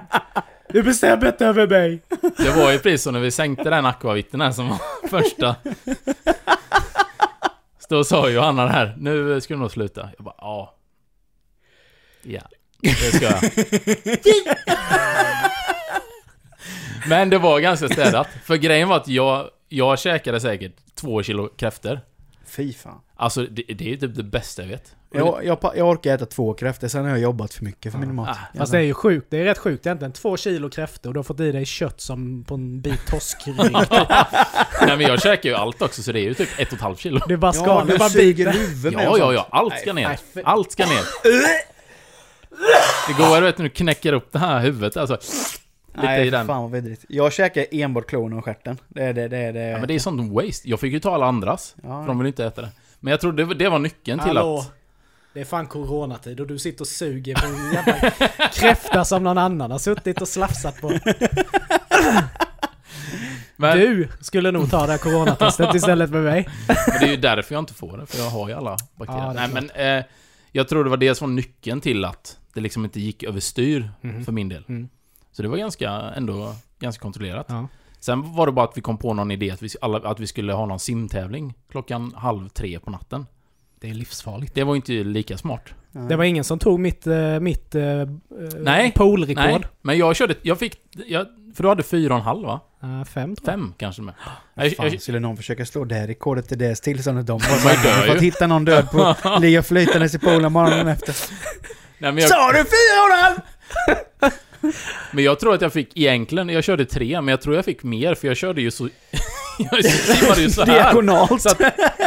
Du 0.69 0.83
bestämmer 0.83 1.27
inte 1.27 1.47
över 1.47 1.67
mig! 1.67 2.03
Det 2.37 2.51
var 2.51 2.73
ju 2.73 2.79
precis 2.79 3.03
så 3.03 3.11
när 3.11 3.21
vi 3.21 3.31
sänkte 3.31 3.71
den 3.71 3.87
akvavitten 3.87 4.41
här 4.41 4.51
som 4.51 4.69
var 4.69 4.79
första. 5.09 5.57
Då 7.89 8.05
sa 8.05 8.29
Johanna 8.29 8.65
det 8.65 8.73
här, 8.73 8.95
nu 8.99 9.41
ska 9.41 9.55
du 9.55 9.61
nog 9.61 9.71
sluta. 9.71 10.11
Jag 10.17 10.25
bara, 10.25 10.35
ja. 10.39 10.75
Ja, 12.23 12.41
det 12.81 13.15
ska 13.15 13.25
jag. 13.25 13.41
Men 17.09 17.31
det 17.31 17.39
var 17.39 17.61
ganska 17.61 17.89
städat. 17.89 18.29
För 18.45 18.57
grejen 18.57 18.89
var 18.89 18.97
att 18.97 19.09
jag, 19.09 19.51
jag 19.69 19.99
käkade 19.99 20.41
säkert 20.41 20.73
två 20.95 21.23
kilo 21.23 21.49
kräftor. 21.49 22.01
Fy 22.47 22.73
fan. 22.73 23.01
Alltså 23.15 23.43
det, 23.43 23.63
det 23.63 23.93
är 23.93 23.97
typ 23.97 24.15
det 24.15 24.23
bästa 24.23 24.63
jag 24.63 24.69
vet. 24.69 24.97
Jag, 25.17 25.45
jag, 25.45 25.59
jag 25.77 25.89
orkar 25.89 26.15
äta 26.15 26.27
två 26.27 26.55
kräftor, 26.55 26.89
sen 26.89 27.03
har 27.05 27.11
jag 27.11 27.19
jobbat 27.19 27.55
för 27.55 27.65
mycket 27.65 27.93
för 27.93 27.99
min 27.99 28.15
mat. 28.15 28.29
Ah, 28.29 28.59
Fast 28.59 28.73
det 28.73 28.79
är 28.79 28.83
ju 28.83 28.95
sjukt. 28.95 29.27
Det 29.31 29.39
är 29.41 29.45
rätt 29.45 29.59
sjukt 29.59 29.87
egentligen. 29.87 30.13
Två 30.13 30.37
kilo 30.37 30.71
kräftor 30.71 31.11
och 31.11 31.15
du 31.15 31.19
har 31.19 31.25
fått 31.25 31.41
i 31.41 31.53
dig 31.53 31.65
kött 31.67 32.01
som 32.01 32.45
på 32.45 32.55
en 32.55 32.81
bit 32.81 33.07
torskrygg. 33.07 33.57
Nej 34.87 34.97
men 34.97 35.01
jag 35.01 35.23
käkar 35.23 35.51
ju 35.51 35.55
allt 35.57 35.83
också 35.83 36.03
så 36.03 36.13
det 36.13 36.21
är 36.21 36.25
ju 36.25 36.35
typ 36.35 36.49
ett 36.59 36.69
och 36.69 36.75
ett 36.75 36.81
halvt 36.81 36.99
kilo. 36.99 37.21
Du 37.29 37.37
bara 37.37 37.47
Ja, 37.55 37.63
skal, 37.63 37.87
du 37.87 37.93
du 37.93 37.99
bara 37.99 38.09
suger 38.09 38.33
biter. 38.33 38.53
huvudet 38.53 38.95
med 38.95 39.05
Ja, 39.05 39.19
ja, 39.19 39.33
ja. 39.33 39.47
Allt 39.51 39.79
ska 39.79 39.93
ner. 39.93 40.19
Allt 40.45 40.73
ska 40.73 40.87
ner. 40.87 41.03
Det 43.09 43.13
går, 43.13 43.41
vet 43.41 43.57
du, 43.57 43.63
nu 43.63 43.69
knäcker 43.69 44.13
upp 44.13 44.33
det 44.33 44.39
här 44.39 44.61
huvudet 44.61 44.97
alltså. 44.97 45.15
Lite 45.95 46.07
Nej, 46.07 46.27
i 46.27 46.31
den. 46.31 46.47
fan 46.47 46.63
vad 46.63 46.71
vidrigt. 46.71 47.05
Jag 47.09 47.33
käkar 47.33 47.67
enbart 47.71 48.07
klonen 48.07 48.39
och 48.39 48.45
stjärten. 48.45 48.79
Det 48.89 49.03
är 49.03 49.13
det, 49.13 49.29
det 49.29 49.37
är 49.39 49.53
det. 49.53 49.61
Ja, 49.69 49.79
men 49.79 49.89
det 49.89 49.95
är 49.95 49.99
sånt 49.99 50.33
waste. 50.33 50.71
Jag 50.71 50.81
fick 50.81 50.93
ju 50.93 51.01
ta 51.01 51.15
alla 51.15 51.27
andras. 51.27 51.75
Ja. 51.83 51.89
För 52.03 52.07
de 52.07 52.19
vill 52.19 52.27
inte 52.27 52.45
äta 52.45 52.63
det. 52.63 52.69
Men 53.01 53.11
jag 53.11 53.21
tror 53.21 53.33
det, 53.33 53.45
var- 53.45 53.55
det 53.55 53.69
var 53.69 53.79
nyckeln 53.79 54.19
till 54.21 54.29
Hallå? 54.37 54.59
att... 54.59 54.73
Det 55.37 55.41
är 55.41 55.45
fan 55.45 55.67
coronatid 55.67 56.41
och 56.41 56.47
du 56.47 56.59
sitter 56.59 56.81
och 56.83 56.87
suger 56.89 57.35
på 57.35 57.47
en 57.47 57.73
jävla 57.73 58.11
kräfta 58.53 59.05
som 59.05 59.25
någon 59.25 59.39
annan 59.39 59.71
har 59.71 59.79
suttit 59.79 60.21
och 60.21 60.29
slafsat 60.29 60.81
på. 60.81 60.93
Men, 63.57 63.79
Du 63.79 64.09
skulle 64.21 64.51
nog 64.51 64.71
ta 64.71 64.87
det 64.87 64.93
här 64.93 64.99
coronatestet 64.99 65.75
istället 65.75 66.11
för 66.11 66.23
mig. 66.23 66.49
men 66.69 67.01
det 67.01 67.07
är 67.07 67.11
ju 67.11 67.17
därför 67.17 67.55
jag 67.55 67.63
inte 67.63 67.75
får 67.75 67.99
det. 67.99 68.07
För 68.07 68.19
jag 68.19 68.31
har 68.31 68.49
ju 68.49 68.55
alla 68.55 68.77
bakterier. 68.95 69.25
Ja, 69.25 69.33
Nej 69.33 69.49
men... 69.53 69.71
Eh, 69.99 70.05
jag 70.53 70.69
tror 70.69 70.85
det 70.85 70.91
var 70.91 70.97
det 70.97 71.15
som 71.15 71.29
var 71.31 71.35
nyckeln 71.35 71.81
till 71.81 72.05
att 72.05 72.39
det 72.55 72.61
liksom 72.61 72.85
inte 72.85 73.01
gick 73.01 73.23
överstyr 73.23 73.91
Mhm. 74.01 74.25
för 74.25 74.33
min 74.33 74.49
del. 74.49 74.65
Mm. 74.69 74.89
Så 75.33 75.43
det 75.43 75.49
var 75.49 75.57
ganska, 75.57 75.91
ändå 75.91 76.55
ganska 76.79 77.03
kontrollerat. 77.03 77.47
Ja. 77.49 77.69
Sen 78.01 78.35
var 78.35 78.47
det 78.47 78.53
bara 78.53 78.65
att 78.69 78.77
vi 78.77 78.81
kom 78.81 78.99
på 78.99 79.15
någon 79.15 79.31
idé 79.31 79.51
att 79.51 79.63
vi, 79.63 79.69
alla, 79.81 79.99
att 79.99 80.21
vi 80.21 80.27
skulle 80.27 80.53
ha 80.53 80.67
någon 80.67 80.81
simtävling 80.81 81.55
klockan 81.71 82.13
halv 82.17 82.49
tre 82.49 82.81
på 82.81 82.91
natten. 82.91 83.27
Det 83.81 83.91
är 83.91 83.95
livsfarligt. 83.95 84.55
Det 84.55 84.65
var 84.65 84.77
inte 84.77 84.93
lika 84.93 85.39
smart. 85.39 85.63
Nej. 85.93 86.09
Det 86.09 86.17
var 86.17 86.25
ingen 86.25 86.45
som 86.45 86.59
tog 86.59 86.81
mitt, 86.81 87.07
eh, 87.07 87.41
mitt 87.41 87.75
uh, 87.75 87.83
Nej. 88.61 88.93
poolrekord? 88.97 89.45
Nej, 89.45 89.61
men 89.83 89.99
jag 89.99 90.17
körde... 90.17 90.35
Jag 90.43 90.59
fick... 90.59 90.79
Jag, 91.07 91.27
för 91.55 91.63
du 91.63 91.69
hade 91.69 91.83
fyra 91.83 92.15
och 92.15 92.21
en 92.21 92.25
halv 92.25 92.47
va? 92.47 92.61
Fem 92.81 93.37
tror 93.37 93.37
jag. 93.37 93.45
Fem 93.45 93.75
kanske 93.77 94.03
med. 94.03 94.15
Nej, 94.55 94.67
Jag, 94.67 94.77
fan, 94.77 94.93
jag, 94.93 95.03
skulle 95.03 95.21
någon 95.21 95.37
försöka 95.37 95.67
slå 95.67 95.85
det 95.85 96.07
rekordet 96.07 96.49
till 96.49 96.59
deras 96.59 96.81
tillstånd 96.81 97.25
de 97.25 97.41
Man 97.65 97.83
dör 97.83 98.09
att 98.09 98.23
ju. 98.23 98.25
hitta 98.25 98.47
någon 98.47 98.65
död 98.65 98.91
på 98.91 99.15
ligga 99.41 99.63
flytandes 99.63 100.15
i 100.15 100.19
poolen 100.19 100.53
morgonen 100.53 100.89
efter. 100.89 101.15
nej, 101.99 102.13
men, 102.13 102.19
jag, 102.19 102.31
Sa 102.31 102.53
du 102.53 102.59
fyra 102.59 103.03
och 103.05 103.19
en 103.19 103.25
halv? 103.25 103.37
men 105.13 105.25
jag 105.25 105.41
tror 105.41 105.55
att 105.55 105.61
jag 105.61 105.73
fick 105.73 105.97
egentligen... 105.99 106.49
Jag 106.49 106.65
körde 106.65 106.85
tre, 106.85 107.21
men 107.21 107.29
jag 107.29 107.41
tror 107.41 107.55
jag 107.57 107.65
fick 107.65 107.83
mer 107.83 108.15
för 108.15 108.29
jag 108.29 108.37
körde 108.37 108.61
ju 108.63 108.71
så... 108.71 108.89
jag 109.59 109.85
simmade 109.85 110.41
ju 110.43 110.51
så 110.51 110.65
här. 110.65 110.75
Diagonalt. 110.75 111.43
Så 111.43 111.49
att 111.49 111.61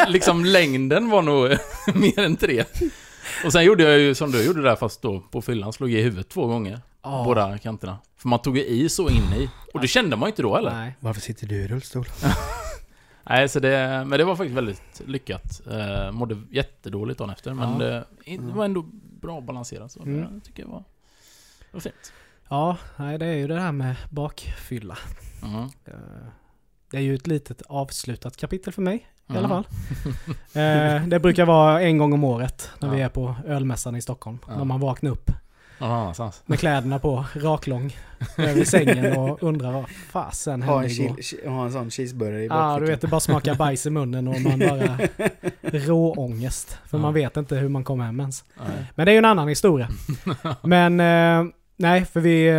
liksom 0.07 0.45
längden 0.45 1.09
var 1.09 1.21
nog 1.21 1.49
mer 1.95 2.19
än 2.19 2.35
tre. 2.35 2.63
Och 3.45 3.51
sen 3.51 3.63
gjorde 3.63 3.83
jag 3.83 3.99
ju 3.99 4.15
som 4.15 4.31
du 4.31 4.45
gjorde 4.45 4.61
där 4.61 4.75
fast 4.75 5.01
då 5.01 5.19
på 5.19 5.41
fyllan, 5.41 5.73
slog 5.73 5.91
i 5.93 6.01
huvudet 6.01 6.29
två 6.29 6.47
gånger. 6.47 6.79
Ja. 7.03 7.21
Båda 7.25 7.57
kanterna. 7.57 7.97
För 8.17 8.27
man 8.27 8.39
tog 8.41 8.57
ju 8.57 8.65
i 8.65 8.89
så 8.89 9.09
in 9.09 9.33
i. 9.37 9.49
Och 9.73 9.81
det 9.81 9.87
kände 9.87 10.15
man 10.15 10.27
ju 10.27 10.31
inte 10.31 10.41
då 10.41 10.55
heller. 10.55 10.71
Nej. 10.71 10.79
Nej. 10.79 10.95
Varför 10.99 11.21
sitter 11.21 11.47
du 11.47 11.55
i 11.55 11.67
rullstol? 11.67 12.05
så 13.49 13.59
det... 13.59 14.03
Men 14.07 14.09
det 14.19 14.23
var 14.23 14.35
faktiskt 14.35 14.57
väldigt 14.57 15.01
lyckat. 15.05 15.61
Eh, 15.71 16.11
mådde 16.11 16.41
jättedåligt 16.51 17.17
dagen 17.19 17.29
efter, 17.29 17.53
men 17.53 17.71
Ja. 17.71 17.77
det, 17.85 18.05
det 18.37 18.53
var 18.53 18.65
ändå 18.65 18.85
bra 19.21 19.41
balanserat. 19.41 19.91
Så 19.91 20.03
Mm. 20.03 20.39
det 20.39 20.45
tycker 20.45 20.63
jag 20.63 20.69
var... 20.69 20.83
Var 21.71 21.79
fint. 21.79 22.13
Ja, 22.49 22.77
nej 22.97 23.17
det 23.17 23.25
är 23.25 23.33
ju 23.35 23.47
det 23.47 23.59
här 23.59 23.71
med 23.71 23.95
bakfylla. 24.09 24.97
Mhm. 25.43 25.69
Eh, 25.85 25.93
Det 26.91 26.97
är 26.97 27.01
ju 27.01 27.15
ett 27.15 27.27
litet 27.27 27.61
avslutat 27.67 28.37
kapitel 28.37 28.73
för 28.73 28.81
mig 28.81 28.95
i 29.27 29.37
alla 29.37 29.39
Mm. 29.39 29.49
fall. 29.49 29.65
Eh, 31.01 31.07
Det 31.07 31.19
brukar 31.19 31.45
vara 31.45 31.81
en 31.81 31.97
gång 31.97 32.13
om 32.13 32.23
året 32.23 32.69
när 32.79 32.89
vi 32.89 32.99
Ja. 32.99 33.05
är 33.05 33.09
på 33.09 33.35
ölmässan 33.47 33.95
i 33.95 34.01
Stockholm. 34.01 34.37
Ja. 34.47 34.57
När 34.57 34.63
man 34.65 34.79
vaknar 34.79 35.11
upp 35.11 35.31
annanstans. 35.79 36.43
med 36.45 36.59
kläderna 36.59 36.99
på, 36.99 37.25
raklång, 37.35 37.95
över 38.37 38.63
sängen 38.63 39.17
och 39.17 39.43
undrar 39.49 39.71
vad 39.71 39.89
fasen 39.89 40.61
Ha 40.63 40.79
hände 40.81 40.87
en, 40.95 41.01
igår. 41.01 41.49
ha 41.49 41.65
en 41.65 41.71
sån 41.71 41.91
cheeseburgare 41.91 42.43
i 42.43 42.47
Ja, 42.47 42.49
bakfickan. 42.53 42.81
du 42.81 42.87
vet 42.91 43.01
det 43.01 43.07
bara 43.07 43.19
smakar 43.19 43.55
bajs 43.55 43.85
i 43.85 43.89
munnen 43.89 44.27
och 44.27 44.41
man 44.41 44.59
bara 44.59 44.97
råångest. 45.61 46.77
För 46.85 46.97
Ja. 46.97 47.01
man 47.01 47.13
vet 47.13 47.37
inte 47.37 47.55
hur 47.55 47.69
man 47.69 47.83
kommer 47.83 48.05
hem 48.05 48.19
ens. 48.19 48.43
Men 48.95 49.05
det 49.05 49.11
är 49.11 49.13
ju 49.13 49.17
en 49.17 49.25
annan 49.25 49.47
historia. 49.47 49.89
Men 50.63 50.99
eh, 50.99 51.51
nej, 51.79 52.05
för 52.05 52.19
vi... 52.19 52.47
eh, 52.47 52.55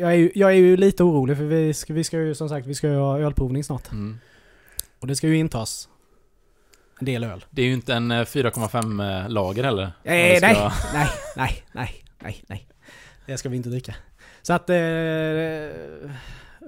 Jag 0.00 0.10
är, 0.12 0.16
ju, 0.16 0.30
jag 0.34 0.50
är 0.50 0.54
ju 0.56 0.76
lite 0.76 1.02
orolig 1.04 1.36
för 1.36 1.44
vi 1.44 1.74
ska, 1.74 1.92
vi 1.94 2.04
ska 2.04 2.16
ju 2.18 2.34
som 2.34 2.48
sagt, 2.48 2.66
vi 2.66 2.74
ska 2.74 2.86
ju 2.88 2.96
ha 2.96 3.18
ölprovning 3.18 3.64
snart. 3.64 3.90
Mm. 3.90 4.18
Och 4.98 5.06
det 5.06 5.16
ska 5.16 5.26
ju 5.26 5.36
intas 5.36 5.88
en 7.00 7.04
del 7.06 7.24
öl. 7.24 7.44
Det 7.50 7.62
är 7.62 7.66
ju 7.66 7.72
inte 7.72 7.94
en 7.94 8.10
eh, 8.10 8.14
4,5 8.20 9.22
eh, 9.24 9.28
lager 9.28 9.64
heller. 9.64 9.92
Nej, 10.02 10.34
vi 10.34 10.40
nej, 10.40 10.54
ska- 10.54 10.72
nej, 10.94 11.08
nej, 11.36 11.62
nej, 11.72 12.04
nej, 12.18 12.44
nej. 12.48 12.68
Det 13.26 13.36
ska 13.38 13.48
vi 13.48 13.56
inte 13.56 13.68
dricka. 13.68 13.94
Så 14.42 14.52
att... 14.52 14.70
Eh, 14.70 14.76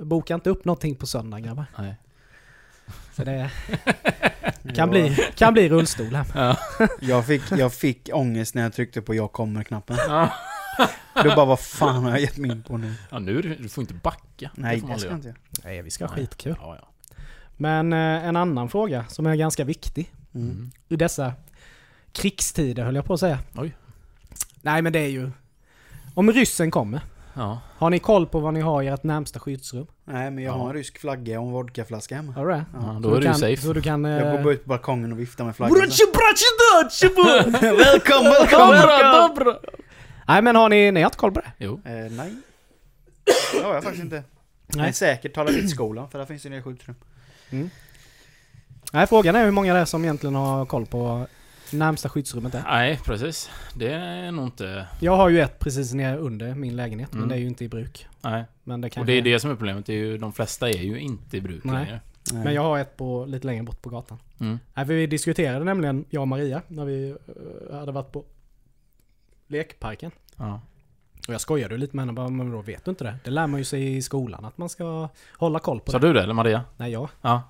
boka 0.03 0.35
inte 0.35 0.51
upp 0.51 0.65
någonting 0.65 0.95
på 0.97 1.07
söndag 1.07 1.41
grabbar. 1.41 1.65
Nej. 1.79 1.95
För 3.13 3.25
det 3.25 3.51
kan 4.75 4.91
bli, 4.91 5.17
kan 5.37 5.53
bli 5.53 5.69
rullstol 5.69 6.15
här. 6.15 6.27
Ja. 6.35 6.57
Jag 7.01 7.27
fick, 7.27 7.43
jag 7.53 7.73
fick 7.75 8.09
ångest 8.13 8.55
när 8.55 8.63
jag 8.63 8.73
tryckte 8.73 9.03
på 9.03 9.15
jag 9.15 9.33
kommer-knappen. 9.33 9.97
Ja. 10.09 10.33
Du 11.23 11.29
bara, 11.29 11.45
vad 11.45 11.61
fan 11.61 12.03
har 12.05 12.11
jag 12.11 12.21
gett 12.21 12.37
mig 12.37 12.51
in 12.51 12.63
på 12.63 12.77
nu? 12.77 12.95
ja, 13.11 13.19
nu 13.19 13.43
det, 13.43 13.55
du 13.55 13.69
får 13.69 13.83
inte 13.83 13.95
backa. 13.95 14.51
Nej, 14.55 14.77
det 14.77 14.83
aldrig 14.83 15.01
ska 15.01 15.09
jag 15.09 15.17
inte 15.19 15.29
göra. 15.29 15.37
Nej, 15.65 15.83
vi 15.83 15.91
ska 15.91 16.05
ha 16.07 16.15
skitkul. 16.15 16.57
Ja, 16.61 16.77
ja. 16.81 16.89
Men 17.57 17.93
eh, 17.93 17.99
en 18.29 18.37
annan 18.37 18.69
fråga 18.69 19.05
som 19.09 19.27
är 19.27 19.35
ganska 19.37 19.65
viktig 19.65 20.13
Mm. 20.35 20.51
Mm. 20.51 20.71
i 20.89 20.97
dessa 20.97 21.33
krigstider 22.13 22.85
höll 22.85 22.95
jag 22.95 23.05
på 23.05 23.15
att 23.15 23.21
säga. 23.21 23.39
Oj. 23.57 23.77
Nej 24.63 24.83
men 24.83 24.93
det 24.93 24.99
är 24.99 25.09
ju... 25.09 25.31
Om 26.15 26.33
ryssen 26.33 26.71
kommer, 26.71 27.01
Ja. 27.35 27.61
har 27.79 27.91
ni 27.91 27.99
koll 27.99 28.27
på 28.27 28.41
vad 28.41 28.55
ni 28.55 28.61
har 28.61 28.83
i 28.83 28.87
ert 28.89 29.03
närmsta 29.05 29.41
skyddsrum? 29.41 29.87
Nej, 30.05 30.31
men 30.31 30.45
jag 30.45 30.53
Ja. 30.55 30.59
har 30.59 30.69
en 30.69 30.75
rysk 30.75 30.99
flagga 30.99 31.41
och 31.41 31.47
en 31.47 31.53
vodkaflaska 31.53 32.17
hemma. 32.17 32.33
Har 32.33 32.47
du 32.47 32.53
det? 32.53 32.65
ja, 32.75 32.81
Så 33.03 33.09
då 33.09 33.15
är 33.15 33.21
du 33.21 33.27
kan, 33.27 33.35
safe. 33.35 33.63
Så 33.63 33.73
du 33.73 33.83
kan... 33.83 34.05
Jag 34.05 34.23
går 34.23 34.39
Eh, 34.39 34.45
bara 34.45 34.53
ut 34.53 34.65
på 34.65 34.69
balkongen 34.69 35.13
och 35.13 35.21
viftar 35.21 35.45
med 35.45 35.57
flaggan. 35.57 35.79
Välkommen, 37.61 38.33
Välkommen, 38.33 39.57
Nej 40.31 40.43
men 40.43 40.57
har 40.57 40.69
ni, 40.69 40.93
ni 40.93 41.01
har 41.01 41.07
inte 41.09 41.19
koll 41.19 41.33
på 41.33 41.41
det? 41.41 41.53
Jo. 41.59 41.81
Eh, 41.85 41.93
nej. 41.93 42.35
Det 43.55 43.63
har 43.63 43.75
jag 43.75 43.83
faktiskt 43.83 44.05
inte. 44.05 44.17
Nej. 44.17 44.83
Nej. 44.83 44.93
säkert 44.93 45.35
tala 45.35 45.51
ut 45.51 45.71
skolan 45.71 46.11
för 46.11 46.19
där 46.19 46.27
finns 46.27 46.43
det 46.43 46.49
en 46.49 46.53
del 46.53 46.63
skyddsrum. 46.63 46.95
Nej 48.93 49.07
frågan 49.07 49.37
är 49.37 49.45
hur 49.45 49.51
många 49.51 49.75
det 49.75 49.81
är 49.81 49.85
som 49.85 50.05
egentligen 50.05 50.35
har 50.35 50.67
koll 50.67 50.87
på 50.87 51.27
närmsta 51.73 52.09
skyddsrummet 52.09 52.55
är. 52.55 52.63
Nej, 52.63 53.01
precis. 53.05 53.51
Det 53.75 53.93
är 53.93 54.31
nog 54.33 54.45
inte... 54.47 54.87
Jag 55.01 55.17
har 55.17 55.29
ju 55.29 55.41
ett 55.41 55.59
precis 55.59 55.95
nere 55.95 56.17
under 56.19 56.55
min 56.55 56.77
lägenhet 56.77 57.13
men 57.13 57.19
Mm. 57.19 57.29
det 57.29 57.35
är 57.35 57.39
ju 57.39 57.47
inte 57.47 57.65
i 57.65 57.69
bruk. 57.69 58.07
Nej. 58.21 58.45
Men 58.65 58.81
det 58.81 58.97
Och 58.99 59.07
det 59.07 59.13
är 59.13 59.23
det 59.23 59.41
som 59.41 59.51
är 59.51 59.55
problemet. 59.55 59.87
Det 59.87 59.93
är 59.93 59.97
ju, 59.97 60.19
de 60.19 60.33
flesta 60.33 60.69
är 60.69 60.83
ju 60.83 61.01
inte 61.01 61.37
i 61.37 61.41
bruk 61.41 61.65
Nej. 61.65 61.75
längre. 61.75 62.01
Nej. 62.33 62.45
Men 62.45 62.55
jag 62.55 62.63
har 62.63 62.79
ett 62.79 62.97
på 62.97 63.25
lite 63.25 63.47
längre 63.47 63.63
bort 63.63 63.83
på 63.83 63.91
gatan. 63.91 64.19
Mm. 64.41 64.59
Nej, 64.75 64.87
för 64.87 64.95
vi 64.95 65.07
diskuterade 65.07 65.65
nämligen, 65.65 66.05
jag 66.11 66.21
och 66.21 66.29
Maria, 66.29 66.63
när 66.69 66.85
vi 66.85 67.11
eh, 67.71 67.77
hade 67.79 67.93
varit 67.93 68.13
på 68.13 68.25
lekparken. 69.51 70.11
Ja. 70.37 70.61
Och 71.29 71.35
jag 71.35 71.41
skojade 71.41 71.77
lite 71.77 71.97
med 71.97 72.03
henne, 72.03 72.13
bara, 72.13 72.29
men 72.29 72.51
då 72.53 72.61
vet 72.63 72.85
du 72.85 72.91
inte 72.91 73.05
det? 73.05 73.17
Det 73.25 73.31
lär 73.31 73.47
man 73.47 73.61
ju 73.61 73.65
sig 73.65 73.97
i 73.97 74.03
skolan, 74.03 74.45
att 74.45 74.59
man 74.59 74.69
ska 74.69 75.09
hålla 75.39 75.59
koll 75.59 75.81
på 75.81 75.91
Sa 75.93 75.99
det. 75.99 76.07
du 76.07 76.13
det, 76.13 76.23
eller 76.23 76.35
Maria? 76.35 76.65
Nej, 76.77 76.93
jag. 76.93 77.09
Ja. 77.23 77.43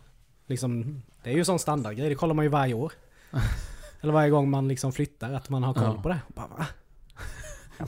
Liksom, 0.46 1.02
det 1.22 1.30
är 1.30 1.34
ju 1.34 1.38
en 1.38 1.44
sån 1.44 1.58
standardgrej, 1.58 2.08
det 2.08 2.14
kollar 2.14 2.34
man 2.34 2.44
ju 2.44 2.48
varje 2.48 2.74
år. 2.74 2.92
Eller 4.02 4.12
varje 4.12 4.30
gång 4.30 4.50
man 4.50 4.68
liksom 4.68 4.92
flyttar, 4.92 5.32
att 5.32 5.48
man 5.48 5.62
har 5.62 5.74
koll 5.74 5.92
Ja. 5.96 6.02
på 6.02 6.08
det. 6.08 6.18
Och 6.28 6.34
Bara, 6.34 6.46
va? 6.46 6.66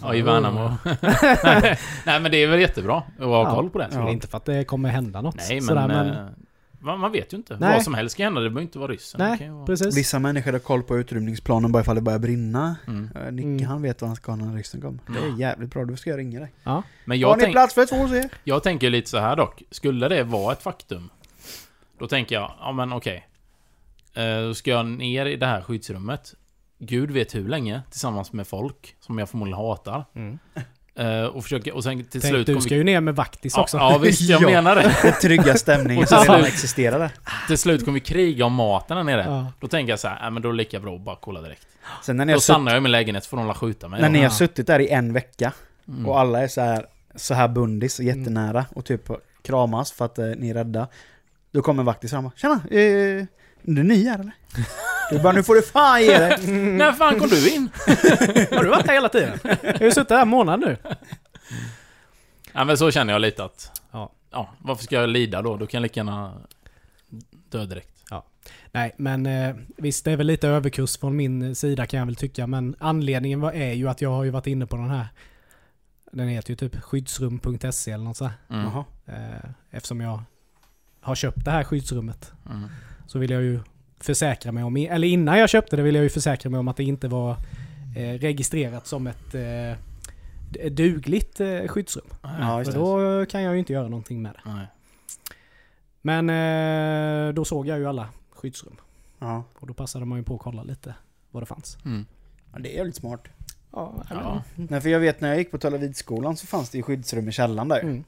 Ja, 0.00 0.14
i 0.14 0.22
Värnamo. 0.22 0.70
Nej, 0.84 1.78
Nej, 2.06 2.20
men 2.20 2.30
det 2.30 2.36
är 2.36 2.46
väl 2.46 2.60
jättebra 2.60 2.96
att 2.96 3.24
ha 3.24 3.42
Ja. 3.48 3.54
koll 3.54 3.70
på 3.70 3.78
det. 3.78 3.84
Är 3.84 4.08
inte 4.08 4.26
för 4.28 4.36
att 4.36 4.44
det 4.44 4.64
kommer 4.64 4.88
hända 4.88 5.20
något. 5.20 5.36
Nej, 5.36 5.54
men... 5.54 5.62
sådär, 5.62 5.88
men 5.88 6.08
eh, 6.08 6.26
man, 6.82 7.00
man 7.00 7.12
vet 7.12 7.32
ju 7.32 7.36
inte. 7.36 7.56
Nej. 7.60 7.72
Vad 7.74 7.82
som 7.82 7.94
helst 7.94 8.16
kan 8.16 8.24
hända. 8.24 8.40
Det 8.40 8.50
behöver 8.50 8.62
inte 8.62 8.78
vara 8.78 8.92
ryssen. 8.92 9.18
Det 9.18 9.28
nej, 9.28 9.38
kan 9.38 9.46
ju 9.46 9.52
vara... 9.52 9.66
precis. 9.66 9.96
Vissa 9.96 10.18
människor 10.18 10.52
har 10.52 10.58
koll 10.58 10.82
på 10.82 10.98
utrymningsplanen 10.98 11.72
bara 11.72 11.80
ifall 11.82 11.94
det 11.94 12.00
börjar 12.02 12.18
brinna. 12.18 12.76
Mm. 12.86 13.08
Eh, 13.16 13.32
Nicke 13.32 13.48
Mm. 13.48 13.64
han 13.66 13.82
vet 13.82 14.00
vad 14.00 14.08
han 14.08 14.16
ska 14.16 14.36
när 14.36 14.54
ryssen 14.56 14.80
kommer. 14.80 14.98
Det 15.06 15.18
är 15.18 15.24
Mm. 15.26 15.40
jävligt 15.40 15.70
bra, 15.70 15.84
då 15.84 15.96
ska 15.96 16.10
jag 16.10 16.18
ringa 16.18 16.40
dig. 16.40 16.52
Ja. 16.62 16.82
Men 17.04 17.16
har 17.22 17.22
jag, 17.30 17.36
ni 17.38 17.42
tänk, 17.42 17.54
plats 17.54 17.74
för 17.74 17.86
två 17.86 17.96
hos 17.96 18.12
er? 18.12 18.30
jag 18.44 18.62
tänker 18.62 18.90
lite 18.90 19.10
så 19.10 19.18
här 19.18 19.36
dock. 19.36 19.62
Skulle 19.70 20.08
det 20.08 20.24
vara 20.24 20.52
ett 20.52 20.62
faktum. 20.62 21.10
Då 21.98 22.06
tänker 22.08 22.34
jag, 22.34 22.52
ja 22.60 22.72
men 22.72 22.92
okej. 22.92 23.28
Eh, 24.14 24.42
Då 24.42 24.54
ska 24.54 24.70
jag 24.70 24.86
ner 24.86 25.26
i 25.26 25.36
det 25.36 25.46
här 25.46 25.62
skyddsrummet. 25.62 26.34
Gud 26.78 27.10
vet 27.10 27.34
hur 27.34 27.48
länge. 27.48 27.82
Tillsammans 27.90 28.32
med 28.32 28.46
folk. 28.46 28.96
Som 29.00 29.18
jag 29.18 29.28
förmodligen 29.28 29.58
hatar. 29.58 30.04
Mm. 30.14 30.38
Eh, 30.98 31.24
Och 31.24 31.42
försöka, 31.42 31.74
och 31.74 31.84
sen 31.84 32.04
till 32.04 32.20
Tänk, 32.20 32.34
slut 32.34 32.46
du 32.46 32.60
ska 32.60 32.68
vi... 32.70 32.74
ju 32.76 32.84
ner 32.84 33.00
med 33.00 33.16
vaktis 33.16 33.52
Ja, 33.56 33.62
också. 33.62 33.76
ja 33.76 33.98
visst, 33.98 34.20
jag 34.20 34.42
Ja. 34.42 34.48
menar 34.48 34.76
det. 34.76 34.96
Den 35.02 35.12
trygga 35.22 35.54
stämningen 35.54 36.02
Och 36.02 36.08
som 36.08 36.44
till 36.74 36.84
redan 36.84 37.00
där. 37.00 37.10
Till 37.46 37.58
slut 37.58 37.84
kommer 37.84 37.94
vi 37.94 38.00
kriga 38.00 38.44
om 38.46 38.52
maten 38.54 38.96
där 38.96 39.04
nere. 39.04 39.24
Ja. 39.28 39.52
Då 39.60 39.68
tänker 39.68 39.92
jag 39.92 40.00
så 40.00 40.08
här, 40.08 40.18
nej 40.22 40.30
men 40.30 40.42
då 40.42 40.48
är 40.48 40.52
det 40.52 40.56
lika 40.56 40.80
bra 40.80 40.94
att 40.94 41.00
bara 41.00 41.16
kolla 41.20 41.40
direkt. 41.40 41.66
Sen 42.02 42.16
när 42.16 42.24
ni 42.24 42.32
Då 42.32 42.36
har, 42.36 42.40
sutt, 42.40 42.44
stannar 42.44 42.72
jag 42.72 42.78
i 42.78 42.80
min 42.80 42.92
lägenhet 42.92 43.24
så 43.24 43.28
får 43.28 43.36
de 43.36 43.46
la 43.46 43.54
skjuta 43.54 43.88
mig. 43.88 44.00
när 44.00 44.08
ni 44.08 44.22
har 44.22 44.30
suttit 44.30 44.66
där 44.66 44.78
i 44.80 44.88
en 44.88 45.12
vecka 45.12 45.52
Mm. 45.88 46.06
och 46.06 46.20
alla 46.20 46.42
är 46.42 46.48
så 46.48 46.60
här, 46.60 46.86
så 47.14 47.34
här 47.34 47.48
bundis 47.48 47.98
och 47.98 48.04
jättenära 48.04 48.64
och 48.74 48.84
typ 48.84 49.10
kramas 49.42 49.92
för 49.92 50.04
att 50.04 50.18
eh, 50.18 50.26
ni 50.26 50.50
är 50.50 50.54
rädda. 50.54 50.88
Då 51.52 51.62
kommer 51.62 51.82
vaktis 51.82 52.10
fram 52.10 52.26
och 52.26 52.32
Tjena! 52.36 52.54
Eh, 52.54 53.24
du 53.62 53.82
ny 53.82 54.08
här 54.08 54.18
eller? 54.18 54.32
Du 55.12 55.22
bara, 55.22 55.32
nu 55.32 55.42
får 55.42 55.54
du 55.54 55.62
fan 55.62 56.02
ge 56.02 56.18
dig! 56.18 56.46
När 56.52 56.92
fan 56.92 57.20
kom 57.20 57.28
du 57.28 57.54
in? 57.54 57.68
Har 58.52 58.62
du 58.62 58.70
varit 58.70 58.86
här 58.86 58.94
hela 58.94 59.08
tiden? 59.08 59.38
Jag 59.42 59.72
har 59.72 59.84
ju 59.84 59.90
suttit 59.90 60.10
här 60.10 60.22
en 60.22 60.28
månad 60.28 60.60
nu. 60.60 60.76
Ja 62.52 62.64
men 62.64 62.78
så 62.78 62.90
känner 62.90 63.12
jag 63.12 63.22
lite 63.22 63.44
att... 63.44 63.82
Ja. 63.90 64.12
Ja, 64.30 64.50
varför 64.58 64.84
ska 64.84 64.94
jag 64.94 65.08
lida 65.08 65.42
då? 65.42 65.56
Då 65.56 65.66
kan 65.66 65.78
jag 65.78 65.82
lika 65.82 66.00
gärna 66.00 66.32
dö 67.50 67.64
direkt. 67.64 67.92
Nej, 68.72 68.94
men 68.96 69.26
eh, 69.26 69.54
visst 69.76 70.04
det 70.04 70.12
är 70.12 70.16
väl 70.16 70.26
lite 70.26 70.48
överkurs 70.48 70.98
från 70.98 71.16
min 71.16 71.54
sida 71.54 71.86
kan 71.86 71.98
jag 71.98 72.06
väl 72.06 72.16
tycka. 72.16 72.46
Men 72.46 72.76
anledningen 72.78 73.40
var, 73.40 73.52
är 73.52 73.72
ju 73.72 73.88
att 73.88 74.00
jag 74.00 74.10
har 74.10 74.24
ju 74.24 74.30
varit 74.30 74.46
inne 74.46 74.66
på 74.66 74.76
den 74.76 74.90
här. 74.90 75.06
Den 76.12 76.28
heter 76.28 76.50
ju 76.50 76.56
typ 76.56 76.82
skyddsrum.se 76.82 77.90
eller 77.90 78.04
något 78.04 78.16
sånt. 78.16 78.32
Mm. 78.50 78.66
Eh, 79.06 79.50
eftersom 79.70 80.00
jag 80.00 80.22
har 81.00 81.14
köpt 81.14 81.44
det 81.44 81.50
här 81.50 81.64
skyddsrummet. 81.64 82.32
Mm. 82.50 82.68
Så 83.06 83.18
vill 83.18 83.30
jag 83.30 83.42
ju 83.42 83.60
försäkra 84.04 84.52
mig 84.52 84.64
om, 84.64 84.76
eller 84.76 85.08
innan 85.08 85.38
jag 85.38 85.48
köpte 85.48 85.76
det 85.76 85.82
vill 85.82 85.94
jag 85.94 86.04
ju 86.04 86.10
försäkra 86.10 86.50
mig 86.50 86.60
om 86.60 86.68
att 86.68 86.76
det 86.76 86.84
inte 86.84 87.08
var 87.08 87.30
eh, 87.96 88.18
registrerat 88.18 88.86
som 88.86 89.06
ett 89.06 89.34
eh, 89.34 90.70
dugligt 90.70 91.40
eh, 91.40 91.66
skyddsrum. 91.66 92.06
Ja, 92.22 92.64
För 92.64 92.72
då 92.72 93.26
kan 93.26 93.42
jag 93.42 93.52
ju 93.52 93.58
inte 93.58 93.72
göra 93.72 93.88
någonting 93.88 94.22
med 94.22 94.32
det. 94.32 94.50
Nej. 94.50 94.66
Men 96.02 96.30
eh, 97.28 97.34
då 97.34 97.44
såg 97.44 97.66
jag 97.66 97.78
ju 97.78 97.86
alla 97.86 98.08
skyddsrum. 98.30 98.76
Ja. 99.18 99.44
Och 99.58 99.66
då 99.66 99.74
passade 99.74 100.04
man 100.04 100.18
ju 100.18 100.24
på 100.24 100.34
att 100.34 100.40
kolla 100.40 100.62
lite 100.62 100.94
vad 101.30 101.42
det 101.42 101.46
fanns. 101.46 101.78
Mm. 101.84 102.06
ja, 102.52 102.58
det 102.58 102.72
är 102.72 102.76
jävligt 102.76 102.96
smart. 102.96 103.28
Ja, 103.72 104.04
Ja. 104.10 104.42
Nej, 104.54 104.80
för 104.80 104.88
jag 104.88 105.00
vet 105.00 105.20
när 105.20 105.28
jag 105.28 105.38
gick 105.38 105.50
på 105.50 105.58
Talavidskolan 105.58 106.36
så 106.36 106.46
fanns 106.46 106.70
det 106.70 106.78
ju 106.78 106.82
skyddsrum 106.82 107.28
i 107.28 107.32
källaren 107.32 107.68
där. 107.68 107.80
Mm. 107.80 108.04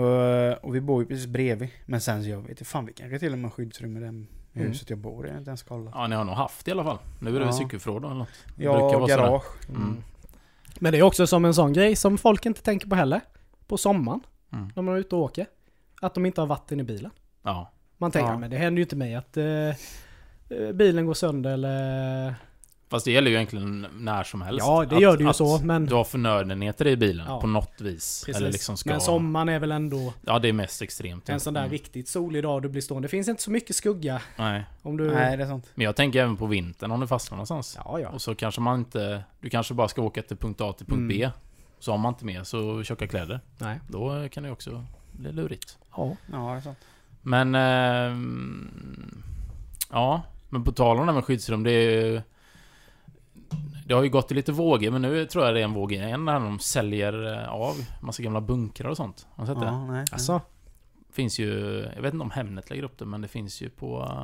Och, 0.00 0.64
och 0.64 0.74
vi 0.74 0.80
bor 0.80 1.02
ju 1.02 1.08
precis 1.08 1.26
bredvid. 1.26 1.68
Men 1.86 2.00
sen 2.00 2.22
så 2.22 2.28
jag 2.28 2.40
vet 2.40 2.50
inte, 2.50 2.64
fan 2.64 2.86
vi 2.86 2.92
kanske 2.92 3.18
till 3.18 3.32
och 3.32 3.38
med 3.38 3.50
har 3.50 3.50
skyddsrum 3.50 3.96
i 3.96 4.00
det 4.00 4.24
Mm. 4.60 4.68
huset 4.68 4.90
jag 4.90 4.98
bor 4.98 5.26
i. 5.26 5.30
Jag 5.30 5.38
inte 5.38 5.50
ens 5.50 5.62
kollat. 5.62 5.92
Ja, 5.96 6.06
ni 6.06 6.14
har 6.16 6.24
nog 6.24 6.34
haft 6.34 6.68
i 6.68 6.70
alla 6.70 6.84
fall. 6.84 6.98
Nu 7.20 7.28
är 7.28 7.32
det 7.32 7.38
väl 7.38 7.48
Ja. 7.48 7.52
cykelförråd 7.52 8.04
eller 8.04 8.14
något. 8.14 8.28
Det 8.56 8.64
Ja, 8.64 8.90
sådär. 8.92 9.06
garage. 9.16 9.44
Mm. 9.68 9.96
Men 10.78 10.92
det 10.92 10.98
är 10.98 11.02
också 11.02 11.26
som 11.26 11.44
en 11.44 11.54
sån 11.54 11.72
grej 11.72 11.96
som 11.96 12.18
folk 12.18 12.46
inte 12.46 12.62
tänker 12.62 12.88
på 12.88 12.94
heller. 12.96 13.20
På 13.66 13.76
sommaren, 13.76 14.20
Mm. 14.52 14.70
när 14.76 14.82
man 14.82 14.94
är 14.94 14.98
ute 14.98 15.14
och 15.16 15.22
åker. 15.22 15.46
Att 16.00 16.14
de 16.14 16.26
inte 16.26 16.40
har 16.40 16.46
vatten 16.48 16.80
i 16.80 16.82
bilen. 16.82 17.10
Ja. 17.42 17.70
Man 17.98 18.10
tänker, 18.10 18.30
Ja. 18.32 18.38
men 18.38 18.50
det 18.50 18.56
händer 18.56 18.76
ju 18.78 18.82
inte 18.82 18.96
mig 18.96 19.14
att 19.14 19.36
eh, 19.36 19.44
eh, 20.48 20.72
bilen 20.74 21.06
går 21.06 21.14
sönder 21.14 21.50
eller... 21.50 22.34
Fast 22.88 23.04
det 23.04 23.12
gäller 23.12 23.30
ju 23.30 23.36
egentligen 23.36 23.86
när 23.98 24.24
som 24.24 24.42
helst. 24.42 24.66
Ja, 24.66 24.84
det 24.84 24.96
Att- 24.96 25.02
gör 25.02 25.16
det 25.16 25.22
ju 25.24 25.30
att 25.30 25.36
så, 25.36 25.58
men... 25.58 25.86
Du 25.86 25.94
har 25.94 26.04
förnödenheter 26.04 26.86
i 26.86 26.96
bilen 26.96 27.26
Ja. 27.28 27.40
på 27.40 27.46
något 27.46 27.80
vis. 27.80 28.22
Precis. 28.26 28.36
Eller 28.42 28.52
liksom 28.52 28.76
ska... 28.76 28.90
Men 28.90 29.00
sommaren 29.00 29.48
är 29.48 29.58
väl 29.58 29.72
ändå 29.72 30.12
Ja, 30.26 30.38
det 30.38 30.48
är 30.48 30.52
mest 30.52 30.82
extremt. 30.82 31.28
en 31.28 31.40
sån 31.40 31.54
där 31.54 31.60
Mm. 31.60 31.72
riktigt 31.72 32.08
solig 32.08 32.42
dag 32.42 32.62
du 32.62 32.68
blir 32.68 32.82
stående. 32.82 33.06
Det 33.06 33.10
finns 33.10 33.28
inte 33.28 33.42
så 33.42 33.50
mycket 33.50 33.76
skugga 33.76 34.20
Nej. 34.36 34.64
om 34.82 34.96
du... 34.96 35.10
Nej, 35.14 35.36
det 35.36 35.42
är 35.42 35.48
sant. 35.48 35.70
Men 35.74 35.84
jag 35.84 35.96
tänker 35.96 36.22
även 36.22 36.36
på 36.36 36.46
vintern 36.46 36.90
om 36.90 37.00
du 37.00 37.06
fastnar 37.06 37.36
någonstans. 37.36 37.78
Ja, 37.84 38.00
ja. 38.00 38.08
Och 38.08 38.22
så 38.22 38.34
kanske 38.34 38.60
man 38.60 38.78
inte... 38.78 39.22
Du 39.40 39.50
kanske 39.50 39.74
bara 39.74 39.88
ska 39.88 40.02
åka 40.02 40.22
till 40.22 40.36
punkt 40.36 40.60
A 40.60 40.72
till 40.72 40.86
punkt 40.86 40.98
Mm. 40.98 41.08
B. 41.08 41.30
Så 41.78 41.90
har 41.90 41.98
man 41.98 42.12
inte 42.12 42.24
med 42.24 42.46
så 42.46 42.82
tjocka 42.82 43.06
kläder. 43.06 43.40
Nej. 43.58 43.80
Då 43.88 44.28
kan 44.28 44.42
det 44.42 44.46
ju 44.46 44.52
också 44.52 44.84
bli 45.12 45.32
lurigt. 45.32 45.78
Ja. 45.96 46.16
Ja, 46.32 46.36
det 46.52 46.56
är 46.56 46.60
sant. 46.60 46.78
Men... 47.22 47.54
ehm, 47.54 49.22
ja, 49.90 50.22
men 50.48 50.64
på 50.64 50.72
tal 50.72 50.98
om 51.00 51.06
det 51.06 51.12
här 51.12 51.16
med 51.16 51.24
skyddsrum, 51.24 51.62
det 51.62 51.70
är 51.70 52.04
ju... 52.04 52.22
Det 53.88 53.94
har 53.94 54.02
ju 54.02 54.08
gått 54.08 54.30
i 54.30 54.34
lite 54.34 54.52
vågor, 54.52 54.90
men 54.90 55.02
nu 55.02 55.26
tror 55.26 55.44
jag 55.44 55.54
det 55.54 55.60
är 55.60 55.64
en 55.64 55.72
våg 55.72 55.92
igen 55.92 56.24
när 56.24 56.40
de 56.40 56.58
säljer 56.58 57.32
eh, 57.42 57.48
av 57.48 57.74
massa 58.02 58.22
gamla 58.22 58.40
bunkrar 58.40 58.88
och 58.90 58.96
sånt. 58.96 59.26
Har 59.30 59.44
du 59.46 59.52
sett 59.52 59.60
det? 59.60 59.66
Ja, 59.66 59.86
nej. 59.86 60.04
Alltså, 60.12 60.40
finns 61.12 61.38
ju... 61.38 61.80
Jag 61.94 62.02
vet 62.02 62.12
inte 62.14 62.24
om 62.24 62.30
Hemnet 62.30 62.70
lägger 62.70 62.82
upp 62.82 62.98
det, 62.98 63.04
men 63.04 63.20
det 63.20 63.28
finns 63.28 63.60
ju 63.62 63.70
på... 63.70 64.18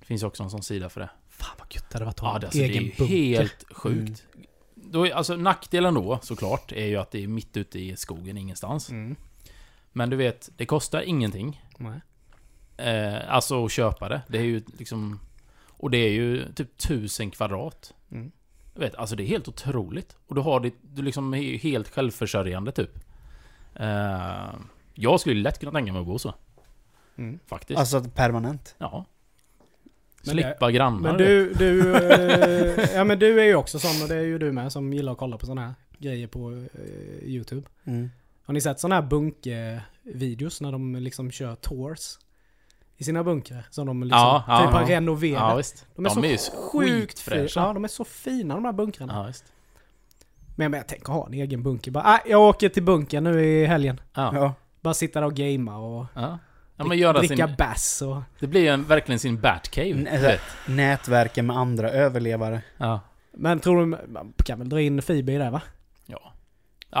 Det 0.00 0.06
finns 0.06 0.22
ju 0.22 0.26
också 0.26 0.42
en 0.42 0.50
sån 0.50 0.62
sida 0.62 0.88
för 0.88 1.00
det. 1.00 1.10
fan 1.28 1.56
vad 1.58 1.74
gött 1.74 1.84
det 1.90 1.94
hade 1.94 2.04
varit 2.04 2.18
att 2.18 2.22
Ja, 2.22 2.28
ha 2.28 2.38
det, 2.38 2.46
en 2.46 2.46
alltså, 2.46 2.58
det 2.58 2.64
är 2.64 2.68
egen 2.70 2.82
ju 2.84 2.92
bunker. 2.98 3.38
helt 3.38 3.64
sjukt. 3.70 4.26
då, 4.74 5.06
är- 5.06 5.12
alltså 5.12 5.36
nackdelen 5.36 5.94
då 5.94 6.18
såklart 6.22 6.72
är 6.72 6.86
ju 6.86 6.96
att 6.96 7.10
det 7.10 7.24
är 7.24 7.28
mitt 7.28 7.56
ute 7.56 7.78
i 7.78 7.96
skogen 7.96 8.36
ingenstans. 8.38 8.90
Mm. 8.90 9.16
Men 9.92 10.10
du 10.10 10.16
vet, 10.16 10.50
det 10.56 10.66
kostar 10.66 11.00
ingenting. 11.02 11.62
Nej. 11.78 12.00
Eh, 12.76 13.34
alltså 13.34 13.64
att 13.64 13.72
köpa 13.72 14.08
det. 14.08 14.20
Det 14.28 14.38
är 14.38 14.42
ju 14.42 14.62
liksom... 14.78 15.20
Och 15.66 15.90
det 15.90 15.98
är 15.98 16.10
ju 16.10 16.52
typ 16.52 16.78
tusen 16.78 17.30
kvadrat. 17.30 17.94
Mm. 18.10 18.30
Vet, 18.78 18.94
alltså 18.94 19.16
det 19.16 19.22
är 19.22 19.26
helt 19.26 19.48
otroligt. 19.48 20.16
Och 20.26 20.34
du 20.34 20.40
har 20.40 20.60
ditt, 20.60 20.76
du 20.82 21.02
liksom 21.02 21.34
är 21.34 21.38
ju 21.38 21.56
helt 21.56 21.88
självförsörjande 21.88 22.72
typ. 22.72 22.90
Eh, 23.74 24.54
jag 24.94 25.20
skulle 25.20 25.40
lätt 25.42 25.58
kunna 25.60 25.72
tänka 25.72 25.92
mig 25.92 26.00
att 26.00 26.06
bo 26.06 26.18
så. 26.18 26.34
Mm. 27.16 27.38
Faktiskt. 27.46 27.80
Alltså 27.80 28.04
permanent. 28.14 28.74
ja. 28.78 29.04
Men 30.26 30.36
det- 30.36 30.42
Slippa 30.42 30.70
grannar. 30.70 31.00
Men 31.00 31.16
du, 31.16 31.52
du, 31.52 31.96
eh, 31.96 32.90
ja 32.94 33.04
men 33.04 33.18
du 33.18 33.40
är 33.40 33.44
ju 33.44 33.54
också 33.54 33.78
sån 33.78 34.02
och 34.02 34.08
det 34.08 34.16
är 34.16 34.22
ju 34.22 34.38
du 34.38 34.52
med 34.52 34.72
som 34.72 34.92
gillar 34.92 35.12
att 35.12 35.18
kolla 35.18 35.38
på 35.38 35.46
såna 35.46 35.60
här 35.66 35.74
grejer 35.98 36.26
på 36.26 36.52
eh, 36.52 37.24
YouTube. 37.24 37.66
Mm. 37.84 38.10
Har 38.44 38.54
ni 38.54 38.60
sett 38.60 38.80
såna 38.80 38.94
här 38.94 39.02
bunkervideos 39.02 40.60
när 40.60 40.72
de 40.72 40.94
liksom 40.96 41.30
kör 41.30 41.54
tours? 41.54 42.18
I 43.00 43.04
sina 43.04 43.24
bunkrar 43.24 43.66
som 43.70 43.86
de 43.86 44.02
liksom 44.02 44.18
Ja, 44.18 44.44
ja, 44.48 44.60
typ 44.62 44.70
har 44.70 44.80
ja. 44.80 44.88
renoverat. 44.88 45.40
Ja, 45.50 45.56
visst. 45.56 45.86
de 45.96 46.04
är 46.04 46.08
de 46.08 46.14
så 46.14 46.22
är 46.24 46.28
ju 46.30 46.38
sjukt 46.38 46.50
fina. 47.20 47.36
skitfräscha. 47.36 47.60
Ja, 47.66 47.72
de 47.72 47.84
är 47.84 47.88
så 47.88 48.04
fina 48.04 48.54
de 48.54 48.64
här 48.64 48.72
bunkrarna. 48.72 49.14
Ja, 49.14 49.22
visst. 49.22 49.44
Men, 50.56 50.70
men 50.70 50.78
jag 50.78 50.86
tänker 50.88 51.12
ha 51.12 51.26
en 51.26 51.34
egen 51.34 51.62
bunker. 51.62 51.90
Bara, 51.90 52.04
ah, 52.04 52.18
jag 52.26 52.40
åker 52.40 52.68
till 52.68 52.82
bunkern 52.82 53.24
nu 53.24 53.44
i 53.44 53.66
helgen. 53.66 54.00
Ja. 54.14 54.30
Ja. 54.34 54.54
Bara 54.80 54.94
sitta 54.94 55.20
där 55.20 55.26
och 55.26 55.34
gamea 55.34 55.76
och 55.76 56.06
Ja. 56.14 56.38
ja 56.76 56.84
men 56.84 56.98
göra 56.98 57.18
dricka 57.18 57.46
sin... 57.46 57.56
bass 57.58 58.02
och... 58.02 58.22
Det 58.40 58.46
blir 58.46 58.60
ju 58.60 58.68
en, 58.68 58.84
verkligen 58.84 59.18
sin 59.18 59.40
Batcave. 59.40 60.04
Så- 60.16 60.22
vet. 60.26 60.40
Nätverken 60.68 61.46
med 61.46 61.56
andra 61.56 61.90
överlevare. 61.90 62.62
Ja. 62.76 63.00
Men 63.32 63.60
tror 63.60 63.80
du, 63.80 63.86
man 63.86 64.32
kan 64.44 64.58
väl 64.58 64.68
dra 64.68 64.80
in 64.80 65.02
fiber 65.02 65.32
i 65.32 65.36
det 65.38 65.50
va? 65.50 65.62
Ja. 66.06 66.32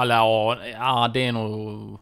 Eller 0.02 0.14
ja, 0.14 0.56
ja, 0.72 1.10
det 1.14 1.26
är 1.26 1.32
nog... 1.32 1.98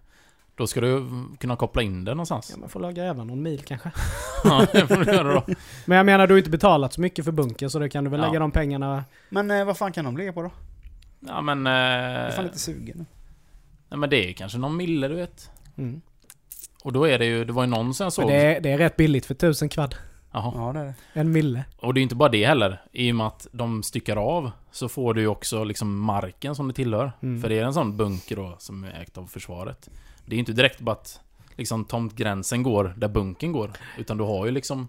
Då 0.56 0.66
ska 0.66 0.80
du 0.80 1.06
kunna 1.40 1.56
koppla 1.56 1.82
in 1.82 2.04
det 2.04 2.10
någonstans. 2.14 2.50
Ja, 2.54 2.60
man 2.60 2.68
får 2.68 2.80
laga 2.80 3.04
även 3.04 3.26
någon 3.26 3.42
mil 3.42 3.62
kanske. 3.62 3.90
Ja, 4.44 4.66
det 4.72 4.86
får 4.86 4.96
du 5.04 5.12
göra 5.12 5.34
då. 5.34 5.44
Men 5.84 5.96
jag 5.96 6.06
menar, 6.06 6.26
du 6.26 6.34
har 6.34 6.38
inte 6.38 6.50
betalat 6.50 6.92
så 6.92 7.00
mycket 7.00 7.24
för 7.24 7.32
bunker 7.32 7.68
så 7.68 7.78
då 7.78 7.88
kan 7.88 8.04
du 8.04 8.10
väl 8.10 8.20
Ja. 8.20 8.26
lägga 8.26 8.38
de 8.38 8.50
pengarna... 8.50 9.04
Men 9.28 9.50
eh, 9.50 9.64
vad 9.64 9.76
fan 9.78 9.92
kan 9.92 10.04
de 10.04 10.16
ligga 10.16 10.32
på 10.32 10.42
då? 10.42 10.50
Ja 11.20 11.40
men... 11.40 11.66
Jag 11.66 11.74
är 11.76 12.28
Eh, 12.28 12.32
fan 12.34 12.44
lite 12.44 12.58
sugen. 12.58 13.06
nej, 13.88 13.98
men 13.98 14.10
det 14.10 14.30
är 14.30 14.32
kanske 14.32 14.58
någon 14.58 14.76
mille 14.76 15.08
du 15.08 15.14
vet. 15.14 15.50
Mm. 15.76 16.00
Och 16.84 16.92
då 16.92 17.04
är 17.08 17.18
det 17.18 17.26
ju, 17.26 17.44
det 17.44 17.52
var 17.52 17.62
ju 17.62 17.70
någon 17.70 17.94
som 17.94 18.04
jag 18.04 18.12
såg... 18.12 18.28
det 18.28 18.34
är, 18.56 18.60
det 18.60 18.70
är 18.72 18.78
rätt 18.78 18.96
billigt 18.96 19.26
för 19.26 19.34
tusen 19.34 19.68
kvad. 19.68 19.94
Jaha. 20.32 20.52
Ja 20.54 20.72
det 20.72 20.80
är 20.80 20.84
det. 20.84 20.94
En 21.12 21.32
mille. 21.32 21.64
Och 21.78 21.94
det 21.94 21.98
är 21.98 22.00
ju 22.00 22.02
inte 22.02 22.14
bara 22.14 22.28
det 22.28 22.46
heller. 22.46 22.82
I 22.92 23.12
och 23.12 23.16
med 23.16 23.26
att 23.26 23.46
de 23.52 23.82
styckar 23.82 24.16
av 24.16 24.50
så 24.70 24.88
får 24.88 25.14
du 25.14 25.20
ju 25.20 25.26
också 25.26 25.64
liksom 25.64 25.98
marken 26.00 26.54
som 26.54 26.68
det 26.68 26.74
tillhör. 26.74 27.12
Mm. 27.22 27.42
För 27.42 27.48
det 27.48 27.58
är 27.58 27.64
en 27.64 27.74
sån 27.74 27.96
bunker 27.96 28.36
då 28.36 28.56
som 28.58 28.84
är 28.84 29.00
ägt 29.02 29.18
av 29.18 29.26
försvaret. 29.26 29.88
Det 30.26 30.32
är 30.32 30.36
ju 30.36 30.40
inte 30.40 30.52
direkt 30.52 30.80
bara 30.80 30.92
att 30.92 31.20
liksom 31.56 31.84
tomtgränsen 31.84 32.62
går 32.62 32.94
där 32.96 33.08
bunken 33.08 33.52
går. 33.52 33.70
Utan 33.98 34.16
du 34.16 34.24
har 34.24 34.46
ju 34.46 34.52
liksom 34.52 34.88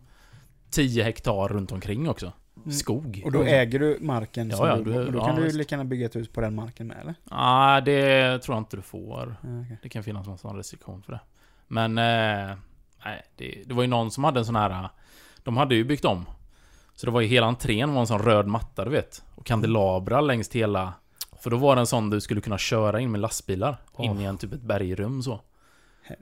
10 0.69 1.03
hektar 1.03 1.47
runt 1.47 1.71
omkring 1.71 2.09
också. 2.09 2.31
Mm. 2.57 2.71
Skog. 2.71 3.21
Och 3.25 3.31
då 3.31 3.43
äger 3.43 3.79
du 3.79 3.97
marken 4.01 4.49
Ja, 4.49 4.57
som 4.57 4.67
ja, 4.67 4.75
du, 4.75 4.83
du- 4.83 5.11
då 5.11 5.17
ja, 5.19 5.25
kan 5.25 5.35
du 5.35 5.41
visst. 5.43 5.55
lika 5.55 5.75
gärna 5.75 5.85
bygga 5.85 6.05
ett 6.05 6.15
hus 6.15 6.27
på 6.29 6.41
den 6.41 6.55
marken 6.55 6.87
med 6.87 6.97
eller? 7.01 7.15
Nej, 7.23 7.81
det 7.81 8.39
tror 8.39 8.55
jag 8.55 8.61
inte 8.61 8.75
du 8.77 8.81
får. 8.81 9.35
Ja, 9.43 9.49
okej. 9.61 9.77
Det 9.83 9.89
kan 9.89 10.03
finnas 10.03 10.27
någon 10.27 10.37
sån 10.37 10.57
restriktion 10.57 11.01
för 11.03 11.11
det. 11.11 11.19
Men... 11.67 11.97
Eh, 11.97 12.55
nej, 13.05 13.23
det, 13.35 13.63
det 13.65 13.73
var 13.73 13.81
ju 13.83 13.87
någon 13.87 14.11
som 14.11 14.23
hade 14.23 14.39
en 14.39 14.45
sån 14.45 14.55
här... 14.55 14.69
eh, 14.69 14.89
De 15.43 15.57
hade 15.57 15.75
ju 15.75 15.83
byggt 15.83 16.05
om. 16.05 16.25
Så 16.95 17.05
det 17.05 17.11
var 17.11 17.21
ju 17.21 17.27
hela 17.27 17.47
entrén 17.47 17.93
var 17.93 18.01
en 18.01 18.07
sån 18.07 18.19
röd 18.21 18.47
matta, 18.47 18.85
du 18.85 18.91
vet. 18.91 19.23
Och 19.35 19.45
kandelabrar 19.45 20.21
längs 20.21 20.51
hela... 20.55 20.93
För 21.39 21.49
då 21.49 21.57
var 21.57 21.75
det 21.75 21.79
en 21.81 21.87
sån 21.87 22.09
du 22.09 22.21
skulle 22.21 22.41
kunna 22.41 22.57
köra 22.57 22.99
in 22.99 23.11
med 23.11 23.21
lastbilar. 23.21 23.77
In 23.99 24.21
i 24.21 24.23
en 24.23 24.37
typ 24.37 24.53
ett 24.53 24.61
bergrum 24.61 25.23
så. 25.23 25.41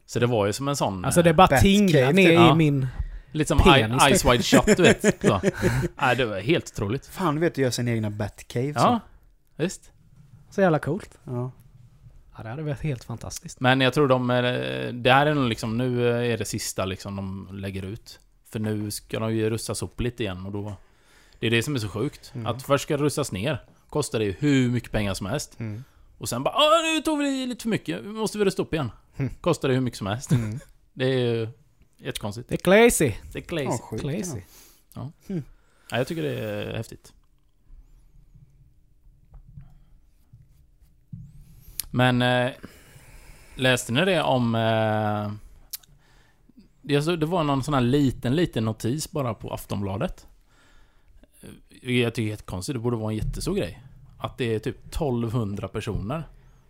Så 0.06 0.20
det 0.20 0.26
var 0.26 0.46
ju 0.46 0.54
som 0.54 0.68
en 0.68 0.76
sån... 0.76 1.06
Alltså 1.06 1.22
det 1.22 1.30
är 1.30 1.32
eh, 1.34 1.36
bara 1.36 1.48
Batcave, 1.48 1.62
tinglar 1.62 2.08
typ. 2.08 2.16
ner 2.16 2.32
Ja. 2.32 2.52
i 2.52 2.56
min... 2.56 2.88
Lite 3.32 3.48
som 3.48 3.58
penis, 3.60 4.04
I, 4.04 4.08
typ. 4.10 4.18
Ice 4.18 4.26
Wide 4.26 4.44
Shut, 4.44 4.78
du 4.78 4.84
vet. 4.84 5.22
Så. 5.26 5.42
Nej, 6.02 6.16
det 6.16 6.26
var 6.26 6.40
helt 6.40 6.72
otroligt. 6.74 7.06
Fan 7.08 7.36
du 7.36 7.42
vet 7.42 7.54
att 7.54 7.58
göra 7.58 7.72
sin 7.72 7.88
egna 7.88 8.10
Batcave 8.10 8.74
Ja, 8.76 9.00
visst. 9.56 9.92
Så 10.50 10.62
jävla 10.62 10.80
coolt. 10.80 11.18
ja. 11.24 11.52
Ja, 12.38 12.44
det 12.44 12.50
hade 12.50 12.64
varit 12.64 12.82
helt 12.82 13.04
fantastiskt. 13.04 13.60
Men 13.60 13.82
jag 13.82 13.94
tror 13.94 14.08
de... 14.08 14.28
Det 15.04 15.12
här 15.12 15.26
är 15.26 15.34
nog 15.34 15.50
liksom... 15.50 15.78
Nu 15.78 16.10
är 16.34 16.38
det 16.38 16.46
sista 16.46 16.86
liksom 16.86 17.16
de 17.16 17.50
lägger 17.52 17.86
ut. 17.86 18.20
För 18.52 18.60
nu 18.60 18.92
ska 18.92 19.20
de 19.20 19.36
ju 19.36 19.50
rustas 19.50 19.84
upp 19.84 20.00
lite 20.02 20.24
igen 20.24 20.46
och 20.46 20.52
då... 20.52 20.74
Det 21.40 21.48
är 21.48 21.52
det 21.52 21.64
som 21.64 21.76
är 21.76 21.80
så 21.80 21.90
sjukt. 21.90 22.32
Mm. 22.36 22.48
Att 22.48 22.64
först 22.64 22.84
ska 22.84 22.98
det 22.98 23.04
rustas 23.04 23.32
ner. 23.32 23.64
Kostar 23.96 24.20
det 24.20 24.26
ju 24.26 24.32
hur 24.40 24.70
mycket 24.70 24.92
pengar 24.92 25.14
som 25.14 25.28
helst. 25.28 25.58
Och 26.18 26.30
sen 26.30 26.44
bara 26.44 26.56
Åh, 26.56 26.94
nu 26.96 27.02
tog 27.02 27.20
vi 27.20 27.46
lite 27.46 27.62
för 27.64 27.70
mycket. 27.70 28.04
Nu 28.04 28.12
måste 28.12 28.38
vi 28.38 28.46
rusta 28.46 28.62
upp 28.62 28.74
igen. 28.74 28.92
Mm. 29.18 29.34
Kostar 29.42 29.68
det 29.68 29.74
hur 29.74 29.82
mycket 29.82 29.98
som 29.98 30.08
helst. 30.08 30.30
Det 30.94 31.06
är 31.06 31.20
ju 31.20 31.48
jättekonstigt. 31.98 32.50
Det 32.50 32.56
är 32.56 32.58
clazy. 32.58 33.14
Det 33.34 33.40
är 33.40 33.44
crazy. 33.44 33.66
Ja, 33.66 33.78
sjukt. 33.78 34.02
Clazy. 34.02 34.42
ja. 34.94 35.12
Ja, 35.92 35.98
jag 35.98 36.08
tycker 36.08 36.24
det 36.24 36.40
är 36.40 36.78
häftigt. 36.78 37.14
Men... 41.92 42.22
Eh, 42.22 42.52
läste 43.56 43.94
ni 43.94 44.06
det 44.06 44.24
om... 44.24 44.56
Eh, 44.56 45.32
det 46.82 47.26
var 47.26 47.44
någon 47.44 47.64
sån 47.64 47.74
här 47.74 47.82
liten, 47.82 48.36
liten 48.36 48.66
notis 48.66 49.12
bara 49.12 49.34
på 49.34 49.54
Aftonbladet. 49.54 50.28
Eh, 51.42 51.50
Jag 52.02 52.14
tycker 52.14 52.22
det 52.22 52.22
är 52.22 52.32
jättekonstigt, 52.32 52.74
det 52.76 52.80
borde 52.80 52.98
vara 52.98 53.12
en 53.12 53.18
jättestor 53.18 53.56
grej. 53.56 53.82
Att 54.26 54.38
det 54.38 54.56
är 54.56 54.60
typ 54.60 54.88
1200 54.88 55.68
personer 55.68 56.24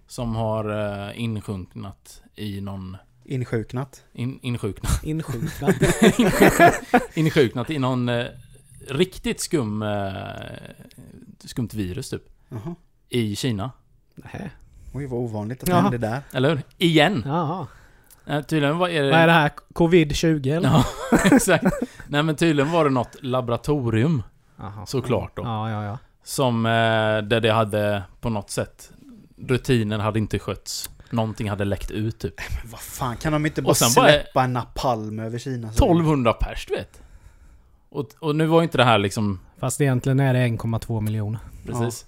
som 0.08 0.36
har 0.36 0.70
eh, 1.10 1.22
insjunknat 1.22 2.22
i 2.36 2.62
någon... 2.62 2.98
Insjuknat. 3.26 4.04
In, 4.14 4.40
insjuknat, 4.42 5.04
Insjuknat. 5.04 5.82
insjuknat 7.14 7.70
i 7.70 7.80
någon 7.80 8.10
eh, 8.10 8.26
riktigt 8.90 9.42
skum... 9.42 9.82
Eh, 9.82 10.16
skumt 11.40 11.70
virus 11.74 12.10
typ. 12.10 12.24
Jaha. 12.50 12.76
I 13.10 13.36
Kina. 13.36 13.72
Nähä. 14.16 14.50
Oj 14.94 15.06
vad 15.06 15.20
ovanligt 15.20 15.64
att 15.64 15.70
det 15.70 15.76
hände 15.76 15.98
där. 15.98 16.22
Eller 16.34 16.50
hur? 16.50 16.62
Igen! 16.78 17.24
Jaha. 17.26 17.68
Eh, 18.26 18.42
tydligen 18.42 18.78
var 18.78 18.90
är 18.90 19.04
det... 19.04 19.12
Vad 19.12 19.20
är 19.20 19.28
det 19.28 19.34
här? 19.34 19.52
Covid-20 19.74 20.56
eller? 20.58 20.70
Ja, 20.70 20.86
exakt. 21.32 21.66
Nej 22.08 22.24
men 22.24 22.36
tydligen 22.36 22.72
var 22.72 22.84
det 22.84 22.90
något 22.90 23.16
laboratorium, 23.24 24.24
Jaha. 24.58 24.86
såklart 24.86 25.36
då. 25.36 25.44
Ja, 25.44 25.72
ja, 25.72 25.84
ja. 25.84 25.98
Som, 26.26 26.66
eh, 26.66 26.72
där 27.28 27.40
det 27.40 27.52
hade 27.52 28.04
på 28.22 28.30
något 28.30 28.50
sätt, 28.50 28.92
rutinen 29.48 30.00
hade 30.00 30.20
inte 30.20 30.40
skötts. 30.40 30.90
Någonting 31.10 31.50
hade 31.50 31.66
läckt 31.66 31.92
ut 31.92 32.20
typ. 32.20 32.34
Men 32.62 32.72
vad 32.72 32.80
fan, 32.80 33.18
kan 33.18 33.34
de 33.34 33.46
inte 33.46 33.62
bara 33.62 33.70
Och 33.70 33.78
sen 33.78 33.90
bara- 33.96 34.10
släppa 34.12 34.44
en 34.44 34.54
napalm 34.54 35.20
över 35.20 35.38
Kina? 35.40 35.72
så- 35.72 35.86
1200 35.86 36.34
pers, 36.34 36.66
du 36.66 36.76
vet. 36.76 37.02
Och, 37.90 38.10
och 38.20 38.36
nu 38.36 38.46
var 38.46 38.60
ju 38.60 38.64
inte 38.64 38.78
det 38.78 38.84
här 38.84 38.98
liksom, 38.98 39.40
Fast 39.60 39.82
egentligen 39.82 40.20
är 40.20 40.34
det 40.34 40.40
1,2 40.40 41.02
miljoner. 41.02 41.40
precis. 41.66 42.06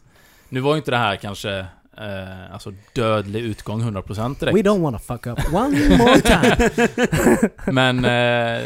Nu 0.49 0.59
var 0.59 0.71
ju 0.71 0.77
inte 0.77 0.91
det 0.91 0.97
här 0.97 1.15
kanske, 1.15 1.59
eh, 1.97 2.53
alltså 2.53 2.73
dödlig 2.93 3.41
utgång 3.41 3.81
100% 3.81 4.39
direkt. 4.39 4.57
We 4.57 4.61
don't 4.61 4.81
wanna 4.81 4.99
fuck 4.99 5.27
up 5.27 5.39
one 5.53 5.97
more 5.97 6.21
time. 6.21 6.69
Men 7.71 7.97
eh, 8.05 8.63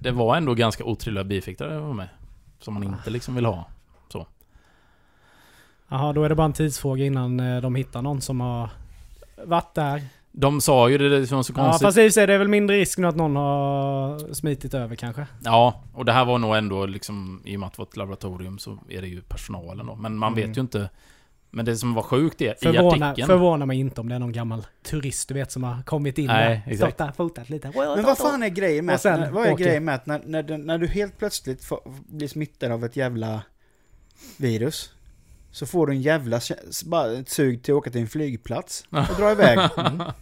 det 0.00 0.10
var 0.10 0.36
ändå 0.36 0.54
ganska 0.54 0.84
otrevliga 0.84 1.24
bieffekter 1.24 1.68
det 1.68 1.78
var 1.78 1.94
med. 1.94 2.08
Som 2.60 2.74
man 2.74 2.82
inte 2.84 3.10
liksom 3.10 3.34
vill 3.34 3.44
ha. 3.44 3.68
Jaha, 5.92 6.12
då 6.12 6.24
är 6.24 6.28
det 6.28 6.34
bara 6.34 6.44
en 6.44 6.52
tidsfråga 6.52 7.04
innan 7.04 7.40
eh, 7.40 7.60
de 7.60 7.74
hittar 7.74 8.02
någon 8.02 8.20
som 8.20 8.40
har 8.40 8.70
varit 9.44 9.74
där. 9.74 10.02
De 10.32 10.60
sa 10.60 10.88
ju 10.90 10.98
det, 10.98 11.08
det 11.20 11.26
som 11.26 11.36
var 11.36 11.42
så 11.42 11.52
Ja, 11.56 11.64
konstigt. 11.64 11.86
fast 11.86 11.98
i 12.16 12.20
är 12.20 12.26
det 12.26 12.38
väl 12.38 12.48
mindre 12.48 12.76
risk 12.76 12.98
nu 12.98 13.06
att 13.06 13.16
någon 13.16 13.36
har 13.36 14.34
smitit 14.34 14.74
över 14.74 14.96
kanske. 14.96 15.26
Ja, 15.44 15.82
och 15.94 16.04
det 16.04 16.12
här 16.12 16.24
var 16.24 16.38
nog 16.38 16.56
ändå 16.56 16.86
liksom, 16.86 17.42
i 17.44 17.56
och 17.56 17.60
med 17.60 17.66
att 17.66 17.72
det 17.72 17.78
var 17.78 17.86
ett 17.86 17.96
laboratorium 17.96 18.58
så 18.58 18.78
är 18.88 19.00
det 19.02 19.08
ju 19.08 19.20
personalen 19.20 19.86
då. 19.86 19.94
Men 19.94 20.18
man 20.18 20.32
Mm. 20.32 20.48
vet 20.48 20.56
ju 20.56 20.60
inte. 20.60 20.90
Men 21.50 21.64
det 21.64 21.76
som 21.76 21.94
var 21.94 22.02
sjukt 22.02 22.40
är, 22.40 22.52
i 22.52 22.56
Förvåna, 22.62 23.10
artikeln... 23.10 23.26
förvånar 23.28 23.66
mig 23.66 23.78
inte 23.80 24.00
om 24.00 24.08
det 24.08 24.14
är 24.14 24.18
någon 24.18 24.32
gammal 24.32 24.66
turist 24.90 25.28
du 25.28 25.34
vet 25.34 25.52
som 25.52 25.62
har 25.64 25.82
kommit 25.82 26.18
in 26.18 26.26
Nej, 26.26 26.48
där. 26.66 26.72
exakt. 26.72 26.94
Stått 26.94 27.06
där, 27.06 27.12
fotat 27.12 27.50
lite. 27.50 27.72
Men 27.74 28.04
vad 28.04 28.18
fan 28.18 28.42
är 28.42 28.48
grejen 28.48 28.86
med 28.86 29.00
sen 29.00 29.22
att, 29.22 29.32
vad 29.32 29.46
är 29.46 29.52
åker. 29.52 29.64
grejen 29.64 29.84
med 29.84 29.94
att 29.94 30.06
när, 30.06 30.20
när, 30.26 30.42
du- 30.42 30.56
när 30.56 30.78
du 30.78 30.86
helt 30.86 31.18
plötsligt 31.18 31.64
får, 31.64 31.80
blir 32.08 32.28
smittad 32.28 32.72
av 32.72 32.84
ett 32.84 32.96
jävla 32.96 33.42
virus 34.36 34.92
så 35.52 35.66
får 35.66 35.86
du 35.86 35.92
en 35.92 36.02
jävla 36.02 36.40
bara 36.84 37.12
ett 37.12 37.28
sug 37.28 37.62
till 37.62 37.74
att 37.74 37.78
åka 37.78 37.90
till 37.90 38.00
en 38.00 38.08
flygplats 38.08 38.84
och 38.90 39.16
dra 39.16 39.32
iväg. 39.32 39.58
Mm. 39.76 40.12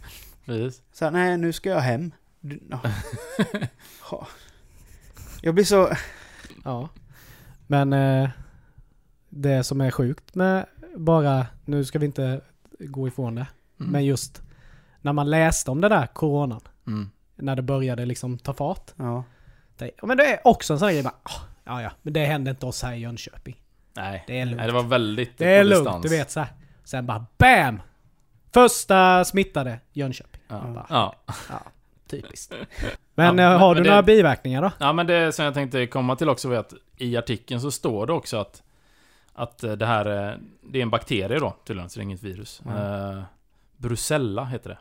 Precis. 0.45 0.81
Så 0.93 1.05
här, 1.05 1.11
nej 1.11 1.37
nu 1.37 1.53
ska 1.53 1.69
jag 1.69 1.79
hem. 1.79 2.11
Du, 2.39 2.59
ja. 2.69 2.79
Ha. 4.01 4.27
Jag 5.41 5.53
blir 5.55 5.65
så... 5.65 5.89
Ja. 6.63 6.89
Men 7.67 7.93
eh, 7.93 8.29
det 9.29 9.63
som 9.63 9.81
är 9.81 9.91
sjukt 9.91 10.35
med 10.35 10.65
bara, 10.95 11.47
nu 11.65 11.85
ska 11.85 11.99
vi 11.99 12.05
inte 12.05 12.41
gå 12.79 13.07
ifrån 13.07 13.35
det, 13.35 13.47
Mm. 13.79 13.91
men 13.91 14.05
just 14.05 14.41
när 15.01 15.13
man 15.13 15.29
läste 15.29 15.71
om 15.71 15.81
det 15.81 15.89
där 15.89 16.07
coronan, 16.07 16.61
Mm. 16.87 17.09
när 17.35 17.55
det 17.55 17.61
började 17.61 18.05
liksom 18.05 18.37
ta 18.37 18.53
fart. 18.53 18.91
Ja. 18.95 19.23
Det, 19.77 19.91
men 20.03 20.17
det 20.17 20.25
är 20.25 20.47
också 20.47 20.73
en 20.73 20.79
sån 20.79 20.85
här 20.87 20.93
grej 20.93 21.03
bara, 21.03 21.15
"Ah, 21.23 21.41
ja 21.63 21.81
ja, 21.81 21.91
men 22.01 22.13
det 22.13 22.25
händer 22.25 22.51
inte 22.51 22.65
oss 22.65 22.83
här 22.83 22.93
i 22.93 22.99
Jönköping. 22.99 23.60
Nej. 23.93 24.23
Det 24.27 24.39
är 24.39 24.45
lugnt. 24.45 24.57
Nej, 24.57 24.67
det 24.67 24.73
var 24.73 24.83
väldigt 24.83 25.37
Det 25.37 25.45
är 25.47 25.63
lugnt, 25.63 25.85
distans. 25.85 26.03
du 26.03 26.09
vet 26.09 26.31
så 26.31 26.39
här. 26.39 26.49
Sen 26.83 27.05
bara 27.05 27.25
BAM! 27.37 27.81
Första 28.53 29.25
smittade 29.25 29.79
Jönköping. 29.93 30.41
Ja. 30.47 30.61
Bara, 30.73 30.85
Ja. 30.89 31.15
ja, 31.49 31.61
typiskt. 32.07 32.53
Men 33.15 33.37
Ja, 33.37 33.53
eh, 33.53 33.59
har 33.59 33.67
men 33.75 33.77
du 33.77 33.83
det- 33.83 33.89
några 33.89 34.03
biverkningar 34.03 34.61
då? 34.61 34.71
ja, 34.79 34.93
men 34.93 35.07
det 35.07 35.31
som 35.35 35.45
jag 35.45 35.53
tänkte 35.53 35.87
komma 35.87 36.15
till 36.15 36.29
också 36.29 36.49
var 36.49 36.55
att 36.55 36.73
i 36.97 37.17
artikeln 37.17 37.61
så 37.61 37.71
står 37.71 38.07
det 38.07 38.13
också 38.13 38.37
att 38.37 38.63
att 39.33 39.57
det 39.57 39.85
här 39.85 40.29
eh, 40.29 40.35
det 40.63 40.77
är 40.79 40.83
en 40.83 40.89
bakterie 40.89 41.39
då 41.39 41.55
tydligen, 41.65 41.89
så 41.89 41.99
det 41.99 42.01
är 42.01 42.03
inget 42.03 42.23
virus. 42.23 42.61
Eh, 42.65 43.21
Brucella 43.77 44.45
heter 44.45 44.69
det. 44.69 44.77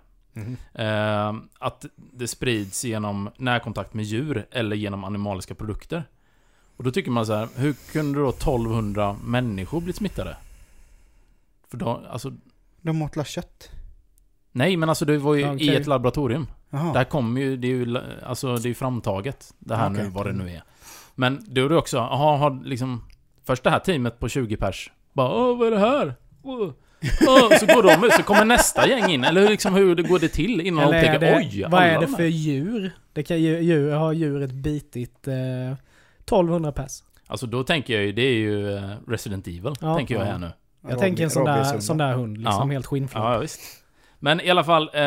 Eh, 0.84 1.34
att 1.58 1.84
det 1.96 2.28
sprids 2.28 2.84
genom 2.84 3.30
närkontakt 3.36 3.94
med 3.94 4.04
djur 4.04 4.46
eller 4.50 4.76
genom 4.76 5.04
animaliska 5.04 5.54
produkter. 5.54 6.04
Och 6.80 6.84
då 6.84 6.90
tycker 6.90 7.10
man 7.10 7.26
så 7.26 7.34
här, 7.34 7.48
hur 7.56 7.72
kunde 7.72 8.18
då 8.20 8.28
1200 8.28 9.16
människor 9.24 9.80
bli 9.80 9.92
smittade? 9.92 10.36
För 11.70 11.76
då, 11.76 12.02
alltså, 12.10 12.32
De 12.80 13.02
åt 13.02 13.26
kött. 13.26 13.70
nej 14.52 14.76
men 14.76 14.88
alltså 14.88 15.04
det 15.04 15.18
var 15.18 15.34
ju 15.34 15.50
Okej. 15.50 15.66
i 15.66 15.76
ett 15.76 15.86
laboratorium. 15.86 16.46
Jaha. 16.70 16.92
Det 16.92 16.98
här 16.98 17.04
kommer 17.04 17.40
ju, 17.40 17.56
det 17.56 17.66
är 17.68 17.70
ju, 17.70 17.98
alltså 18.22 18.56
det 18.56 18.68
är 18.70 18.74
framtaget. 18.74 19.54
Det 19.58 19.76
här 19.76 19.90
Okej. 19.90 20.04
nu, 20.04 20.10
vad 20.10 20.26
det 20.26 20.32
nu 20.32 20.50
är. 20.50 20.62
Men 21.14 21.44
då 21.46 21.64
är 21.64 21.68
det 21.68 21.76
också, 21.76 21.96
jaha, 21.96 22.36
har 22.36 22.64
liksom... 22.64 23.04
Först 23.44 23.62
det 23.62 23.70
här 23.70 23.78
teamet 23.78 24.18
på 24.18 24.28
20 24.28 24.56
pers. 24.56 24.92
Bara, 25.12 25.30
åh, 25.30 25.58
vad 25.58 25.66
är 25.66 25.70
det 25.70 25.78
här? 25.78 26.14
Åh. 26.42 26.70
Åh, 27.26 27.58
så 27.58 27.66
går 27.66 27.82
de 27.82 28.06
ut, 28.06 28.12
så 28.12 28.22
kommer 28.22 28.44
nästa 28.44 28.88
gäng 28.88 29.10
in. 29.10 29.24
Eller 29.24 29.48
liksom 29.48 29.74
hur 29.74 29.94
det 29.94 30.02
går 30.02 30.18
det 30.18 30.28
till 30.28 30.60
innan 30.60 30.84
Eller 30.84 31.00
de 31.00 31.06
tänker, 31.06 31.26
det, 31.26 31.36
oj, 31.36 31.66
vad 31.70 31.82
är 31.82 32.00
det 32.00 32.06
de 32.06 32.12
för 32.12 32.22
här." 32.22 32.30
djur? 32.30 32.92
Det 33.12 33.22
kan 33.22 33.40
ju, 33.40 33.60
djur, 33.60 33.92
har 33.92 34.12
djuret 34.12 34.52
bitit 34.52 35.28
eh, 35.28 35.76
1200 36.30 36.72
pers? 36.72 37.02
Alltså 37.26 37.46
då 37.46 37.64
tänker 37.64 37.94
jag 37.94 38.02
ju, 38.04 38.12
det 38.12 38.22
är 38.22 38.34
ju 38.34 38.76
eh, 38.76 38.82
Resident 39.08 39.46
Evil, 39.46 39.74
Ja. 39.80 39.96
tänker 39.96 40.14
jag 40.14 40.26
Ja. 40.26 40.30
här 40.30 40.38
nu. 40.38 40.50
Jag 40.88 40.98
tänker 40.98 41.24
en 41.24 41.30
sån 41.30 41.44
där, 41.44 41.80
sån 41.80 41.98
där 41.98 42.12
hund, 42.14 42.38
liksom 42.38 42.68
Ja. 42.68 42.72
helt 42.74 42.86
skinnflådd. 42.86 43.24
Ja, 43.24 43.38
visst. 43.38 43.60
Men 44.18 44.40
i 44.40 44.50
alla 44.50 44.64
fall... 44.64 44.90
Eh, 44.94 45.02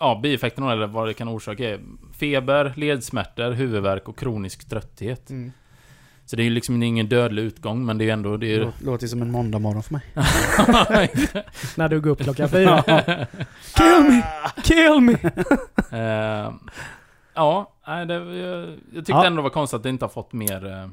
ja, 0.00 0.20
bieffekterna 0.22 0.72
eller 0.72 0.86
vad 0.86 1.08
det 1.08 1.14
kan 1.14 1.28
orsaka 1.28 1.70
är 1.70 1.80
feber, 2.18 2.72
ledsmärtor, 2.76 3.50
huvudvärk 3.52 4.08
och 4.08 4.18
kronisk 4.18 4.68
trötthet. 4.68 5.30
Mm. 5.30 5.52
Så 6.24 6.36
det 6.36 6.42
är 6.42 6.44
ju 6.44 6.50
liksom 6.50 6.82
ingen 6.82 7.08
dödlig 7.08 7.42
utgång, 7.42 7.86
men 7.86 7.98
det 7.98 8.04
är 8.04 8.06
ju 8.06 8.10
ändå... 8.12 8.36
Det 8.36 8.46
är 8.46 8.58
ju... 8.58 8.70
Låter, 8.84 9.06
som 9.06 9.22
en 9.22 9.30
måndagmorgon 9.30 9.82
för 9.82 9.92
mig. 9.92 10.02
När 11.76 11.88
du 11.88 12.00
går 12.00 12.10
upp 12.10 12.22
klockan 12.22 12.48
fyra. 12.48 12.82
Kill 13.76 14.02
me! 14.08 14.22
Kill 14.62 15.00
me! 15.00 15.12
Eh, 15.98 16.52
ja, 17.36 17.72
nej, 17.86 18.06
det, 18.06 18.14
jag, 18.14 18.68
jag 18.68 18.76
tyckte 18.94 19.12
Ja. 19.12 19.26
ändå 19.26 19.36
det 19.36 19.42
var 19.42 19.50
konstigt 19.50 19.76
att 19.76 19.82
det 19.82 19.88
inte 19.88 20.04
har 20.04 20.10
fått 20.10 20.32
mer... 20.32 20.66
eh, 20.66 20.88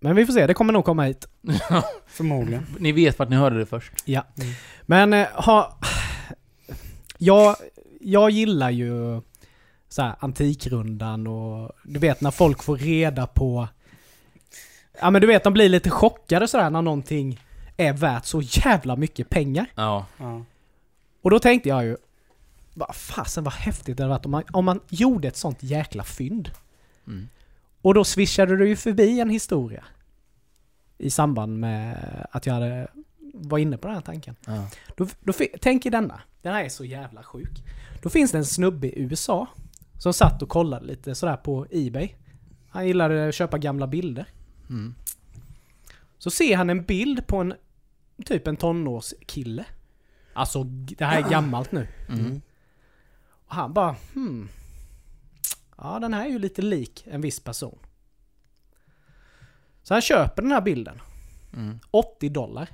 Men 0.00 0.16
vi 0.16 0.26
får 0.26 0.32
se, 0.32 0.46
det 0.46 0.54
kommer 0.54 0.72
nog 0.72 0.84
komma 0.84 1.02
hit. 1.04 1.28
Förmodligen. 2.06 2.66
ni 2.78 2.92
vet 2.92 3.18
vart 3.18 3.28
ni 3.28 3.36
hörde 3.36 3.58
det 3.58 3.66
först. 3.66 3.92
Ja. 4.04 4.22
Mm. 4.40 4.52
Men 4.82 5.12
eh, 5.12 5.26
ha... 5.34 5.78
Jag, 7.18 7.56
jag 8.00 8.30
gillar 8.30 8.70
ju 8.70 9.20
så 9.88 10.02
här, 10.02 10.14
Antikrundan 10.20 11.26
och 11.26 11.72
du 11.84 12.00
vet 12.00 12.20
när 12.20 12.30
folk 12.30 12.62
får 12.62 12.76
reda 12.76 13.26
på... 13.26 13.68
Ja 15.00 15.10
men 15.10 15.20
du 15.20 15.26
vet, 15.26 15.44
de 15.44 15.52
blir 15.52 15.68
lite 15.68 15.90
chockade 15.90 16.48
sådär 16.48 16.70
när 16.70 16.82
någonting 16.82 17.40
är 17.76 17.92
värt 17.92 18.24
så 18.24 18.40
jävla 18.42 18.96
mycket 18.96 19.28
pengar. 19.30 19.66
Ja. 19.74 20.06
Ja. 20.18 20.42
Och 21.22 21.30
då 21.30 21.38
tänkte 21.38 21.68
jag 21.68 21.84
ju... 21.84 21.96
Vad 22.78 22.96
fasen 22.96 23.44
vad 23.44 23.52
häftigt 23.52 23.96
det 23.96 24.02
hade 24.02 24.10
varit 24.10 24.24
om 24.24 24.30
man, 24.30 24.44
om 24.52 24.64
man 24.64 24.80
gjorde 24.88 25.28
ett 25.28 25.36
sånt 25.36 25.62
jäkla 25.62 26.04
fynd. 26.04 26.50
Mm. 27.06 27.28
Och 27.82 27.94
då 27.94 28.04
swishade 28.04 28.56
du 28.56 28.68
ju 28.68 28.76
förbi 28.76 29.20
en 29.20 29.30
historia. 29.30 29.84
I 30.98 31.10
samband 31.10 31.58
med 31.58 32.26
att 32.30 32.46
jag 32.46 32.54
hade, 32.54 32.88
var 33.34 33.58
inne 33.58 33.78
på 33.78 33.88
den 33.88 33.94
här 33.96 34.02
tanken. 34.02 34.36
Ja. 34.46 34.68
Då, 34.96 35.06
då, 35.20 35.32
tänk 35.60 35.86
i 35.86 35.90
denna. 35.90 36.20
Den 36.42 36.54
här 36.54 36.64
är 36.64 36.68
så 36.68 36.84
jävla 36.84 37.22
sjuk. 37.22 37.64
Då 38.02 38.08
finns 38.08 38.32
det 38.32 38.38
en 38.38 38.44
snubbe 38.44 38.86
i 38.86 39.00
USA 39.00 39.46
som 39.98 40.12
satt 40.12 40.42
och 40.42 40.48
kollade 40.48 40.86
lite 40.86 41.14
sådär 41.14 41.36
på 41.36 41.66
Ebay. 41.70 42.08
Han 42.68 42.86
gillade 42.86 43.28
att 43.28 43.34
köpa 43.34 43.58
gamla 43.58 43.86
bilder. 43.86 44.26
Mm. 44.68 44.94
Så 46.18 46.30
ser 46.30 46.56
han 46.56 46.70
en 46.70 46.84
bild 46.84 47.26
på 47.26 47.36
en 47.36 47.54
typ 48.24 48.46
en 48.46 48.56
tonårskille. 48.56 49.64
Alltså, 50.32 50.64
det 50.64 51.04
här 51.04 51.22
är 51.22 51.28
gammalt 51.30 51.72
nu. 51.72 51.88
Mm. 52.08 52.40
Och 53.46 53.54
han 53.54 53.72
bara 53.72 53.96
hmm. 54.14 54.48
Ja, 55.78 55.98
den 55.98 56.14
här 56.14 56.24
är 56.26 56.30
ju 56.30 56.38
lite 56.38 56.62
lik 56.62 57.04
en 57.10 57.20
viss 57.20 57.40
person. 57.40 57.78
Så 59.82 59.94
han 59.94 60.00
köper 60.02 60.42
den 60.42 60.52
här 60.52 60.60
bilden. 60.60 61.00
Mm. 61.56 61.78
80 61.90 62.28
dollar. 62.28 62.68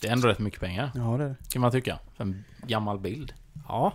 Det 0.00 0.08
är 0.08 0.12
ändå 0.12 0.28
rätt 0.28 0.38
mycket 0.38 0.60
pengar, 0.60 0.90
Ja, 0.94 1.16
det 1.18 1.24
är 1.24 1.28
det. 1.28 1.36
kan 1.48 1.62
man 1.62 1.72
tycka. 1.72 1.98
För 2.16 2.24
en 2.24 2.44
gammal 2.66 2.98
bild. 2.98 3.34
Ja. 3.68 3.92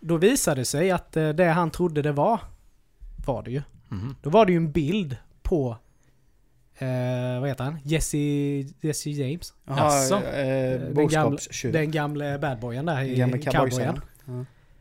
Då 0.00 0.16
visade 0.16 0.60
det 0.60 0.64
sig 0.64 0.90
att 0.90 1.16
eh, 1.16 1.28
det 1.28 1.44
han 1.44 1.70
trodde 1.70 2.02
det 2.02 2.12
var, 2.12 2.40
var 3.26 3.42
det 3.42 3.50
ju. 3.50 3.62
Mhm. 3.88 4.16
Då 4.22 4.30
var 4.30 4.46
det 4.46 4.52
ju 4.52 4.56
en 4.56 4.72
bild 4.72 5.16
på, 5.42 5.76
eh, 6.78 7.40
vad 7.40 7.48
heter 7.48 7.64
han? 7.64 7.78
Jesse, 7.84 8.18
Jesse 8.80 9.10
James. 9.10 9.54
Jaså? 9.64 10.14
eh, 10.14 10.80
Den 10.80 10.94
boskapstjuv. 10.94 11.72
Den 11.72 11.90
gamle 11.90 12.38
badboyen 12.38 12.86
där 12.86 13.02
i 13.02 13.14
Gamle 13.16 13.38
cowboyen. 13.38 14.00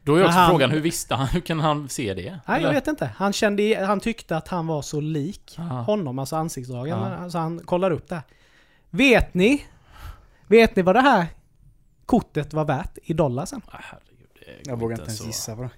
Då 0.03 0.15
är 0.15 0.25
också 0.25 0.37
han- 0.37 0.49
frågan, 0.49 0.71
hur 0.71 0.81
visste 0.81 1.15
han? 1.15 1.27
Hur 1.27 1.41
kan 1.41 1.59
han 1.59 1.89
se 1.89 2.13
det? 2.13 2.39
Nej, 2.47 2.61
jag 2.61 2.71
vet 2.73 2.87
inte. 2.87 3.09
Han, 3.17 3.33
kände, 3.33 3.85
han 3.85 3.99
tyckte 3.99 4.37
att 4.37 4.47
han 4.47 4.67
var 4.67 4.81
så 4.81 4.99
lik 5.01 5.55
Aha. 5.59 5.81
honom, 5.81 6.19
alltså 6.19 6.35
ansiktsdragen. 6.35 6.97
Ja. 6.99 7.15
Alltså 7.15 7.37
han 7.37 7.59
kollar 7.59 7.91
upp 7.91 8.07
det. 8.09 8.15
här. 8.15 8.23
Vet 8.89 9.33
ni? 9.33 9.65
Vet 10.47 10.75
ni 10.75 10.81
vad 10.81 10.95
det 10.95 11.01
här 11.01 11.25
kortet 12.05 12.53
var 12.53 12.65
värt 12.65 12.97
i 13.03 13.13
dollar 13.13 13.45
sen? 13.45 13.61
Ah, 13.67 13.77
herregud, 13.81 14.61
Jag 14.65 14.79
vågar 14.79 14.93
inte 14.95 15.03
ens 15.03 15.19
så. 15.19 15.25
gissa 15.25 15.55
på 15.55 15.61
det. 15.61 15.69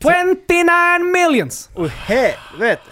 29 0.00 1.04
millions! 1.12 1.70
Åh 1.74 1.86
helvete! 1.88 2.82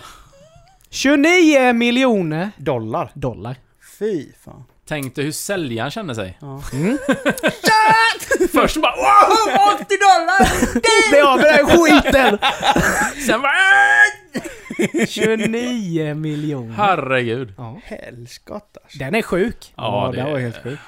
29 0.91 1.73
miljoner 1.73 2.51
Dollar. 2.57 3.11
dollar. 3.15 3.57
Fy 3.99 4.33
fan. 4.45 4.65
Tänk 4.91 5.15
dig 5.15 5.25
hur 5.25 5.33
säljaren 5.33 5.91
känner 5.91 6.15
sig. 6.15 6.39
Ja. 6.41 6.61
Först 8.53 8.77
bara 8.83 8.97
wow, 8.97 9.75
80 9.75 9.85
dollar! 9.89 10.41
Det 11.13 11.21
av 11.23 11.37
med 11.37 11.47
den 11.47 11.67
skiten! 11.67 12.39
Sen 13.27 13.41
bara 13.43 13.53
"Äh!" 13.53 15.07
29 15.09 16.15
miljoner. 16.15 16.75
Herregud. 16.75 17.55
Ja. 17.59 17.81
Helskottars. 17.85 18.93
Den 18.99 19.15
är 19.15 19.23
sjuk. 19.23 19.73
Ja, 19.77 20.11
det, 20.15 20.23
det 20.23 20.31
var 20.31 20.39
helt 20.39 20.63
sjukt. 20.63 20.83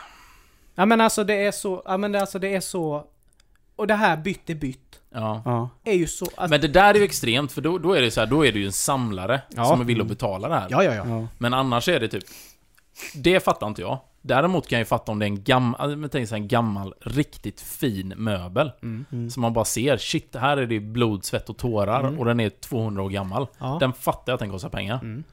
Ja 0.75 0.87
men 0.87 1.01
alltså 1.01 1.25
det 1.25 1.35
är 1.47 1.53
så, 1.53 1.83
ja 1.85 1.97
men 1.97 2.13
det, 2.13 2.21
alltså 2.21 2.39
det 2.39 2.55
är 2.55 2.61
så... 2.61 3.05
Och 3.77 3.87
det 3.87 3.95
här 3.95 4.17
bytt 4.17 4.51
är 4.51 4.55
bytt. 4.55 5.01
Ja. 5.15 5.43
Ja. 5.45 5.69
Är 5.85 5.95
ju 5.95 6.07
så... 6.07 6.25
Alltså, 6.25 6.49
Men 6.51 6.61
det 6.61 6.69
där 6.69 6.95
är 6.95 6.99
ju 6.99 7.05
extremt, 7.05 7.53
för 7.53 7.61
då, 7.61 7.79
då 7.79 7.93
är 7.93 8.03
det 8.03 8.11
så 8.11 8.21
här, 8.21 8.27
då 8.27 8.47
är 8.47 8.53
det 8.53 8.59
ju 8.59 8.67
en 8.67 8.73
samlare 8.73 9.41
Ja. 9.49 9.65
som 9.65 9.81
är 9.81 9.85
villig 9.85 10.03
att 10.03 10.09
betala 10.09 10.49
det 10.49 10.55
här. 10.55 10.67
ja, 10.71 10.85
ja, 10.85 10.95
ja. 10.95 11.05
Ja. 11.09 11.27
Men 11.39 11.55
annars 11.55 11.89
är 11.89 12.01
det 12.01 12.09
typ... 12.09 12.25
Det 13.15 13.41
fattar 13.41 13.67
inte 13.67 13.83
jag. 13.83 13.99
Däremot 14.23 14.69
kan 14.69 14.77
jag 14.77 14.81
ju 14.81 14.89
fatta 14.89 15.13
om 15.13 15.19
det 15.19 15.25
är 15.25 15.29
en 15.29 15.43
gammal, 15.45 15.97
men 15.97 16.11
tänk 16.11 16.29
så 16.29 16.35
här, 16.35 16.43
en 16.43 16.49
gammal, 16.49 16.95
riktigt 17.01 17.61
fin 17.61 18.15
möbel. 18.17 18.73
Mm. 18.83 19.31
Som 19.31 19.41
man 19.41 19.53
bara 19.53 19.65
ser, 19.65 19.97
shit, 19.97 20.37
här 20.37 20.57
är 20.57 20.67
det 20.67 20.81
blod, 20.81 21.25
svett 21.25 21.49
och 21.51 21.57
tårar 21.59 22.01
Mm. 22.01 22.19
och 22.19 22.25
den 22.25 22.41
är 22.41 22.51
200 22.51 23.03
år 23.03 23.09
gammal. 23.11 23.47
ja. 23.59 23.77
Den 23.81 23.93
fattar 23.93 24.33
jag 24.33 24.35
att 24.35 24.41
den 24.41 24.51
kostar 24.51 24.69
pengar. 24.69 24.95
Mm. 25.03 25.25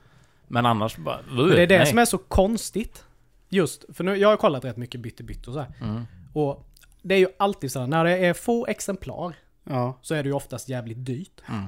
Men 0.48 0.66
annars 0.66 0.98
bara... 0.98 1.20
Men 1.32 1.48
det 1.48 1.62
är 1.64 1.68
det 1.68 1.78
nej. 1.78 1.88
som 1.88 1.98
är 1.98 2.06
så 2.06 2.18
konstigt. 2.18 3.06
Just, 3.50 3.86
för 3.96 4.04
nu, 4.04 4.16
jag 4.16 4.30
har 4.30 4.38
kollat 4.38 4.66
rätt 4.66 4.78
mycket 4.78 5.02
bytt 5.02 5.22
bytt 5.22 5.48
och 5.48 5.54
så 5.54 5.60
här. 5.60 5.72
Mm. 5.82 6.04
Och 6.34 6.68
det 7.02 7.16
är 7.16 7.20
ju 7.20 7.28
alltid 7.40 7.72
så 7.72 7.80
här, 7.80 7.88
när 7.88 8.04
det 8.06 8.18
är 8.18 8.34
få 8.34 8.66
exemplar 8.68 9.36
Ja. 9.64 9.98
så 10.02 10.16
är 10.16 10.24
det 10.24 10.30
ju 10.30 10.34
oftast 10.36 10.70
jävligt 10.70 11.06
dyrt. 11.06 11.42
Mm. 11.50 11.66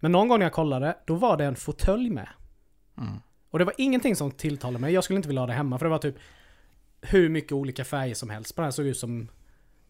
Men 0.00 0.12
någon 0.12 0.28
gång 0.28 0.38
när 0.38 0.46
jag 0.46 0.52
kollade, 0.52 0.96
då 1.06 1.14
var 1.14 1.36
det 1.36 1.44
en 1.44 1.56
fåtölj 1.56 2.10
med. 2.10 2.28
Mm. 3.52 3.54
Och 3.54 3.58
det 3.58 3.64
var 3.64 3.74
ingenting 3.78 4.16
som 4.16 4.30
tilltalade 4.30 4.78
mig. 4.78 4.92
Jag 4.94 5.04
skulle 5.04 5.16
inte 5.16 5.28
vilja 5.28 5.42
ha 5.42 5.46
det 5.46 5.52
hemma 5.52 5.78
för 5.78 5.86
det 5.86 5.90
var 5.90 5.98
typ 5.98 6.16
hur 7.00 7.28
mycket 7.28 7.52
olika 7.52 7.84
färger 7.84 8.14
som 8.14 8.30
helst 8.30 8.54
på 8.56 8.62
den. 8.62 8.72
såg 8.72 8.86
ut 8.86 8.98
som 8.98 9.28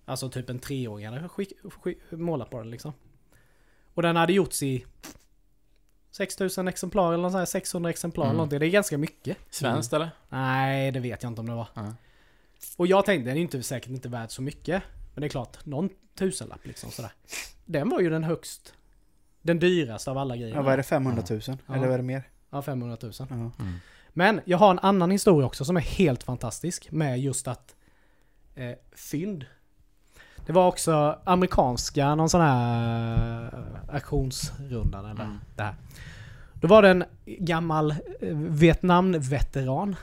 alltså 0.05 0.29
typ 0.31 0.51
en 0.51 0.59
treåring 0.59 1.07
hade 1.07 1.29
skick, 1.29 1.53
skick, 1.83 1.99
målat 2.11 2.51
på 2.51 2.59
den 2.59 2.71
liksom. 2.71 2.93
Och 3.95 4.03
den 4.03 4.17
hade 4.17 4.33
gjorts 4.33 4.63
i 4.63 4.85
6000 6.11 6.69
exemplar 6.69 7.13
eller 7.13 7.23
något 7.23 7.33
sånt 7.33 7.41
här, 7.41 7.47
600 7.47 7.91
exemplar 7.91 8.25
eller 8.25 8.31
Mm. 8.31 8.37
någonting. 8.37 8.59
Det 8.61 8.67
är 8.67 8.71
ganska 8.71 8.99
mycket. 8.99 9.37
Svenskt 9.51 9.93
eller? 9.93 10.11
Nej, 10.29 10.91
det 10.91 11.01
vet 11.01 11.23
jag 11.23 11.31
inte 11.31 11.41
om 11.41 11.47
det 11.47 11.55
var. 11.55 11.69
Ja. 11.75 11.95
Och 12.77 12.87
jag 12.87 13.05
tänkte, 13.05 13.31
den 13.31 13.37
är 13.37 13.41
inte, 13.41 13.63
säkert 13.63 13.91
inte 13.91 14.09
värd 14.09 14.31
så 14.31 14.43
mycket. 14.43 14.83
Men 15.15 15.21
det 15.21 15.27
är 15.27 15.29
klart, 15.29 15.67
någon 15.67 15.89
tusenlapp 16.15 16.67
liksom 16.67 16.91
sådär. 16.91 17.13
Den 17.65 17.89
var 17.89 18.01
ju 18.01 18.11
den 18.11 18.25
högst... 18.25 18.75
Den 19.45 19.59
dyraste 19.59 20.11
av 20.11 20.19
alla 20.19 20.37
grejer. 20.37 20.55
ja, 20.55 20.63
vad 20.63 20.73
är 20.73 20.77
det? 20.77 20.83
500 20.83 21.23
000? 21.31 21.41
Ja. 21.47 21.57
Eller 21.75 21.85
vad 21.87 21.93
är 21.93 21.97
det 21.97 22.03
mer? 22.05 22.23
Ja, 22.53 22.63
500 22.63 22.97
000. 23.03 23.13
Ja. 23.19 23.25
Mm. 23.35 23.51
Men 24.15 24.41
jag 24.45 24.59
har 24.59 24.71
en 24.71 24.79
annan 24.79 25.11
historia 25.11 25.47
också 25.47 25.65
som 25.65 25.77
är 25.77 25.81
helt 25.81 26.23
fantastisk 26.23 26.93
med 26.93 27.21
just 27.21 27.49
att 27.49 27.75
eh, 28.55 28.73
fynd. 28.97 29.45
Det 30.47 30.53
var 30.53 30.69
också 30.69 31.19
amerikanska, 31.25 32.15
någon 32.15 32.29
sån 32.29 32.41
här 32.41 33.45
eh, 33.89 33.95
auktionsrundan 33.95 35.05
eller 35.05 35.25
Mm. 35.25 35.39
det 35.57 35.63
här. 35.63 35.75
Då 36.55 36.69
var 36.69 36.83
det 36.83 36.89
en 36.91 37.05
gammal 37.27 37.91
eh, 38.21 38.37
Vietnam-veteran. 38.37 39.97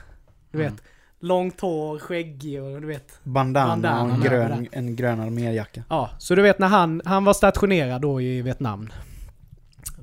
Du 0.51 0.57
vet, 0.57 0.67
Mm. 0.67 0.79
långt 1.19 1.61
hår, 1.61 1.99
skäggig 1.99 2.63
och 2.63 2.81
du 2.81 2.87
vet. 2.87 3.19
Bandana, 3.23 3.67
Bandana 3.69 4.03
och 4.03 4.09
en 4.11 4.21
grön, 4.21 4.67
en 4.71 4.95
grön 4.95 5.19
arméjacka. 5.19 5.83
Ja, 5.89 6.09
så 6.17 6.35
du 6.35 6.41
vet 6.41 6.59
när 6.59 6.67
han, 6.67 7.01
han 7.05 7.25
var 7.25 7.33
stationerad 7.33 8.01
då 8.01 8.21
i 8.21 8.41
Vietnam. 8.41 8.89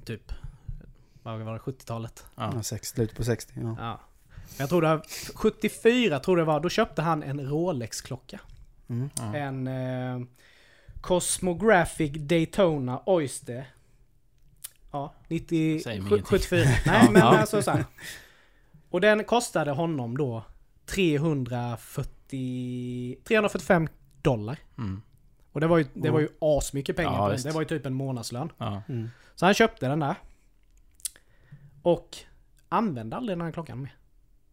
Typ, 0.05 0.33
vad 1.33 1.41
var 1.47 1.53
det, 1.53 1.59
70-talet? 1.59 2.25
Ja. 2.37 2.51
Ja. 2.55 2.63
sex, 2.63 2.89
slut 2.89 3.17
på 3.17 3.25
60. 3.25 3.53
Ja. 3.57 3.77
Ja. 3.79 4.01
Jag 4.59 4.69
tror 4.69 4.83
det 4.83 4.89
var 4.89 5.03
74 5.35 6.19
tror 6.21 6.37
det 6.37 6.45
var, 6.45 6.61
då 6.61 6.69
köpte 6.69 7.03
han 7.03 7.23
en 7.23 7.41
Rolex-klocka. 7.41 8.41
Mm. 8.89 9.11
Ja. 9.19 9.35
En 9.37 9.67
eh, 9.67 10.21
Cosmographic 11.01 12.13
Daytona 12.17 13.03
Oyster. 13.07 13.67
Ja, 14.93 15.15
90, 15.29 15.81
Säger 15.81 16.01
mig 16.01 16.11
sju- 16.11 16.15
ingenting. 16.17 16.39
74. 16.39 16.61
Nej 16.87 17.01
Ja, 17.05 17.11
men 17.11 17.23
ja. 17.23 17.39
alltså 17.39 17.63
så 17.63 17.71
här. 17.71 17.85
Och 18.91 19.01
den 19.01 19.25
kostade 19.25 19.71
honom 19.71 20.17
då 20.17 20.45
340, 21.87 23.17
345 23.25 23.89
dollar. 24.23 24.59
Mm. 24.79 25.03
Och 25.53 25.61
det 25.61 25.67
var 25.67 25.79
ju, 25.79 25.87
det 25.95 26.11
var 26.11 26.21
ju 26.21 26.29
asmycket 26.41 26.97
pengar 26.97 27.13
Ja, 27.13 27.19
på 27.19 27.23
den. 27.25 27.33
visst. 27.33 27.47
Det 27.47 27.53
var 27.53 27.61
ju 27.61 27.67
typ 27.69 27.87
en 27.87 27.95
månadslön. 27.95 28.53
Ja. 28.59 28.83
Mm. 28.89 29.11
Så 29.35 29.45
han 29.45 29.55
köpte 29.55 29.89
den 29.89 30.01
där. 30.01 30.15
Och 31.87 32.17
använde 32.69 33.17
aldrig 33.17 33.39
den 33.39 33.45
här 33.45 33.53
klockan 33.53 33.81
mer. 33.83 33.95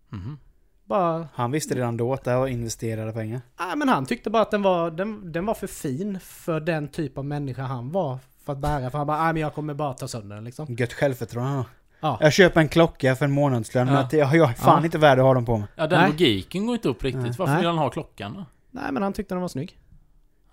Mhm. 0.09 0.37
Bara 0.85 1.27
Han 1.33 1.51
visste 1.51 1.75
redan 1.75 1.97
då 1.97 2.13
att 2.13 2.23
det 2.23 2.31
här 2.31 2.37
var 2.37 2.47
investerade 2.47 3.13
pengar. 3.13 3.41
Nej 3.59 3.75
men 3.77 3.89
han 3.89 4.05
tyckte 4.05 4.29
bara 4.29 4.41
att 4.43 4.51
den 4.51 4.61
var, 4.61 4.91
den, 4.91 5.31
den 5.31 5.45
var 5.45 5.53
för 5.53 5.67
fin 5.67 6.19
för 6.19 6.59
den 6.59 6.87
typ 6.87 7.17
av 7.17 7.25
människa 7.25 7.61
han 7.63 7.91
var 7.91 8.19
för 8.45 8.53
att 8.53 8.59
bära. 8.59 8.89
För 8.89 8.97
han 8.97 9.07
bara, 9.07 9.23
nej 9.23 9.33
men 9.33 9.41
jag 9.41 9.53
kommer 9.53 9.73
bara 9.73 9.93
ta 9.93 10.07
sönder 10.07 10.35
den 10.35 10.43
liksom. 10.45 10.65
Gött 10.75 10.93
självförtroende. 10.93 11.65
Ja. 11.99 12.17
Jag 12.21 12.33
köper 12.33 12.61
en 12.61 12.69
klocka 12.69 13.15
för 13.15 13.25
en 13.25 13.31
månadslön 13.31 13.85
men 13.85 13.95
Ja. 13.95 14.01
att 14.01 14.13
jag, 14.13 14.35
jag 14.35 14.49
är 14.49 14.53
fan 14.53 14.79
Ja. 14.79 14.85
inte 14.85 14.97
värd 14.97 15.19
att 15.19 15.25
ha 15.25 15.33
den 15.33 15.45
på 15.45 15.57
mig. 15.57 15.67
Ja, 15.75 15.87
den 15.87 15.99
Nej. 15.99 16.09
logiken 16.09 16.65
går 16.65 16.75
inte 16.75 16.89
upp 16.89 17.03
riktigt. 17.03 17.21
Nej. 17.23 17.33
Varför 17.37 17.53
Nej. 17.53 17.61
vill 17.61 17.67
han 17.69 17.77
ha 17.77 17.89
klockan 17.89 18.33
då? 18.33 18.45
Nej 18.71 18.91
men 18.91 19.03
han 19.03 19.13
tyckte 19.13 19.35
den 19.35 19.41
var 19.41 19.47
snygg. 19.47 19.77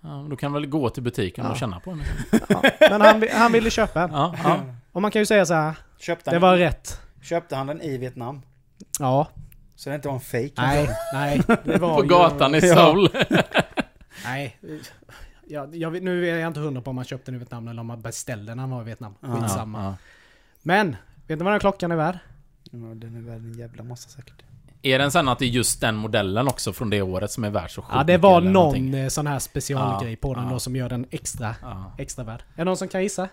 Ja, 0.01 0.21
men 0.21 0.29
då 0.29 0.35
kan 0.35 0.53
väl 0.53 0.65
gå 0.65 0.89
till 0.89 1.03
butiken 1.03 1.45
Ja. 1.45 1.51
och 1.51 1.57
känna 1.57 1.79
på 1.79 1.89
den. 1.89 2.01
Ja. 2.49 2.61
Men 2.89 3.01
han, 3.01 3.23
han 3.33 3.51
ville 3.51 3.69
köpa 3.69 4.07
den. 4.07 4.15
Ja, 4.91 4.95
ja. 4.95 4.95
Och 4.95 5.01
man 5.01 5.11
kan 5.11 5.21
ju 5.21 5.25
säga 5.25 5.45
så 5.45 5.53
här, 5.53 5.75
Köpte 5.99 6.29
det 6.31 6.35
han, 6.35 6.41
var 6.41 6.57
rätt. 6.57 6.99
köpte 7.21 7.55
han 7.55 7.67
den 7.67 7.81
i 7.81 7.97
Vietnam? 7.97 8.41
Ja. 8.99 9.27
Så 9.75 9.89
det 9.89 9.95
inte 9.95 10.07
var 10.07 10.15
en 10.15 10.21
fake? 10.21 10.51
Nej, 10.57 10.89
nej. 11.13 11.41
Det 11.63 11.77
var 11.81 11.95
På 11.95 12.03
ju- 12.03 12.09
gatan 12.09 12.55
i 12.55 12.59
Ja. 12.59 12.75
Seoul. 12.75 13.09
Nej. 14.25 14.57
Ja, 15.47 15.67
jag, 15.71 16.01
nu 16.03 16.29
är 16.29 16.37
jag 16.37 16.47
inte 16.47 16.59
hundra 16.59 16.81
på 16.81 16.89
om 16.89 16.95
man 16.95 17.05
köpte 17.05 17.31
den 17.31 17.35
i 17.35 17.37
Vietnam 17.37 17.67
eller 17.67 17.79
om 17.81 17.87
man 17.87 18.01
beställde 18.01 18.45
den 18.51 18.57
när 18.57 18.61
han 18.63 18.69
var 18.71 18.81
i 18.81 18.85
Vietnam. 18.85 19.15
Ja. 19.21 19.35
Skitsamma. 19.41 19.83
Ja. 19.83 19.95
Men, 20.61 20.95
vet 21.27 21.39
ni 21.39 21.43
vad 21.45 21.53
den 21.53 21.59
klockan 21.59 21.91
är 21.91 21.95
värd? 21.95 22.19
Ja, 22.63 22.77
den 22.77 23.15
är 23.15 23.21
värd 23.21 23.37
en 23.41 23.53
jävla 23.53 23.83
massa 23.83 24.09
säkert. 24.09 24.33
Är 24.81 24.99
den 24.99 25.11
sen 25.11 25.27
att 25.27 25.39
det 25.39 25.45
är 25.45 25.49
just 25.49 25.81
den 25.81 25.95
modellen 25.95 26.47
också 26.47 26.73
från 26.73 26.89
det 26.89 27.01
året 27.01 27.31
som 27.31 27.43
är 27.43 27.49
värd 27.49 27.71
så 27.71 27.81
sjukt 27.81 27.93
Ja, 27.95 28.03
det 28.03 28.17
var 28.17 28.41
någon 28.41 28.53
någonting? 28.53 28.93
eh, 28.95 29.07
sån 29.07 29.27
här 29.27 29.39
specialgrej 29.39 30.11
Ja, 30.11 30.17
på 30.21 30.33
den 30.33 30.43
ja. 30.43 30.49
då 30.49 30.59
som 30.59 30.75
gör 30.75 30.89
den 30.89 31.05
extra, 31.11 31.55
Ja. 31.61 31.91
extra 31.97 32.23
värd. 32.23 32.39
Är 32.53 32.57
det 32.57 32.63
någon 32.63 32.77
som 32.77 32.87
kan 32.87 33.03
gissa? 33.03 33.29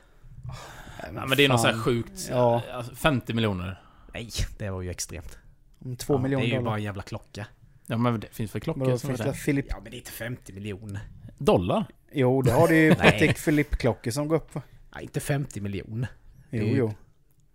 Nej, 1.02 1.10
ja, 1.14 1.26
men 1.26 1.36
det 1.36 1.44
är 1.44 1.48
något 1.48 1.60
så 1.60 1.66
här 1.66 1.74
fan. 1.74 1.82
sjukt. 1.82 2.28
Ja. 2.30 2.62
Alltså, 2.72 2.94
50 2.94 3.34
miljoner. 3.34 3.82
Nej, 4.14 4.30
det 4.58 4.70
var 4.70 4.82
ju 4.82 4.90
extremt. 4.90 5.38
Om 5.84 5.96
Två 5.96 6.14
Ja, 6.14 6.18
miljoner 6.18 6.42
Det 6.44 6.48
är 6.48 6.50
ju 6.50 6.56
dollar. 6.56 6.70
bara 6.70 6.76
en 6.76 6.82
jävla 6.82 7.02
klocka. 7.02 7.46
Ja 7.86 7.96
men 7.96 8.20
det 8.20 8.26
finns 8.34 8.54
väl 8.54 8.60
klockor 8.62 8.80
Vadå, 8.80 8.98
som 8.98 9.10
är 9.10 9.14
finns 9.16 9.28
det? 9.38 9.44
Philip? 9.44 9.66
Ja, 9.68 9.76
men 9.82 9.90
det 9.90 9.96
är 9.96 9.98
inte 9.98 10.10
50 10.10 10.52
miljoner. 10.52 11.00
Dollar? 11.38 11.84
Jo, 12.12 12.42
det 12.42 12.52
har 12.52 12.68
du 12.68 12.76
ju. 12.76 12.94
Patek 12.94 13.44
Philippe-klockor 13.44 14.10
som 14.10 14.28
går 14.28 14.36
upp? 14.36 14.54
Nej, 14.94 15.02
inte 15.02 15.20
50 15.20 15.60
miljoner. 15.60 16.08
Jo, 16.50 16.64
ju- 16.64 16.76
jo. 16.76 16.94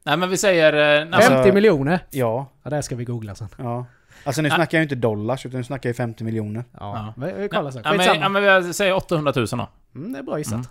Nej 0.03 0.17
men 0.17 0.29
vi 0.29 0.37
säger... 0.37 1.01
eh, 1.01 1.07
Alltså- 1.15 1.31
50 1.31 1.51
miljoner? 1.51 1.99
Ja. 2.09 2.51
Ja, 2.63 2.69
det 2.69 2.75
här 2.75 2.81
ska 2.81 2.95
vi 2.95 3.05
googla 3.05 3.35
sen. 3.35 3.47
Ja. 3.57 3.85
Alltså 4.23 4.41
nu 4.41 4.49
Ja. 4.49 4.55
snackar 4.55 4.77
jag 4.77 4.81
ju 4.81 4.83
inte 4.83 4.95
dollars, 4.95 5.45
utan 5.45 5.57
nu 5.57 5.63
snackar 5.63 5.89
jag 5.89 5.95
50 5.95 6.23
miljoner. 6.23 6.63
Ja, 6.71 7.13
vi, 7.17 7.31
vi 7.37 7.49
kollar 7.49 7.71
sen. 7.71 7.81
Ja, 7.85 7.93
men, 7.93 8.05
ja, 8.21 8.29
men 8.29 8.43
jag 8.43 8.75
säger 8.75 8.93
800 8.93 9.33
000 9.35 9.47
då. 9.51 9.69
Mm, 9.95 10.13
det 10.13 10.19
är 10.19 10.23
bra 10.23 10.37
gissat. 10.37 10.53
Mm. 10.53 10.65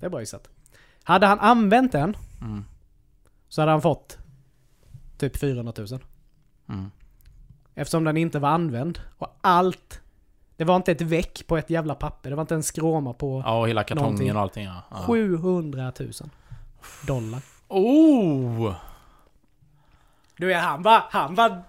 Det 0.00 0.06
är 0.06 0.10
bra 0.10 0.20
gissat. 0.20 0.48
Hade 1.04 1.26
han 1.26 1.38
använt 1.40 1.92
den 1.92 2.16
Mm. 2.40 2.64
så 3.48 3.62
hade 3.62 3.70
han 3.72 3.82
fått 3.82 4.18
typ 5.18 5.36
400 5.36 5.72
000. 5.78 5.86
Mm. 6.68 6.90
Eftersom 7.74 8.04
den 8.04 8.16
inte 8.16 8.38
var 8.38 8.48
använd. 8.48 9.00
Och 9.18 9.38
allt. 9.40 10.00
Det 10.56 10.64
var 10.64 10.76
inte 10.76 10.92
ett 10.92 11.00
veck 11.00 11.46
på 11.46 11.56
ett 11.56 11.70
jävla 11.70 11.94
papper. 11.94 12.30
Det 12.30 12.36
var 12.36 12.40
inte 12.40 12.54
en 12.54 12.62
skråma 12.62 13.12
på 13.12 13.42
Ja, 13.46 13.58
och 13.60 13.68
hela 13.68 13.84
kartongen 13.84 14.04
Någonting. 14.12 14.36
och 14.36 14.42
allting 14.42 14.64
ja. 14.64 14.82
ja. 14.90 14.96
700 14.96 15.92
000 16.00 16.10
dollar. 17.06 17.40
Oh! 17.68 18.74
Du 20.36 20.46
vet, 20.46 20.62
han 20.62 20.82
var... 20.82 21.02
Han 21.10 21.34
var... 21.34 21.62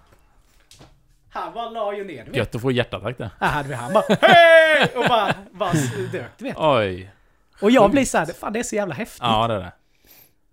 Han 1.30 1.52
var 1.52 1.70
la 1.70 1.96
ju 1.96 2.04
ner, 2.04 2.24
du 2.24 2.30
vet. 2.30 2.36
Gött 2.36 2.54
att 2.54 2.60
få 2.62 2.70
hjärtattack 2.70 3.18
där. 3.18 3.30
Här 3.40 3.48
hade 3.50 3.68
vi 3.68 3.74
han 3.74 3.92
bara 3.92 4.04
Hej! 4.20 4.92
Och 4.96 5.04
bara, 5.08 5.34
bara 5.52 5.72
dök, 6.12 6.38
du 6.38 6.44
vet. 6.44 6.56
Oj. 6.58 7.10
Och 7.62 7.70
jag 7.70 7.90
blir 7.90 8.04
såhär, 8.04 8.26
fan 8.26 8.52
det 8.52 8.58
är 8.58 8.62
så 8.62 8.74
jävla 8.76 8.94
häftigt. 8.94 9.22
Ja, 9.22 9.48
det 9.48 9.54
är 9.54 9.58
det. 9.58 9.72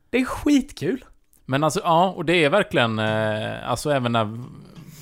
Det 0.09 0.17
är 0.17 0.25
skitkul. 0.25 1.05
Men 1.45 1.63
alltså, 1.63 1.79
ja, 1.83 2.09
och 2.15 2.25
det 2.25 2.43
är 2.43 2.49
verkligen... 2.49 2.99
Eh, 2.99 3.69
alltså 3.69 3.91
även 3.91 4.11
när 4.11 4.39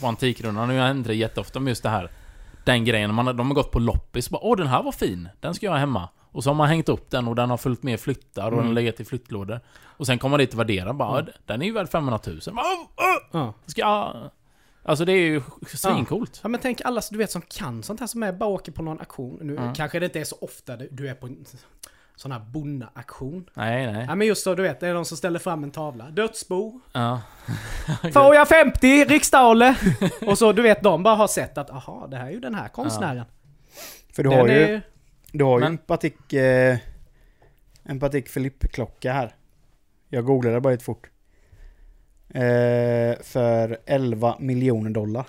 Antikrundan, 0.04 0.68
nu 0.68 0.80
händer 0.80 1.08
det 1.08 1.16
jätteofta 1.16 1.60
med 1.60 1.72
just 1.72 1.84
det 1.84 1.90
här. 1.90 2.12
Den 2.66 2.86
grejen, 2.86 3.14
man, 3.14 3.26
de 3.38 3.48
har 3.48 3.56
gått 3.56 3.72
på 3.72 3.80
loppis 3.80 4.30
bara 4.30 4.40
Åh, 4.44 4.58
den 4.58 4.68
här 4.68 4.84
var 4.84 4.92
fin. 4.92 5.30
Den 5.40 5.54
ska 5.54 5.66
jag 5.66 5.74
ha 5.74 5.80
hemma. 5.80 6.10
Och 6.32 6.44
så 6.44 6.50
har 6.50 6.56
man 6.56 6.68
hängt 6.68 6.90
upp 6.90 7.10
den 7.12 7.28
och 7.28 7.36
den 7.36 7.50
har 7.50 7.58
följt 7.58 7.84
med 7.84 8.00
flyttar 8.00 8.52
och 8.52 8.58
den 8.58 8.66
har 8.66 8.74
legat 8.74 9.00
i 9.00 9.06
flyttlådor. 9.06 9.60
Och 9.84 10.06
sen 10.06 10.20
kommer 10.20 10.32
man 10.32 10.40
dit 10.40 10.54
och 10.54 10.60
värderar 10.60 10.94
bara 10.94 11.20
Mm. 11.20 11.32
Den 11.46 11.62
är 11.62 11.66
ju 11.66 11.72
värd 11.72 11.90
500 11.90 12.20
000. 12.28 12.40
Bara, 12.52 12.66
"Åh, 12.66 12.86
åh, 12.98 13.42
Ja. 13.42 13.54
Ska 13.66 13.82
jag... 13.82 14.30
Alltså 14.84 15.06
det 15.06 15.12
är 15.12 15.22
ju 15.22 15.42
svincoolt. 15.68 16.40
Ja 16.44 16.50
men 16.50 16.60
tänk 16.60 16.82
alla 16.82 17.02
du 17.12 17.18
vet 17.18 17.32
som 17.32 17.42
kan 17.42 17.84
sånt 17.84 18.00
här 18.00 18.08
som 18.08 18.24
är 18.24 18.32
bara 18.34 18.50
åker 18.50 18.72
på 18.72 18.82
någon 18.84 19.00
auktion. 19.00 19.40
Nu 19.42 19.58
Mm. 19.58 19.74
kanske 19.74 20.00
det 20.00 20.06
inte 20.06 20.20
är 20.20 20.24
så 20.24 20.38
ofta 20.42 20.78
du- 20.78 20.90
du 20.92 21.10
är 21.10 21.14
på 21.14 21.26
en 21.28 21.46
sån 22.18 22.32
här 22.32 22.40
bondauktion. 22.40 23.50
Nej, 23.54 23.92
nej. 23.94 24.06
Ja 24.10 24.16
men 24.16 24.28
just 24.28 24.44
så 24.44 24.56
du 24.56 24.64
vet, 24.64 24.80
det 24.80 24.88
är 24.88 24.94
de 24.94 25.06
som 25.06 25.18
ställer 25.18 25.40
fram 25.40 25.64
en 25.64 25.72
tavla. 25.72 26.10
Dödsbo. 26.10 26.80
Ja. 26.94 27.22
Får 28.14 28.36
jag 28.36 28.48
50 28.48 29.06
riksdaler? 29.06 29.78
Och 30.28 30.38
så 30.38 30.52
du 30.52 30.62
vet, 30.62 30.82
de 30.84 31.04
bara 31.04 31.16
har 31.16 31.28
sett 31.28 31.58
att 31.58 31.70
aha, 31.70 32.08
det 32.12 32.18
här 32.18 32.28
är 32.28 32.32
ju 32.32 32.40
den 32.40 32.56
här 32.56 32.68
konstnären. 32.68 33.26
För 34.14 34.24
du 34.24 34.30
Den 34.30 34.40
har 34.40 34.48
ju, 34.48 34.54
är, 34.54 34.82
du 35.32 35.44
har 35.44 35.54
ju 35.60 35.64
Men- 35.64 35.72
en 35.72 35.78
Patek... 35.78 36.34
Eh, 36.34 36.78
en 37.84 38.00
Patek 38.00 38.34
Philippe-klocka 38.34 39.14
här. 39.14 39.36
Jag 40.10 40.26
googlade 40.26 40.62
bara 40.62 40.72
lite 40.72 40.84
fort. 40.86 41.10
Eh, 42.30 43.22
för 43.24 43.78
11 43.86 44.36
miljoner 44.40 44.90
dollar. 44.90 45.26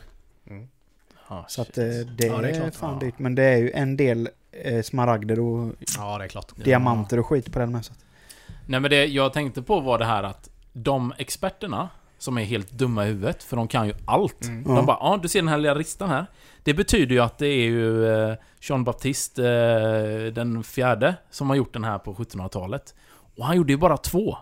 Ja, 1.28 1.44
Så 1.48 1.62
att 1.62 1.78
eh, 1.78 1.84
det, 1.84 2.26
Ja, 2.26 2.36
det 2.40 2.48
är 2.48 2.52
är 2.54 2.60
klart. 2.60 2.74
fan 2.74 2.98
Ja. 3.00 3.06
dyrt. 3.06 3.18
Men 3.18 3.34
det 3.34 3.42
är 3.44 3.56
ju 3.56 3.70
en 3.70 3.96
del 3.96 4.28
eh, 4.52 4.82
smaragder 4.82 5.40
och 5.40 5.72
ja 5.96 6.18
det 6.18 6.24
är 6.24 6.28
klart. 6.28 6.52
diamanter 6.56 7.18
och 7.18 7.26
skit 7.26 7.52
på 7.52 7.58
den 7.58 7.72
med. 7.72 7.84
Så 7.84 7.92
att, 7.92 7.98
Nej 8.66 8.80
men 8.80 8.90
det 8.90 9.06
jag 9.06 9.32
tänkte 9.32 9.62
på 9.62 9.80
var 9.80 9.98
det 9.98 10.04
här 10.04 10.22
att 10.22 10.48
de 10.72 11.12
experterna 11.18 11.88
som 12.18 12.38
är 12.38 12.44
helt 12.44 12.70
dumma 12.70 13.04
i 13.04 13.08
huvudet, 13.08 13.42
för 13.42 13.56
de 13.56 13.68
kan 13.68 13.86
ju 13.86 13.94
allt. 14.06 14.44
Mm. 14.44 14.64
Ja. 14.68 14.74
De 14.76 14.86
bara, 14.86 14.96
ja 15.00 15.18
du 15.22 15.28
ser 15.28 15.38
den 15.40 15.48
här 15.48 15.58
lilla 15.58 15.74
ristan 15.74 16.08
här. 16.08 16.26
Det 16.62 16.74
betyder 16.74 17.14
ju 17.14 17.20
att 17.20 17.38
det 17.38 17.46
är 17.46 17.64
ju 17.68 18.06
eh, 18.06 18.36
Jean 18.60 18.84
Baptiste 18.84 19.48
eh, 19.48 20.32
den 20.32 20.62
fjärde 20.64 21.14
som 21.30 21.48
har 21.48 21.56
gjort 21.56 21.72
den 21.72 21.84
här 21.84 21.98
på 21.98 22.14
1700-talet. 22.14 22.94
Och 23.36 23.44
han 23.44 23.56
gjorde 23.56 23.72
ju 23.72 23.76
bara 23.76 23.96
två. 23.96 24.36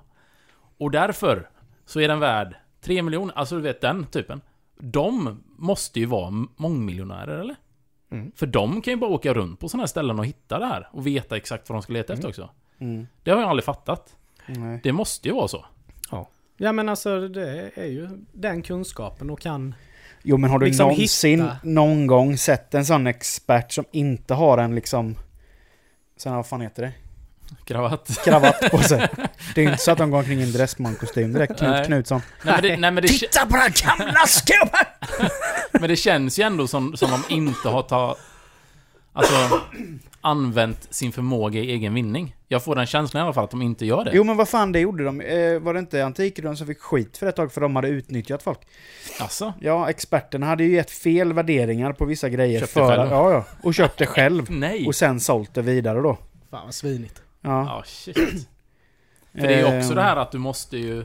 Och 0.79 0.91
därför 0.91 1.49
så 1.87 2.01
är 2.01 2.09
den 2.09 2.21
värd 2.21 2.57
3 2.81 3.03
miljoner, 3.03 3.35
alltså 3.39 3.55
du 3.57 3.61
vet 3.63 3.81
den 3.81 4.07
typen. 4.07 4.41
De 4.79 5.43
måste 5.57 6.01
ju 6.01 6.07
vara 6.07 6.31
mångmiljonärer 6.57 7.39
eller? 7.39 7.57
Mm. 8.11 8.33
För 8.37 8.47
de 8.47 8.83
kan 8.83 8.93
ju 8.93 8.97
bara 9.01 9.11
åka 9.11 9.35
runt 9.35 9.61
på 9.61 9.69
sådana 9.69 9.83
här 9.83 9.87
ställen 9.89 10.19
och 10.19 10.27
hitta 10.27 10.59
det 10.59 10.67
här. 10.67 10.89
Och 10.93 11.07
veta 11.07 11.37
exakt 11.37 11.69
vad 11.69 11.77
de 11.77 11.83
ska 11.83 11.93
leta 11.93 12.13
efter 12.13 12.29
också. 12.29 12.51
mm, 12.79 13.07
Det 13.23 13.31
har 13.31 13.41
jag 13.41 13.51
aldrig 13.51 13.65
fattat. 13.65 14.17
nej. 14.47 14.81
Det 14.83 14.93
måste 14.93 15.29
ju 15.29 15.35
vara 15.35 15.49
så. 15.49 15.65
Ja 16.59 16.73
men 16.73 16.89
alltså 16.89 17.29
det 17.29 17.71
är 17.75 17.87
ju 17.87 18.09
den 18.33 18.63
kunskapen 18.63 19.31
och 19.31 19.41
kan... 19.41 19.75
Jo 20.23 20.37
men 20.37 20.51
har 20.51 20.59
du 20.59 20.67
Liksom 20.67 20.89
någonsin 20.89 21.41
hitta- 21.43 21.57
någon 21.63 22.07
gång 22.07 22.37
sett 22.39 22.75
en 22.75 22.85
sån 22.87 23.07
expert 23.07 23.73
som 23.73 23.85
inte 23.91 24.35
har 24.35 24.59
en 24.59 24.75
liksom... 24.75 25.15
Sen 26.17 26.35
vad 26.35 26.47
fan 26.47 26.61
heter 26.61 26.83
det? 26.83 26.93
Kravatt. 27.65 28.25
Kravatt 28.25 28.71
på 28.71 28.79
sig. 28.79 29.09
Det 29.55 29.61
är 29.61 29.65
ju 29.65 29.71
inte 29.71 29.83
så 29.83 29.91
att 29.91 29.99
de 29.99 30.11
går 30.11 30.19
omkring 30.19 30.41
i 30.41 30.43
en 30.43 30.53
Dressman-kostym 30.53 31.33
direkt. 31.33 31.59
Knut 31.59 31.71
Nej. 31.71 31.85
Knutsson. 31.87 32.21
Nej 32.43 32.55
men 32.55 32.63
det, 32.63 32.77
nej, 32.77 32.91
men 32.91 33.03
det, 33.03 33.09
Titta 33.09 33.47
på 33.47 33.57
den 33.57 33.73
gamla 33.85 34.27
skubben! 34.27 35.31
men 35.73 35.89
det 35.89 35.97
känns 35.97 36.39
ju 36.39 36.43
ändå 36.43 36.67
som, 36.67 36.97
som 36.97 37.11
de 37.11 37.35
inte 37.35 37.69
har 37.69 37.83
tagit... 37.83 38.19
Alltså, 39.13 39.61
använt 40.27 40.95
sin 40.95 41.13
förmåga 41.13 41.61
i 41.61 41.71
egen 41.71 41.95
vinning. 41.95 42.37
Jag 42.49 42.65
får 42.65 42.75
den 42.75 42.87
känslan 42.87 43.21
i 43.21 43.25
alla 43.25 43.33
fall 43.33 43.45
att 43.45 43.51
de 43.51 43.63
inte 43.63 43.87
gör 43.87 44.05
det. 44.05 44.11
Jo 44.15 44.25
men 44.25 44.37
vad 44.37 44.49
fan 44.49 44.73
det 44.73 44.81
gjorde 44.81 45.05
de. 45.05 45.21
Eh, 45.21 45.59
var 45.59 45.75
det 45.75 45.81
inte 45.81 46.05
Antikrundan 46.05 46.57
som 46.57 46.67
fick 46.67 46.81
skit 46.81 47.17
för 47.17 47.27
ett 47.27 47.37
tag 47.37 47.53
för 47.53 47.61
de 47.61 47.77
hade 47.77 47.89
utnyttjat 47.89 48.43
folk? 48.43 48.59
Alltså, 49.21 49.53
Ja, 49.61 49.91
experterna 49.91 50.47
hade 50.47 50.65
ju 50.65 50.75
gett 50.75 50.91
fel 50.91 51.33
värderingar 51.33 51.93
på 51.93 52.05
vissa 52.05 52.29
grejer 52.29 52.61
Köpte 52.61 52.73
för 52.73 52.89
själv. 52.89 53.11
Ja, 53.11 53.33
ja. 53.33 53.45
Och 53.63 53.75
köpt 53.75 53.99
det 53.99 54.07
själv. 54.07 54.47
nej! 54.51 54.87
Och 54.87 54.95
sen 54.95 55.21
sålt 55.21 55.55
det 55.55 55.63
vidare 55.63 56.01
då. 56.01 56.19
Fan 56.51 56.65
vad 56.65 56.75
svinigt. 56.75 57.23
Ja. 57.47 57.65
Ja, 57.67 57.83
shit. 57.87 58.17
För 59.33 59.41
det 59.49 59.55
är 59.55 59.59
ju 59.73 59.79
också 59.79 59.91
Eh, 59.91 59.97
det 59.97 60.03
här 60.03 60.17
att 60.17 60.33
du 60.33 60.39
måste 60.39 60.77
ju... 60.77 61.05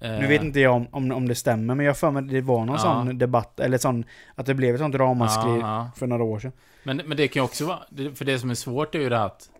Nu 0.00 0.26
vet 0.26 0.42
inte 0.42 0.60
jag 0.60 0.74
om, 0.74 0.86
om, 0.90 1.12
om 1.12 1.28
det 1.28 1.34
stämmer, 1.34 1.74
men 1.74 1.86
jag 1.86 1.96
för 1.96 2.10
mig 2.10 2.22
det 2.22 2.40
var 2.40 2.58
någon 2.64 2.68
Ja. 2.76 2.78
sån 2.78 3.18
debatt, 3.18 3.60
eller 3.60 3.78
sån, 3.78 4.04
att 4.34 4.46
det 4.46 4.54
blev 4.54 4.74
ett 4.74 4.80
sånt 4.80 4.94
ramaskri 4.94 5.58
Ja, 5.60 5.90
för 5.96 6.06
några 6.06 6.24
år 6.24 6.38
sedan. 6.38 6.52
Men, 6.82 6.96
men 6.96 7.16
det 7.16 7.28
kan 7.28 7.40
ju 7.40 7.44
också 7.44 7.66
vara... 7.66 7.78
För 8.14 8.24
det 8.24 8.38
som 8.38 8.50
är 8.50 8.54
svårt 8.54 8.94
är 8.94 8.98
ju 8.98 9.08
det 9.08 9.18
här 9.18 9.26
att... 9.26 9.50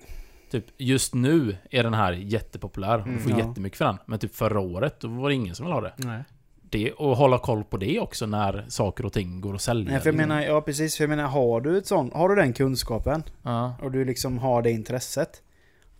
Typ, 0.50 0.64
just 0.78 1.14
nu 1.14 1.56
är 1.70 1.82
den 1.82 1.94
här 1.94 2.12
jättepopulär 2.12 2.98
och 2.98 3.04
du 3.04 3.10
Mm, 3.10 3.22
får 3.22 3.32
ja. 3.32 3.38
jättemycket 3.38 3.78
för 3.78 3.84
den. 3.84 3.98
Men 4.06 4.18
typ 4.18 4.34
förra 4.34 4.60
året, 4.60 5.00
då 5.00 5.08
var 5.08 5.28
det 5.28 5.34
ingen 5.34 5.54
som 5.54 5.66
ville 5.66 5.74
ha 5.74 5.80
det. 5.80 5.92
Nej. 5.96 6.22
det. 6.62 6.92
Och 6.92 7.16
hålla 7.16 7.38
koll 7.38 7.64
på 7.64 7.76
det 7.76 8.00
också 8.00 8.26
när 8.26 8.64
saker 8.68 9.06
och 9.06 9.12
ting 9.12 9.40
går 9.40 9.54
att 9.54 9.60
sälja. 9.62 9.90
Nej, 9.92 10.00
för 10.00 10.08
jag 10.08 10.14
liksom. 10.14 10.28
menar, 10.28 10.42
ja 10.42 10.60
precis, 10.60 10.96
för 10.96 11.04
jag 11.04 11.08
menar, 11.08 11.26
har 11.28 11.60
du 11.60 11.78
ett 11.78 11.86
sånt, 11.86 12.14
har 12.14 12.28
du 12.28 12.34
den 12.34 12.52
kunskapen 12.52 13.22
Ja, 13.42 13.74
och 13.82 13.90
du 13.92 14.04
liksom 14.04 14.38
har 14.38 14.62
det 14.62 14.70
intresset. 14.70 15.42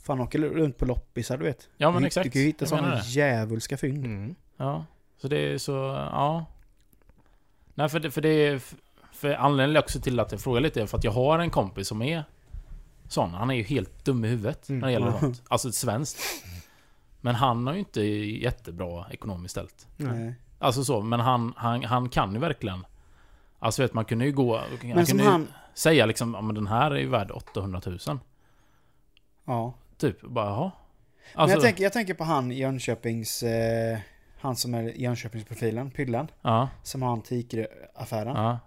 Fan 0.08 0.20
åker 0.20 0.38
runt 0.38 0.78
på 0.78 0.84
loppisar 0.84 1.36
du 1.38 1.44
vet. 1.44 1.68
ja 1.76 1.90
men 1.90 2.02
du, 2.02 2.06
exakt. 2.06 2.24
Du 2.24 2.30
kan 2.30 2.40
ju 2.42 2.46
hitta 2.46 2.66
sådana 2.66 3.00
djävulska 3.04 3.76
fynd. 3.76 4.04
Mm. 4.06 4.34
Ja, 4.56 4.84
så 5.16 5.28
det 5.28 5.36
är 5.38 5.58
så... 5.58 5.72
Ja. 6.12 6.44
Nej, 7.74 7.88
för 7.88 8.00
det, 8.00 8.10
för 8.10 8.20
det 8.20 8.28
är... 8.28 8.60
För 9.12 9.34
anledningen 9.34 9.82
också 9.82 10.00
till 10.00 10.20
att 10.20 10.32
jag 10.32 10.40
frågar 10.40 10.60
lite 10.60 10.82
är 10.82 10.86
för 10.86 10.98
att 10.98 11.04
jag 11.04 11.12
har 11.12 11.38
en 11.38 11.50
kompis 11.50 11.88
som 11.88 12.02
är 12.02 12.24
sån. 13.08 13.30
Han 13.34 13.50
är 13.50 13.54
ju 13.54 13.62
helt 13.62 14.04
dum 14.04 14.24
i 14.24 14.28
huvudet 14.28 14.68
Mm. 14.68 14.80
när 14.80 14.86
det 14.86 14.92
gäller 14.92 15.06
Ja. 15.06 15.20
sånt. 15.20 15.42
Alltså 15.48 15.68
ett 15.68 15.74
svenskt. 15.74 16.18
Men 17.20 17.34
han 17.34 17.66
har 17.66 17.74
ju 17.74 17.78
inte 17.78 18.02
jättebra 18.02 19.06
ekonomiskt 19.10 19.50
ställt. 19.52 19.86
Nej. 19.96 20.34
Alltså 20.58 20.84
så, 20.84 21.00
men 21.00 21.20
han, 21.20 21.54
han, 21.56 21.84
han 21.84 22.08
kan 22.08 22.32
ju 22.32 22.38
verkligen... 22.38 22.86
Alltså 23.58 23.82
vet 23.82 23.94
man 23.94 24.04
kunde 24.04 24.24
ju 24.24 24.32
gå... 24.32 24.56
Han 24.56 24.66
Men 24.70 24.78
kunde 24.78 25.06
som 25.06 25.18
ju 25.18 25.24
han... 25.24 25.48
säga 25.74 26.06
liksom, 26.06 26.34
ja 26.34 26.40
men 26.40 26.54
den 26.54 26.66
här 26.66 26.90
är 26.90 26.96
ju 26.98 27.08
värd 27.08 27.30
800 27.30 27.80
000. 27.86 27.98
Ja. 29.44 29.74
Typ, 29.98 30.20
bara 30.22 30.46
jaha. 30.46 30.70
Men 31.34 31.42
Alltså, 31.42 31.56
jag, 31.56 31.62
tänker, 31.64 31.82
jag 31.82 31.92
tänker 31.92 32.14
på 32.14 32.24
han 32.24 32.50
Jönköpings... 32.50 33.42
Eh, 33.42 33.98
han 34.40 34.56
som 34.56 34.74
är 34.74 34.82
Jönköpingsprofilen, 34.82 35.90
Pyllan. 35.90 36.30
ja, 36.42 36.68
Som 36.82 37.02
har 37.02 37.12
antikaffären. 37.12 38.36
ja, 38.36 38.58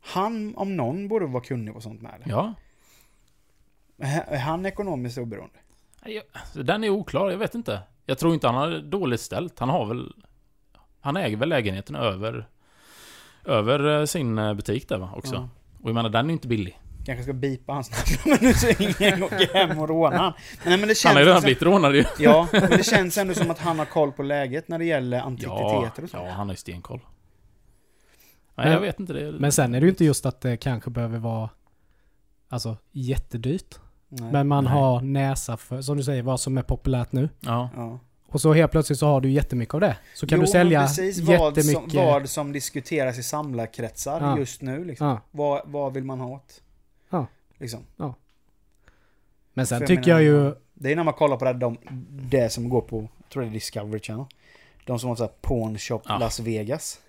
Han 0.00 0.56
om 0.56 0.76
någon 0.76 1.08
borde 1.08 1.26
vara 1.26 1.44
kunnig 1.44 1.74
på 1.74 1.80
sånt 1.80 2.02
med. 2.02 2.14
eller? 2.14 2.28
ja. 2.34 2.54
Är 3.98 4.38
han 4.38 4.66
ekonomiskt 4.66 5.18
oberoende? 5.18 5.54
Jag- 6.04 6.22
alltså, 6.32 6.62
Den 6.62 6.84
är 6.84 6.90
oklar, 6.90 7.30
jag 7.30 7.38
vet 7.38 7.54
inte. 7.54 7.80
Jag 8.06 8.18
tror 8.18 8.34
inte 8.34 8.46
han 8.46 8.54
har 8.56 8.78
dåligt 8.78 9.20
ställt. 9.20 9.58
Han 9.58 9.68
har 9.68 9.86
väl... 9.86 10.12
Han 11.00 11.16
äger 11.16 11.36
väl 11.36 11.48
lägenheten 11.48 11.96
över... 11.96 12.48
Över 13.44 14.00
eh, 14.00 14.04
sin 14.04 14.38
eh, 14.38 14.54
butik 14.54 14.88
där 14.88 14.98
va, 14.98 15.12
också. 15.16 15.34
Ja. 15.34 15.48
Och 15.82 15.88
jag 15.88 15.94
menar, 15.94 16.08
den 16.10 16.24
är 16.24 16.28
ju 16.28 16.32
inte 16.32 16.48
billig. 16.48 16.80
Kanske 17.06 17.22
ska 17.22 17.32
bipa 17.32 17.72
hans 17.72 17.90
namn 17.90 18.18
men 18.40 18.48
nu 18.48 18.54
så 18.54 18.68
ingen 18.68 19.22
åker 19.22 19.54
hem 19.54 19.78
och 19.78 19.88
rånar 19.88 20.16
han. 20.18 20.32
Men, 20.64 20.80
men 20.80 20.88
det 20.88 20.94
känns 20.94 21.04
Han 21.04 21.14
har 21.14 21.20
ju 21.20 21.26
redan 21.28 21.42
blivit 21.42 21.62
rånad 21.62 21.94
ju. 21.94 22.04
Ja, 22.18 22.48
men 22.52 22.70
det 22.70 22.86
känns 22.86 23.18
ändå 23.18 23.34
som 23.34 23.50
att 23.50 23.58
han 23.58 23.78
har 23.78 23.86
koll 23.86 24.12
på 24.12 24.22
läget 24.22 24.68
när 24.68 24.78
det 24.78 24.84
gäller 24.84 25.16
Ja, 25.16 25.22
antikviteter 25.24 26.02
och 26.04 26.10
så. 26.10 26.16
ja, 26.16 26.30
han 26.30 26.48
har 26.48 26.52
ju 26.52 26.56
stenkoll. 26.56 27.00
Nej, 28.54 28.64
Men- 28.66 28.72
jag 28.72 28.80
vet 28.80 29.00
inte. 29.00 29.12
Det, 29.12 29.32
Men 29.32 29.52
sen 29.52 29.74
är 29.74 29.80
det 29.80 29.84
ju 29.84 29.90
inte 29.90 30.04
just 30.04 30.26
att 30.26 30.40
det 30.40 30.56
kanske 30.56 30.90
behöver 30.90 31.18
vara 31.18 31.50
Alltså 32.48 32.76
jättedyrt. 32.92 33.78
Nej. 34.08 34.32
Men 34.32 34.48
man 34.48 34.64
Nej. 34.64 34.72
har 34.72 35.00
näsa 35.00 35.56
för, 35.56 35.82
som 35.82 35.96
du 35.96 36.02
säger, 36.02 36.22
vad 36.22 36.40
som 36.40 36.58
är 36.58 36.62
populärt 36.62 37.12
nu. 37.12 37.28
Ja. 37.40 37.70
Ja. 37.76 37.98
Och 38.28 38.40
så 38.40 38.52
helt 38.52 38.72
plötsligt 38.72 38.98
så 38.98 39.06
har 39.06 39.20
du 39.20 39.30
jättemycket 39.30 39.74
av 39.74 39.80
det. 39.80 39.96
Så 40.14 40.26
kan 40.26 40.38
Jo, 40.38 40.44
du 40.44 40.50
sälja 40.50 40.80
precis 40.80 41.18
vad 41.20 41.36
som, 41.54 41.62
jättemycket. 41.64 41.94
vad 41.94 42.28
som 42.30 42.52
diskuteras 42.52 43.18
i 43.18 43.22
samlarkretsar 43.22 44.20
Ja. 44.20 44.38
just 44.38 44.62
nu. 44.62 44.84
Liksom. 44.84 45.06
Ja. 45.06 45.20
Vad, 45.30 45.62
vad 45.64 45.94
vill 45.94 46.04
man 46.04 46.20
ha 46.20 46.28
åt? 46.28 46.61
Ja. 47.12 47.26
Liksom. 47.58 47.84
Men 49.54 49.66
sen 49.66 49.78
För 49.78 49.86
tycker 49.86 50.06
menar, 50.06 50.20
jag 50.20 50.44
ju... 50.44 50.54
Det 50.74 50.92
är 50.92 50.96
när 50.96 51.04
man 51.04 51.14
kollar 51.14 51.36
på 51.36 51.44
det, 51.44 51.52
de, 51.52 51.78
det 52.10 52.52
som 52.52 52.68
går 52.68 52.80
på, 52.80 53.08
jag 53.18 53.28
tror 53.28 53.42
det 53.42 53.48
är 53.48 53.52
Discovery 53.52 54.00
Channel. 54.00 54.26
De 54.84 54.98
som 54.98 55.08
har 55.08 55.16
såhär 55.16 55.32
Pawn 55.40 55.78
Shop 55.78 56.00
Ja. 56.04 56.18
Las 56.18 56.40
Vegas. 56.40 57.00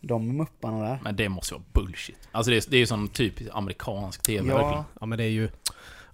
De 0.00 0.36
mupparna 0.36 0.82
där. 0.88 0.98
Men 1.02 1.16
det 1.16 1.28
måste 1.28 1.54
vara 1.54 1.64
bullshit. 1.72 2.28
Alltså 2.32 2.50
det 2.50 2.56
är, 2.56 2.70
det 2.70 2.76
är 2.76 2.80
ju 2.80 2.86
sån 2.86 3.08
typisk 3.08 3.50
amerikansk 3.54 4.22
TV 4.22 4.48
verkligen. 4.48 4.72
Ja, 4.72 4.84
Ja 5.00 5.06
men 5.06 5.18
det 5.18 5.24
är 5.24 5.28
ju... 5.28 5.50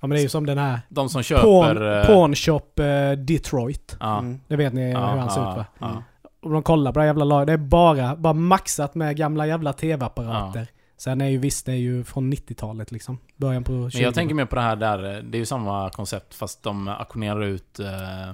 Ja 0.00 0.06
men 0.06 0.10
det 0.10 0.20
är 0.20 0.22
ju 0.22 0.28
som 0.28 0.46
den 0.46 0.58
här 0.58 0.80
De 0.88 1.08
som 1.08 1.22
köper... 1.22 1.42
Pawn, 1.42 1.98
eh, 1.98 2.06
pawn 2.06 2.34
Shop 2.34 2.60
eh, 2.76 3.12
Detroit. 3.12 3.96
Ja. 4.00 4.18
mm. 4.18 4.40
Det 4.48 4.56
vet 4.56 4.72
ni 4.72 4.90
Ja, 4.90 5.10
hur 5.12 5.18
han 5.18 5.30
ser 5.30 5.40
ja, 5.40 5.50
ut 5.52 5.56
va? 5.56 5.66
ja. 5.78 6.02
Och 6.40 6.50
de 6.50 6.62
kollar 6.62 6.92
på 6.92 6.98
det 6.98 7.02
här 7.02 7.06
jävla 7.06 7.24
laget. 7.24 7.46
Det 7.46 7.52
är 7.52 7.56
bara, 7.56 8.16
bara 8.16 8.32
maxat 8.32 8.94
med 8.94 9.16
gamla 9.16 9.46
jävla 9.46 9.72
TV-apparater. 9.72 10.68
Sen 10.96 11.20
är 11.20 11.28
ju 11.28 11.38
visst, 11.38 11.66
det 11.66 11.72
är 11.72 11.76
ju 11.76 12.04
från 12.04 12.32
90-talet 12.32 12.92
liksom. 12.92 13.18
Början 13.36 13.64
på 13.64 13.72
20 13.90 13.98
Men 13.98 14.04
jag 14.04 14.14
tänker 14.14 14.34
mer 14.34 14.44
på 14.44 14.54
det 14.56 14.62
här 14.62 14.76
där, 14.76 15.22
det 15.22 15.36
är 15.36 15.40
ju 15.40 15.46
samma 15.46 15.90
koncept 15.90 16.34
fast 16.34 16.62
de 16.62 16.88
auktionerar 16.88 17.42
ut 17.44 17.80
eh, 17.80 18.28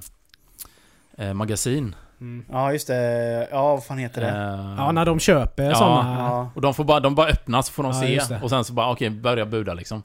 eh, 1.27 1.33
magasin. 1.33 1.95
mm. 2.21 2.45
ja 2.51 2.71
just 2.73 2.87
det. 2.87 3.47
Ja, 3.51 3.75
vad 3.75 3.85
fan 3.85 3.97
heter 3.97 4.21
det? 4.21 4.27
Eh, 4.29 4.75
Ja, 4.77 4.91
när 4.91 5.05
de 5.05 5.19
köper 5.19 5.63
Ja. 5.63 5.75
sådana... 5.75 6.19
Ja. 6.19 6.51
Och 6.55 6.61
de 6.61 6.73
får 6.73 6.83
bara, 6.83 6.99
de 6.99 7.15
bara 7.15 7.27
öppna 7.27 7.63
så 7.63 7.71
får 7.73 7.83
de 7.83 8.11
Ja, 8.13 8.25
se. 8.25 8.37
Och 8.43 8.49
sen 8.49 8.63
så 8.63 8.73
bara, 8.73 8.91
okej, 8.91 9.09
börja 9.09 9.45
buda 9.45 9.73
liksom. 9.73 10.01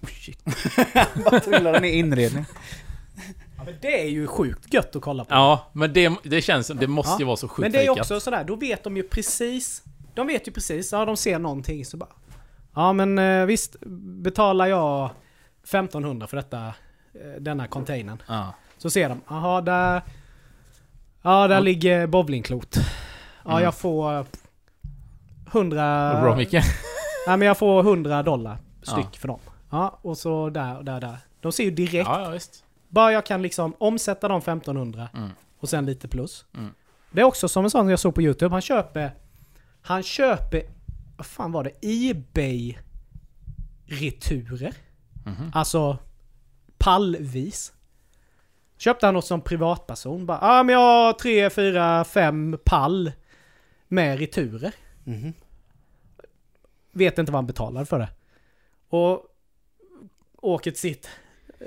Oh, 0.00 0.08
shit. 0.08 0.44
Bara 1.30 1.40
trillar 1.40 1.72
den 1.72 1.84
i 1.84 1.88
inredning. 1.88 2.44
Ja, 3.56 3.66
men 3.66 3.74
det 3.80 4.02
är 4.02 4.08
ju 4.08 4.26
sjukt 4.26 4.74
gött 4.74 4.96
att 4.96 5.02
kolla 5.02 5.24
på. 5.24 5.34
Ja, 5.34 5.70
men 5.72 5.92
det, 5.92 6.12
det 6.24 6.42
känns 6.42 6.68
det 6.68 6.86
måste 6.86 7.22
ju 7.22 7.24
Ja. 7.24 7.26
vara 7.26 7.36
så 7.36 7.48
sjukt 7.48 7.60
Men 7.60 7.72
det 7.72 7.78
är 7.78 7.82
ju 7.82 7.90
också 7.90 8.20
sådär, 8.20 8.44
då 8.44 8.56
vet 8.56 8.84
de 8.84 8.96
ju 8.96 9.02
precis. 9.02 9.82
De 10.14 10.26
vet 10.26 10.48
ju 10.48 10.52
precis, 10.52 10.92
ja 10.92 11.04
de 11.04 11.16
ser 11.16 11.38
någonting 11.38 11.84
så 11.84 11.96
bara... 11.96 12.08
Ja 12.74 12.92
men 12.92 13.18
eh, 13.18 13.44
visst, 13.46 13.76
betalar 14.22 14.66
jag 14.66 15.10
1500 15.62 16.26
för 16.26 16.36
detta, 16.36 16.66
eh, 16.66 17.40
denna 17.40 17.66
containern. 17.66 18.22
Ja. 18.28 18.54
Så 18.78 18.90
ser 18.90 19.08
de, 19.08 19.20
jaha 19.28 19.60
där... 19.60 20.02
Ja 21.22 21.48
där 21.48 21.54
Ja. 21.54 21.60
ligger 21.60 22.06
bowlingklot. 22.06 22.76
Ja 23.44 23.50
Mm. 23.50 23.62
jag 23.64 23.74
får... 23.74 24.14
eh, 24.18 24.24
100... 25.52 26.12
Vad 26.14 26.22
bra 26.22 26.36
Micke. 26.36 26.52
Nej 27.26 27.36
men 27.36 27.42
jag 27.42 27.58
får 27.58 27.80
100 27.80 28.22
dollar 28.22 28.58
styck 28.82 29.04
Ja. 29.12 29.18
för 29.18 29.28
dem. 29.28 29.40
Ja 29.70 29.98
och 30.02 30.18
så 30.18 30.50
där 30.50 30.76
och 30.78 30.84
där 30.84 31.00
där. 31.00 31.16
De 31.40 31.52
ser 31.52 31.64
ju 31.64 31.70
direkt. 31.70 32.08
Ja. 32.08 32.38
Bara 32.88 33.12
jag 33.12 33.26
kan 33.26 33.42
liksom 33.42 33.74
omsätta 33.78 34.28
de 34.28 34.38
1500 34.38 35.08
Mm. 35.14 35.30
och 35.60 35.68
sen 35.68 35.86
lite 35.86 36.08
plus. 36.08 36.44
Mm. 36.56 36.70
Det 37.10 37.20
är 37.20 37.24
också 37.24 37.48
som 37.48 37.64
en 37.64 37.70
sån 37.70 37.88
jag 37.88 37.98
såg 37.98 38.14
på 38.14 38.22
YouTube. 38.22 38.54
Han 38.54 38.60
köper... 38.62 39.12
Han 39.82 40.02
köper... 40.02 40.62
Vad 41.16 41.26
fan 41.26 41.52
var 41.52 41.64
det? 41.64 41.72
Ebay-returer. 41.82 44.74
Mhm. 45.26 45.50
Alltså 45.54 45.98
pallvis. 46.78 47.72
Köpte 48.78 49.06
han 49.06 49.14
något 49.14 49.26
som 49.26 49.40
privatperson. 49.40 50.26
Bara, 50.26 50.38
ah, 50.40 50.62
men 50.62 50.72
jag 50.72 50.80
har 50.80 51.12
tre, 51.12 51.50
fyra, 51.50 52.04
fem 52.04 52.58
pall 52.64 53.12
med 53.88 54.18
returer. 54.18 54.74
Mhm. 55.04 55.32
Vet 56.92 57.18
inte 57.18 57.32
vad 57.32 57.38
han 57.38 57.46
betalade 57.46 57.86
för 57.86 57.98
det. 57.98 58.08
Och 58.88 59.26
åker 60.36 60.70
till 60.70 60.80
sitt 60.80 61.08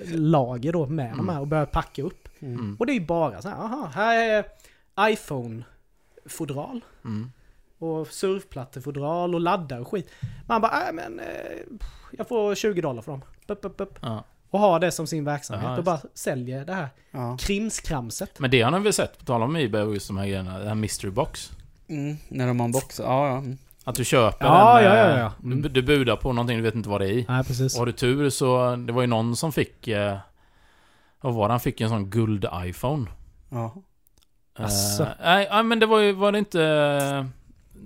lager 0.07 0.73
då 0.73 0.87
med 0.87 1.13
de 1.17 1.29
här 1.29 1.39
och 1.39 1.47
börjar 1.47 1.65
packa 1.65 2.03
upp. 2.03 2.27
Mm. 2.39 2.53
Mm. 2.59 2.75
Och 2.79 2.85
det 2.85 2.91
är 2.91 2.99
ju 2.99 3.05
bara 3.05 3.41
så 3.41 3.49
här, 3.49 3.55
aha, 3.55 3.91
här 3.95 4.29
är 4.29 4.45
iPhone-fodral. 5.11 6.81
Mm. 7.05 7.31
Och 7.79 8.07
surfplattefodral 8.07 9.35
och 9.35 9.41
laddare 9.41 9.81
och 9.81 9.87
skit. 9.87 10.09
Man 10.47 10.61
bara, 10.61 10.87
äh, 10.87 10.93
men 10.93 11.19
eh, 11.19 11.25
jag 12.11 12.27
får 12.27 12.55
20 12.55 12.81
dollar 12.81 13.01
för 13.01 13.11
dem. 13.11 13.21
Upp, 13.47 13.65
upp, 13.65 13.81
upp. 13.81 13.99
Ja. 14.01 14.23
Och 14.49 14.59
har 14.59 14.79
det 14.79 14.91
som 14.91 15.07
sin 15.07 15.25
verksamhet 15.25 15.65
Ja, 15.69 15.77
och 15.77 15.83
bara 15.83 15.99
säljer 16.13 16.65
det 16.65 16.73
här 16.73 16.89
Ja. 17.11 17.37
krimskramset. 17.39 18.39
Men 18.39 18.51
det 18.51 18.61
har 18.61 18.71
ni 18.71 18.79
väl 18.79 18.93
sett, 18.93 19.19
på 19.19 19.25
tal 19.25 19.43
om 19.43 19.55
Ebay 19.55 19.81
och 19.81 19.93
just 19.93 20.07
de 20.07 20.17
här 20.17 20.25
grejerna, 20.25 20.59
det 20.59 20.67
här 20.67 20.75
mystery 20.75 21.11
box. 21.11 21.51
Mm. 21.87 22.17
När 22.29 22.47
de 22.47 22.61
unboxar. 22.61 23.03
Ja, 23.03 23.27
ja. 23.27 23.37
Mm. 23.37 23.57
Att 23.83 23.95
du 23.95 24.05
köper 24.05 24.45
Ja, 24.45 24.79
en... 24.79 24.85
ja, 24.85 24.95
ja, 24.95 25.09
eh, 25.09 25.19
ja. 25.19 25.31
Mm. 25.43 25.61
Du, 25.61 25.69
du 25.69 25.81
budar 25.81 26.15
på 26.15 26.33
någonting, 26.33 26.57
du 26.57 26.63
vet 26.63 26.75
inte 26.75 26.89
vad 26.89 27.01
det 27.01 27.07
är 27.07 27.11
i. 27.11 27.25
Nej, 27.29 27.43
precis. 27.43 27.73
Och 27.75 27.79
har 27.79 27.85
du 27.85 27.91
tur 27.91 28.29
så, 28.29 28.75
det 28.75 28.93
var 28.93 29.01
ju 29.01 29.07
någon 29.07 29.35
som 29.35 29.51
fick... 29.51 29.87
Eh, 29.87 30.17
vad 31.21 31.33
var 31.33 31.47
det? 31.47 31.53
Han 31.53 31.59
fick 31.59 31.81
en 31.81 31.89
sån 31.89 32.09
guld-iPhone. 32.09 33.05
Ja. 33.49 33.73
Eh, 34.59 34.67
nej, 35.23 35.47
nej, 35.51 35.63
men 35.63 35.79
det 35.79 35.85
var 35.85 35.99
ju, 35.99 36.11
var 36.11 36.31
det 36.31 36.39
inte... 36.39 37.27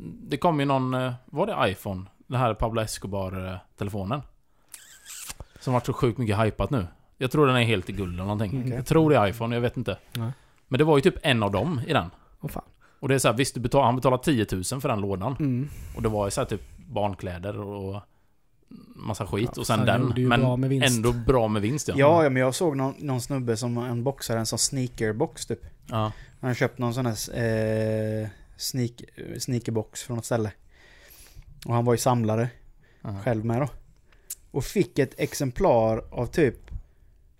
Det 0.01 0.37
kom 0.37 0.59
ju 0.59 0.65
någon, 0.65 0.93
eh, 0.93 1.13
var 1.25 1.47
det 1.47 1.71
iPhone? 1.71 2.05
Den 2.27 2.39
här 2.39 2.53
Pablo 2.53 2.81
Escobar-telefonen. 2.81 4.21
Som 5.59 5.73
varit 5.73 5.85
så 5.85 5.93
sjukt 5.93 6.17
mycket 6.17 6.39
hypat 6.39 6.69
nu. 6.69 6.87
Jag 7.17 7.31
tror 7.31 7.47
den 7.47 7.55
är 7.55 7.63
helt 7.63 7.89
i 7.89 7.93
guld 7.93 8.13
eller 8.13 8.23
någonting. 8.23 8.51
Mm, 8.51 8.63
okej. 8.63 8.75
Jag 8.75 8.85
tror 8.85 9.09
det 9.09 9.17
är 9.17 9.27
iPhone, 9.27 9.55
jag 9.55 9.61
vet 9.61 9.77
inte. 9.77 9.97
Nej. 10.13 10.31
Men 10.67 10.77
det 10.77 10.83
var 10.83 10.97
ju 10.97 11.01
typ 11.01 11.15
en 11.23 11.43
av 11.43 11.51
dem 11.51 11.81
i 11.87 11.93
den. 11.93 12.11
Åh 12.41 12.49
fan. 12.49 12.63
Och 12.99 13.07
det 13.07 13.15
är 13.15 13.19
så 13.19 13.27
här, 13.27 13.35
visst 13.35 13.55
du 13.55 13.59
betal, 13.59 13.85
han 13.85 13.95
betalade 13.95 14.23
10 14.23 14.45
000 14.51 14.63
för 14.63 14.89
den 14.89 15.01
lådan. 15.01 15.35
Mm. 15.39 15.69
Och 15.95 16.01
det 16.01 16.09
var 16.09 16.27
ju 16.27 16.31
så 16.31 16.41
här 16.41 16.45
typ 16.45 16.61
barnkläder 16.77 17.59
och 17.59 18.01
massa 18.95 19.27
skit. 19.27 19.49
Ja, 19.55 19.59
och 19.59 19.67
sen 19.67 19.85
den. 19.85 20.13
Men 20.27 20.41
bra 20.41 20.57
med 20.57 20.69
vinst. 20.69 20.97
ändå 20.97 21.11
bra 21.11 21.47
med 21.47 21.61
vinst 21.61 21.87
ja. 21.87 21.95
Ja, 21.97 22.23
ja, 22.23 22.29
men 22.29 22.41
jag 22.41 22.55
såg 22.55 22.77
någon, 22.77 22.93
någon 22.99 23.21
snubbe 23.21 23.57
som 23.57 23.77
unboxade 23.77 24.39
en 24.39 24.45
sån 24.45 24.59
sneakerbox 24.59 25.45
typ. 25.45 25.65
Ja. 25.87 26.11
Han 26.39 26.47
har 26.47 26.53
köpt 26.53 26.77
någon 26.77 26.93
sån 26.93 27.05
här 27.05 27.37
eh, 28.23 28.27
sneak, 28.59 28.91
sneakerbox 29.39 30.03
från 30.03 30.15
något 30.15 30.25
ställe. 30.25 30.51
Och 31.65 31.73
han 31.73 31.85
var 31.85 31.93
ju 31.93 31.97
samlare 31.97 32.49
Ja. 33.01 33.15
själv 33.23 33.45
med 33.45 33.61
då. 33.61 33.69
Och 34.51 34.63
fick 34.63 34.99
ett 34.99 35.19
exemplar 35.19 36.03
av 36.11 36.25
typ 36.25 36.55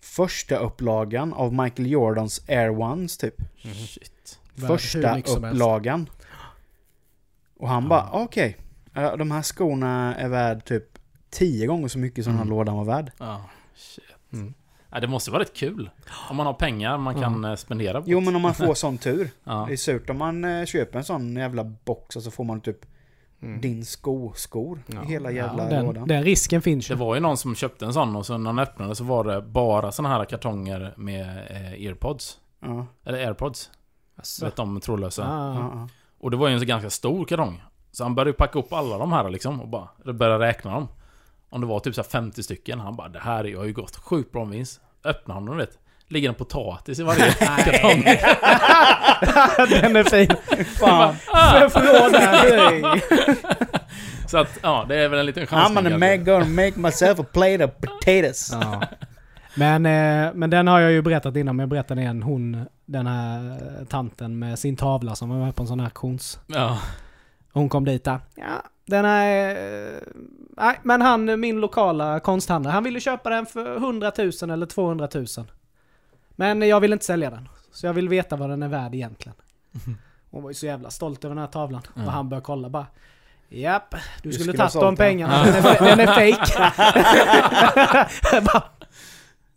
första 0.02 0.58
upplagan 0.58 1.34
av 1.34 1.54
Michael 1.54 1.92
Jordans 1.92 2.42
Air 2.50 2.70
Ones 2.70 3.18
typ. 3.18 3.36
Shit. 3.88 4.40
Värd 4.56 4.70
hur 4.70 4.78
första 4.78 5.20
upplagan. 5.20 6.10
Och 7.60 7.68
han 7.70 7.84
Ja. 7.84 7.90
bara, 7.90 8.10
okej. 8.12 8.58
eh, 8.96 9.18
de 9.18 9.32
här 9.32 9.42
skorna 9.42 10.16
är 10.16 10.28
värd 10.28 10.66
typ 10.66 11.00
tio 11.30 11.68
gånger 11.68 11.88
så 11.88 12.00
mycket 12.00 12.24
som 12.24 12.34
den 12.34 12.38
här 12.38 12.46
Mm. 12.46 12.58
lådan 12.58 12.76
var 12.78 12.86
värd. 12.86 13.12
Ja, 13.18 13.50
shit. 13.76 14.04
Mm. 14.34 14.54
Ja, 14.92 15.00
det 15.00 15.08
måste 15.08 15.32
vara 15.32 15.42
rätt 15.42 15.54
kul. 15.56 15.90
Om 16.30 16.38
man 16.38 16.46
har 16.46 16.54
pengar 16.54 16.98
man 16.98 17.22
kan 17.22 17.46
eh, 17.46 17.56
spendera 17.56 18.02
på. 18.02 18.10
Jo 18.10 18.20
men 18.20 18.36
om 18.36 18.42
man 18.42 18.54
får 18.54 18.74
sån 18.74 18.98
tur. 18.98 19.30
Ja. 19.44 19.66
Det 19.68 19.74
är 19.74 19.78
surt 19.78 20.10
om 20.10 20.18
man 20.18 20.46
eh, 20.46 20.66
köper 20.66 20.98
en 20.98 21.04
sån 21.06 21.36
jävla 21.36 21.64
box 21.64 22.16
och 22.16 22.24
så 22.24 22.32
får 22.32 22.44
man 22.44 22.62
typ 22.62 22.78
Mm. 23.42 23.62
din 23.62 23.86
sko, 23.86 24.34
skor 24.36 24.84
Ja. 24.88 25.04
i 25.04 25.06
hela 25.06 25.32
jävla 25.32 25.64
ja, 25.64 25.70
den, 25.70 25.86
lådan. 25.86 26.08
den 26.08 26.24
risken 26.24 26.62
finns 26.62 26.88
Det 26.88 26.94
ju. 26.94 26.98
var 27.00 27.16
ju 27.16 27.22
någon 27.22 27.38
som 27.38 27.56
köpte 27.56 27.86
en 27.86 27.94
sån 27.94 28.16
och 28.16 28.26
så 28.26 28.38
när 28.38 28.50
han 28.50 28.60
öppnade 28.60 28.96
så 28.96 29.04
var 29.04 29.24
det 29.24 29.42
bara 29.42 29.92
såna 29.92 30.10
här 30.10 30.26
kartonger 30.26 30.94
med 30.98 31.22
eh, 31.50 31.86
earpods. 31.86 32.38
Ja, 32.62 32.86
Eller 33.06 33.28
airpods. 33.28 33.70
Du 34.40 34.46
vet 34.46 34.56
de 34.56 34.80
trådlösa. 34.80 35.24
Ah. 35.24 35.54
ja, 35.54 35.72
ja. 35.74 35.88
Och 36.20 36.32
det 36.32 36.38
var 36.38 36.48
ju 36.48 36.54
en 36.54 36.60
så 36.60 36.66
ganska 36.66 36.90
stor 36.90 37.26
kartong. 37.26 37.62
Så 37.92 38.04
han 38.04 38.16
började 38.16 38.30
ju 38.30 38.34
packa 38.36 38.60
upp 38.60 38.74
alla 38.74 38.98
de 38.98 39.12
här 39.12 39.30
liksom 39.30 39.62
och 39.62 39.68
bara 39.68 40.14
började 40.14 40.46
räkna 40.46 40.72
dem. 40.74 40.88
Om 41.50 41.62
det 41.62 41.68
var 41.68 41.80
typ 41.80 41.96
så 41.96 42.02
här 42.02 42.10
50 42.10 42.44
stycken. 42.44 42.80
Han 42.80 42.96
bara 42.96 43.10
det 43.10 43.20
här 43.20 43.56
har 43.56 43.66
ju 43.66 43.74
gått 43.74 43.96
sjukt 43.96 44.32
bra 44.32 44.46
vinst. 44.46 44.82
Öppnar 45.04 45.36
han 45.36 45.46
dem 45.46 45.58
vet. 45.58 45.78
Ligger 46.08 46.30
en 46.30 46.36
potatis 46.36 47.00
i 47.00 47.04
varje 47.04 47.32
kartong. 47.32 48.04
den 49.82 49.96
är 49.96 50.04
fin. 50.04 50.36
Fan. 50.66 51.16
Förlåt 51.70 52.14
där. 52.14 53.02
Så 54.30 54.38
att 54.38 54.60
ja, 54.64 54.86
det 54.90 54.96
är 54.96 55.10
väl 55.10 55.20
en 55.20 55.26
liten 55.26 55.44
I'm 55.44 55.48
chansning. 55.48 55.84
gonna 55.84 55.98
make, 55.98 56.18
gonna 56.18 56.46
make 56.46 56.80
myself 56.80 57.20
a 57.20 57.26
plate 57.34 57.66
of 57.66 57.72
potatoes. 57.82 58.50
Ja. 58.52 58.84
Men, 59.56 59.86
eh, 59.86 60.34
men 60.34 60.50
den 60.50 60.68
har 60.68 60.80
jag 60.80 60.92
ju 60.92 61.02
berättat 61.02 61.36
innan, 61.36 61.56
men 61.56 61.64
jag 61.64 61.70
berättar 61.70 61.96
den 61.96 62.04
igen. 62.04 62.24
Hon, 62.24 62.66
den 62.86 63.08
här 63.08 63.60
tanten 63.90 64.40
med 64.40 64.60
sin 64.60 64.76
tavla 64.76 65.16
som 65.16 65.30
var 65.30 65.38
med 65.38 65.56
på 65.56 65.64
en 65.64 65.68
sån 65.68 65.80
här 65.80 65.88
auktions. 65.88 66.40
Ja. 66.48 66.78
Hon 67.54 67.70
kom 67.70 67.86
dit 67.86 68.04
där. 68.04 68.20
Ja, 68.36 68.64
den 68.90 69.06
är... 69.06 69.50
eh, 69.96 70.02
Nej, 70.58 70.80
men 70.84 71.02
han, 71.02 71.40
min 71.40 71.60
lokala 71.62 72.20
konsthandlare, 72.20 72.72
han 72.72 72.84
ville 72.84 73.00
köpa 73.00 73.30
den 73.30 73.46
för 73.46 73.76
100 73.76 74.12
000 74.18 74.52
eller 74.52 74.66
200 74.66 75.08
000. 75.14 75.26
Men 76.32 76.62
jag 76.62 76.80
vill 76.80 76.94
inte 76.94 77.06
sälja 77.06 77.30
den. 77.30 77.50
Så 77.72 77.86
jag 77.86 77.94
vill 77.94 78.10
veta 78.10 78.36
vad 78.36 78.50
den 78.50 78.64
är 78.64 78.68
värd 78.68 78.96
egentligen. 78.96 79.36
Hon 80.32 80.44
var 80.44 80.50
ju 80.50 80.54
så 80.54 80.66
jävla 80.66 80.90
stolt 80.90 81.26
över 81.26 81.36
den 81.36 81.42
här 81.42 81.52
tavlan. 81.52 81.82
Ja. 81.96 82.06
Och 82.06 82.12
han 82.12 82.30
började 82.30 82.46
kolla 82.46 82.70
bara. 82.70 82.88
Japp, 83.50 83.92
du 83.92 83.98
skulle 84.32 84.34
skulle 84.34 84.58
tagit 84.58 84.74
de 84.74 84.80
sålt 84.80 84.86
den." 84.86 84.96
pengarna. 84.96 85.44
Den 85.44 85.66
är, 85.66 85.96
den 85.96 86.00
är 86.00 86.08
fake. 86.08 86.72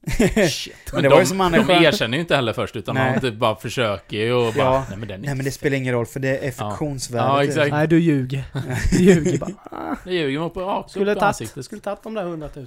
Shit. 0.51 0.75
Men 0.93 1.03
det 1.03 1.09
de, 1.09 1.15
var 1.15 1.21
ju 1.21 1.27
som 1.27 1.41
han 1.41 1.53
de 1.53 1.71
erkänner 1.71 2.17
ju 2.17 2.21
inte 2.21 2.37
heller 2.37 2.53
först 2.53 2.77
utan 2.77 2.95
Nej. 2.95 3.11
han 3.13 3.21
typ 3.21 3.35
bara 3.35 3.57
försöker 3.57 4.17
ju 4.17 4.33
och 4.33 4.55
bara 4.55 4.65
Ja. 4.65 4.85
Nej 4.89 4.99
men 4.99 5.09
den 5.09 5.21
är 5.21 5.27
Nej 5.27 5.35
men 5.35 5.45
det 5.45 5.51
spelar 5.51 5.77
ingen 5.77 5.95
roll 5.95 6.07
för 6.07 6.21
det 6.21 6.39
är 6.39 6.55
Ja. 6.59 6.71
fiktionsvärdet. 6.71 7.29
Ja, 7.29 7.45
exakt. 7.45 7.71
Nej, 7.71 7.89
du 7.89 7.99
ljuger. 7.99 8.45
Du 8.91 9.05
ljuger 9.05 9.39
bara. 9.39 9.97
Det 10.05 10.13
ljuger 10.13 10.39
man 10.41 10.51
på 10.51 10.61
rakt 10.61 10.91
Skulle 10.91 11.15
tagit, 11.15 11.23
ansiktet. 11.23 11.65
skulle 11.65 11.81
tagit 11.81 12.03
de 12.03 12.15
där 12.15 12.23
100 12.23 12.49
000. 12.57 12.67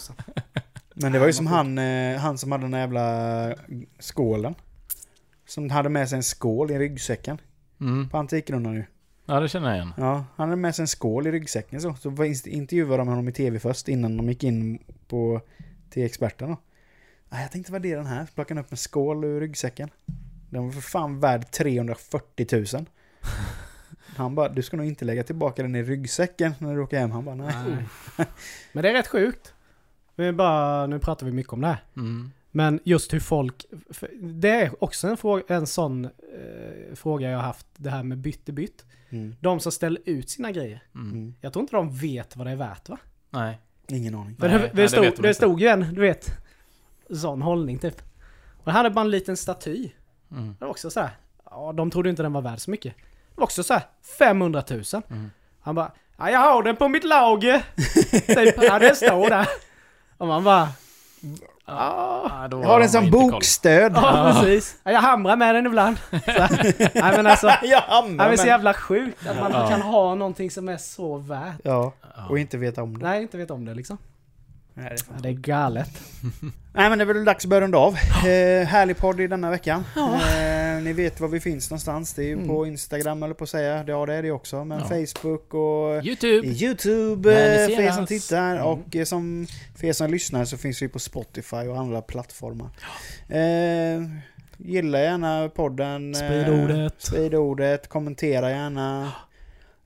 Men 0.94 1.12
det 1.12 1.20
var 1.20 1.28
ju 1.28 1.34
som 1.34 1.48
han, 1.48 1.78
eh, 1.78 2.18
han 2.18 2.38
som 2.38 2.52
hade 2.52 2.64
den 2.64 2.72
där 2.72 2.80
jävla 2.80 3.56
skålen. 4.00 4.56
Som 5.48 5.70
hade 5.70 5.90
med 5.90 6.10
sig 6.10 6.16
en 6.16 6.24
skål 6.24 6.72
i 6.72 6.80
ryggsäcken. 6.80 7.38
Mm. 7.82 8.10
På 8.10 8.18
Antikrundan 8.18 8.74
ju. 8.76 8.84
Ja 9.26 9.40
det 9.40 9.50
känner 9.50 9.68
jag 9.68 9.76
igen. 9.76 9.94
Ja, 9.98 10.26
han 10.36 10.50
hade 10.50 10.62
med 10.62 10.76
sig 10.76 10.84
en 10.84 10.88
skål 10.88 11.28
i 11.28 11.32
ryggsäcken 11.32 11.82
så. 11.82 11.96
Så 12.00 12.24
intervjuade 12.46 12.98
de 12.98 13.08
honom 13.08 13.28
i 13.28 13.32
tv 13.32 13.60
först 13.60 13.88
innan 13.88 14.18
de 14.18 14.30
gick 14.30 14.44
in 14.44 14.80
på, 15.08 15.42
till 15.90 16.06
experterna. 16.06 16.58
Ah, 17.30 17.42
jag 17.42 17.52
tänkte 17.52 17.72
värdera 17.72 17.98
den 17.98 18.08
här. 18.08 18.28
Plockade 18.36 18.62
upp 18.62 18.72
en 18.72 18.78
skål 18.78 19.24
ur 19.24 19.40
ryggsäcken. 19.40 19.90
Den 20.50 20.66
var 20.66 20.72
för 20.72 20.82
fan 20.82 21.20
värd 21.20 21.52
340 21.52 22.66
000. 22.74 22.86
Han 24.16 24.36
bara, 24.36 24.50
du 24.50 24.62
ska 24.62 24.78
nog 24.78 24.86
inte 24.86 25.06
lägga 25.06 25.24
tillbaka 25.24 25.62
den 25.62 25.76
i 25.76 25.84
ryggsäcken 25.84 26.54
när 26.60 26.76
du 26.76 26.82
åker 26.82 27.00
hem. 27.00 27.12
Han 27.12 27.26
bara, 27.26 27.36
nej. 27.36 27.54
Nej. 28.18 28.28
Men 28.74 28.84
det 28.84 28.90
är 28.90 28.94
rätt 28.94 29.08
sjukt. 29.08 29.54
Vi 30.16 30.32
bara, 30.32 30.88
nu 30.88 31.00
pratar 31.00 31.26
vi 31.26 31.32
mycket 31.32 31.54
om 31.54 31.62
det 31.62 31.68
här. 31.68 31.84
Mm. 31.98 32.32
Men 32.52 32.80
just 32.84 33.14
hur 33.14 33.20
folk... 33.20 33.66
Det 34.22 34.50
är 34.50 34.84
också 34.84 35.08
en, 35.08 35.18
fråga, 35.18 35.44
en 35.48 35.68
sån 35.68 36.06
eh, 36.06 36.96
fråga 36.96 37.30
jag 37.30 37.38
har 37.38 37.44
haft, 37.44 37.68
det 37.78 37.90
här 37.90 38.04
med 38.04 38.18
bytt 38.18 38.50
är 38.50 38.54
bytt. 38.54 38.86
Mm. 39.10 39.36
De 39.40 39.60
som 39.60 39.72
ställer 39.72 40.02
ut 40.06 40.30
sina 40.30 40.52
grejer. 40.52 40.84
Mm. 40.96 41.12
Mm. 41.12 41.36
Jag 41.42 41.54
tror 41.54 41.62
inte 41.64 41.76
de 41.76 41.98
vet 41.98 42.36
vad 42.36 42.48
det 42.48 42.52
är 42.52 42.56
värt 42.56 42.90
va? 42.90 42.98
Nej. 43.30 43.60
Ingen 43.88 44.16
aning. 44.16 44.36
För 44.36 44.48
Nej, 44.48 44.58
det, 44.58 44.64
nej, 44.64 44.72
det, 44.74 44.82
det 44.82 44.90
stod, 44.90 45.04
det 45.04 45.08
inte. 45.08 45.34
stod 45.34 45.62
ju 45.62 45.68
en, 45.68 45.94
du 45.94 46.02
vet, 46.02 46.38
sån 47.14 47.42
hållning 47.42 47.80
typ. 47.80 48.02
Och 48.58 48.66
det 48.66 48.72
hade 48.72 48.90
bara 48.90 49.02
en 49.02 49.12
liten 49.12 49.38
staty. 49.38 49.90
Mm. 50.32 50.56
Det 50.60 50.66
var 50.66 50.72
också 50.72 50.90
så 50.90 51.00
här. 51.00 51.10
Ja, 51.52 51.74
de 51.78 51.92
trodde 51.92 52.10
inte 52.10 52.24
den 52.24 52.34
var 52.34 52.42
värd 52.42 52.60
så 52.60 52.72
mycket. 52.72 52.94
Det 52.98 53.36
var 53.36 53.44
också 53.44 53.64
så 53.64 53.74
här 53.74 53.84
500 54.20 54.64
000. 54.70 54.84
Mm. 55.10 55.32
Han 55.62 55.76
bara, 55.76 55.92
ja 56.18 56.30
jag 56.30 56.40
har 56.40 56.64
den 56.64 56.76
på 56.76 56.88
mitt 56.88 57.04
lager. 57.04 57.64
typ, 58.36 58.64
ja 58.64 58.80
det 58.80 58.96
står 58.96 59.30
där. 59.30 59.48
Och 60.18 60.28
man 60.28 60.44
bara, 60.44 60.68
då 62.50 62.62
Jag 62.62 62.68
har 62.68 62.80
de 62.80 62.84
en 62.84 62.90
sån 62.90 63.04
inte 63.06 63.18
koll. 63.18 63.32
bokstöd. 63.32 63.92
Ja, 63.96 64.32
precis. 64.42 64.76
Ja, 64.84 64.92
jag 64.92 65.02
hamrar 65.02 65.36
med 65.36 65.56
den 65.56 65.66
ibland. 65.66 65.98
Nej 66.12 66.92
men 66.94 67.28
alltså, 67.28 67.48
jag 67.64 67.82
hamnar 67.82 68.28
det 68.28 68.34
är 68.34 68.38
så 68.38 68.42
men- 68.44 68.48
jävla 68.50 68.74
sjukt 68.74 69.28
att 69.28 69.40
man 69.40 69.52
Ja. 69.52 69.68
kan 69.70 69.82
ha 69.82 70.16
någonting 70.16 70.52
som 70.52 70.70
är 70.70 70.78
så 70.78 71.18
värt. 71.18 71.60
Ja, 71.64 71.94
och 72.30 72.40
inte 72.40 72.58
veta 72.58 72.84
om 72.84 72.98
det. 72.98 73.06
Nej, 73.06 73.22
inte 73.22 73.38
vet 73.38 73.52
om 73.52 73.66
det 73.66 73.74
liksom. 73.74 73.98
Nej, 74.78 74.86
det 74.90 74.94
är 74.94 74.98
fan 74.98 75.16
Ja, 75.16 75.22
det 75.24 75.30
är 75.30 75.34
galet. 75.34 75.90
Nej 76.74 76.90
men 76.90 76.98
det 76.98 77.04
är 77.04 77.06
väl 77.06 77.26
dags 77.26 77.46
att 77.46 77.50
börja 77.50 77.62
runda 77.62 77.78
av. 77.78 77.94
Eh, 77.94 78.66
härlig 78.68 78.98
podd 78.98 79.22
i 79.22 79.28
denna 79.28 79.50
veckan. 79.50 79.84
Eh, 79.98 80.82
ni 80.84 80.94
vet 80.94 81.20
var 81.20 81.28
vi 81.28 81.40
finns 81.40 81.70
någonstans. 81.70 82.14
Det 82.14 82.22
är 82.22 82.26
ju 82.28 82.34
Mm. 82.34 82.48
på 82.48 82.66
Instagram 82.68 83.24
eller 83.24 83.34
på 83.34 83.44
att 83.44 83.50
säga. 83.50 83.84
Ja 83.88 84.06
det 84.06 84.14
är 84.14 84.24
det 84.24 84.32
också. 84.32 84.66
Men 84.66 84.80
Ja. 84.80 84.86
Facebook 84.86 85.54
och 85.54 86.06
Youtube. 86.06 86.48
Youtube 86.48 87.32
eh, 87.32 87.76
för 87.76 87.82
er 87.84 87.92
som 87.92 88.06
tittar. 88.06 88.52
Mm. 88.56 88.64
Och 88.66 88.96
eh, 88.96 89.04
som, 89.06 89.48
för 89.76 89.88
er 89.88 89.94
som 89.94 90.12
lyssnar 90.12 90.46
så 90.46 90.58
finns 90.58 90.82
vi 90.82 90.88
på 90.88 91.00
Spotify 91.00 91.56
och 91.68 91.78
andra 91.80 92.02
plattformar. 92.02 92.70
Eh, 93.30 94.02
gilla 94.58 95.00
gärna 95.00 95.50
podden. 95.50 96.16
eh, 96.16 96.18
Sprid 96.20 96.50
ordet. 96.64 96.94
Sprid 96.98 97.36
ordet. 97.36 97.88
Kommentera 97.90 98.50
gärna. 98.52 99.12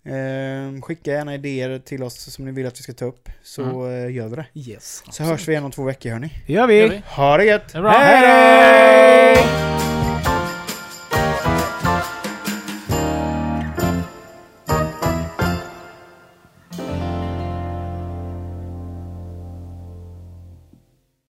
Eh, 0.04 0.82
skicka 0.82 1.12
gärna 1.12 1.34
idéer 1.34 1.80
till 1.80 2.04
oss 2.04 2.34
som 2.34 2.46
ni 2.46 2.52
vill 2.52 2.68
att 2.68 2.80
vi 2.80 2.84
ska 2.84 2.94
ta 2.94 3.06
upp, 3.06 3.30
så 3.44 3.62
mm. 3.62 4.06
Eh, 4.06 4.16
gör 4.16 4.28
vi 4.28 4.36
det. 4.36 4.46
Yes. 4.54 5.04
Så 5.12 5.24
hörs 5.24 5.48
vi 5.48 5.52
igen 5.52 5.64
om 5.64 5.72
två 5.72 5.84
veckor 5.84 6.10
hörni. 6.10 6.34
Det 6.48 6.54
gör 6.54 6.68
vi! 6.68 7.02
Ha 7.06 7.38
det 7.38 7.46
gött! 7.46 7.74
Det 7.74 7.90
Hej! 7.90 9.36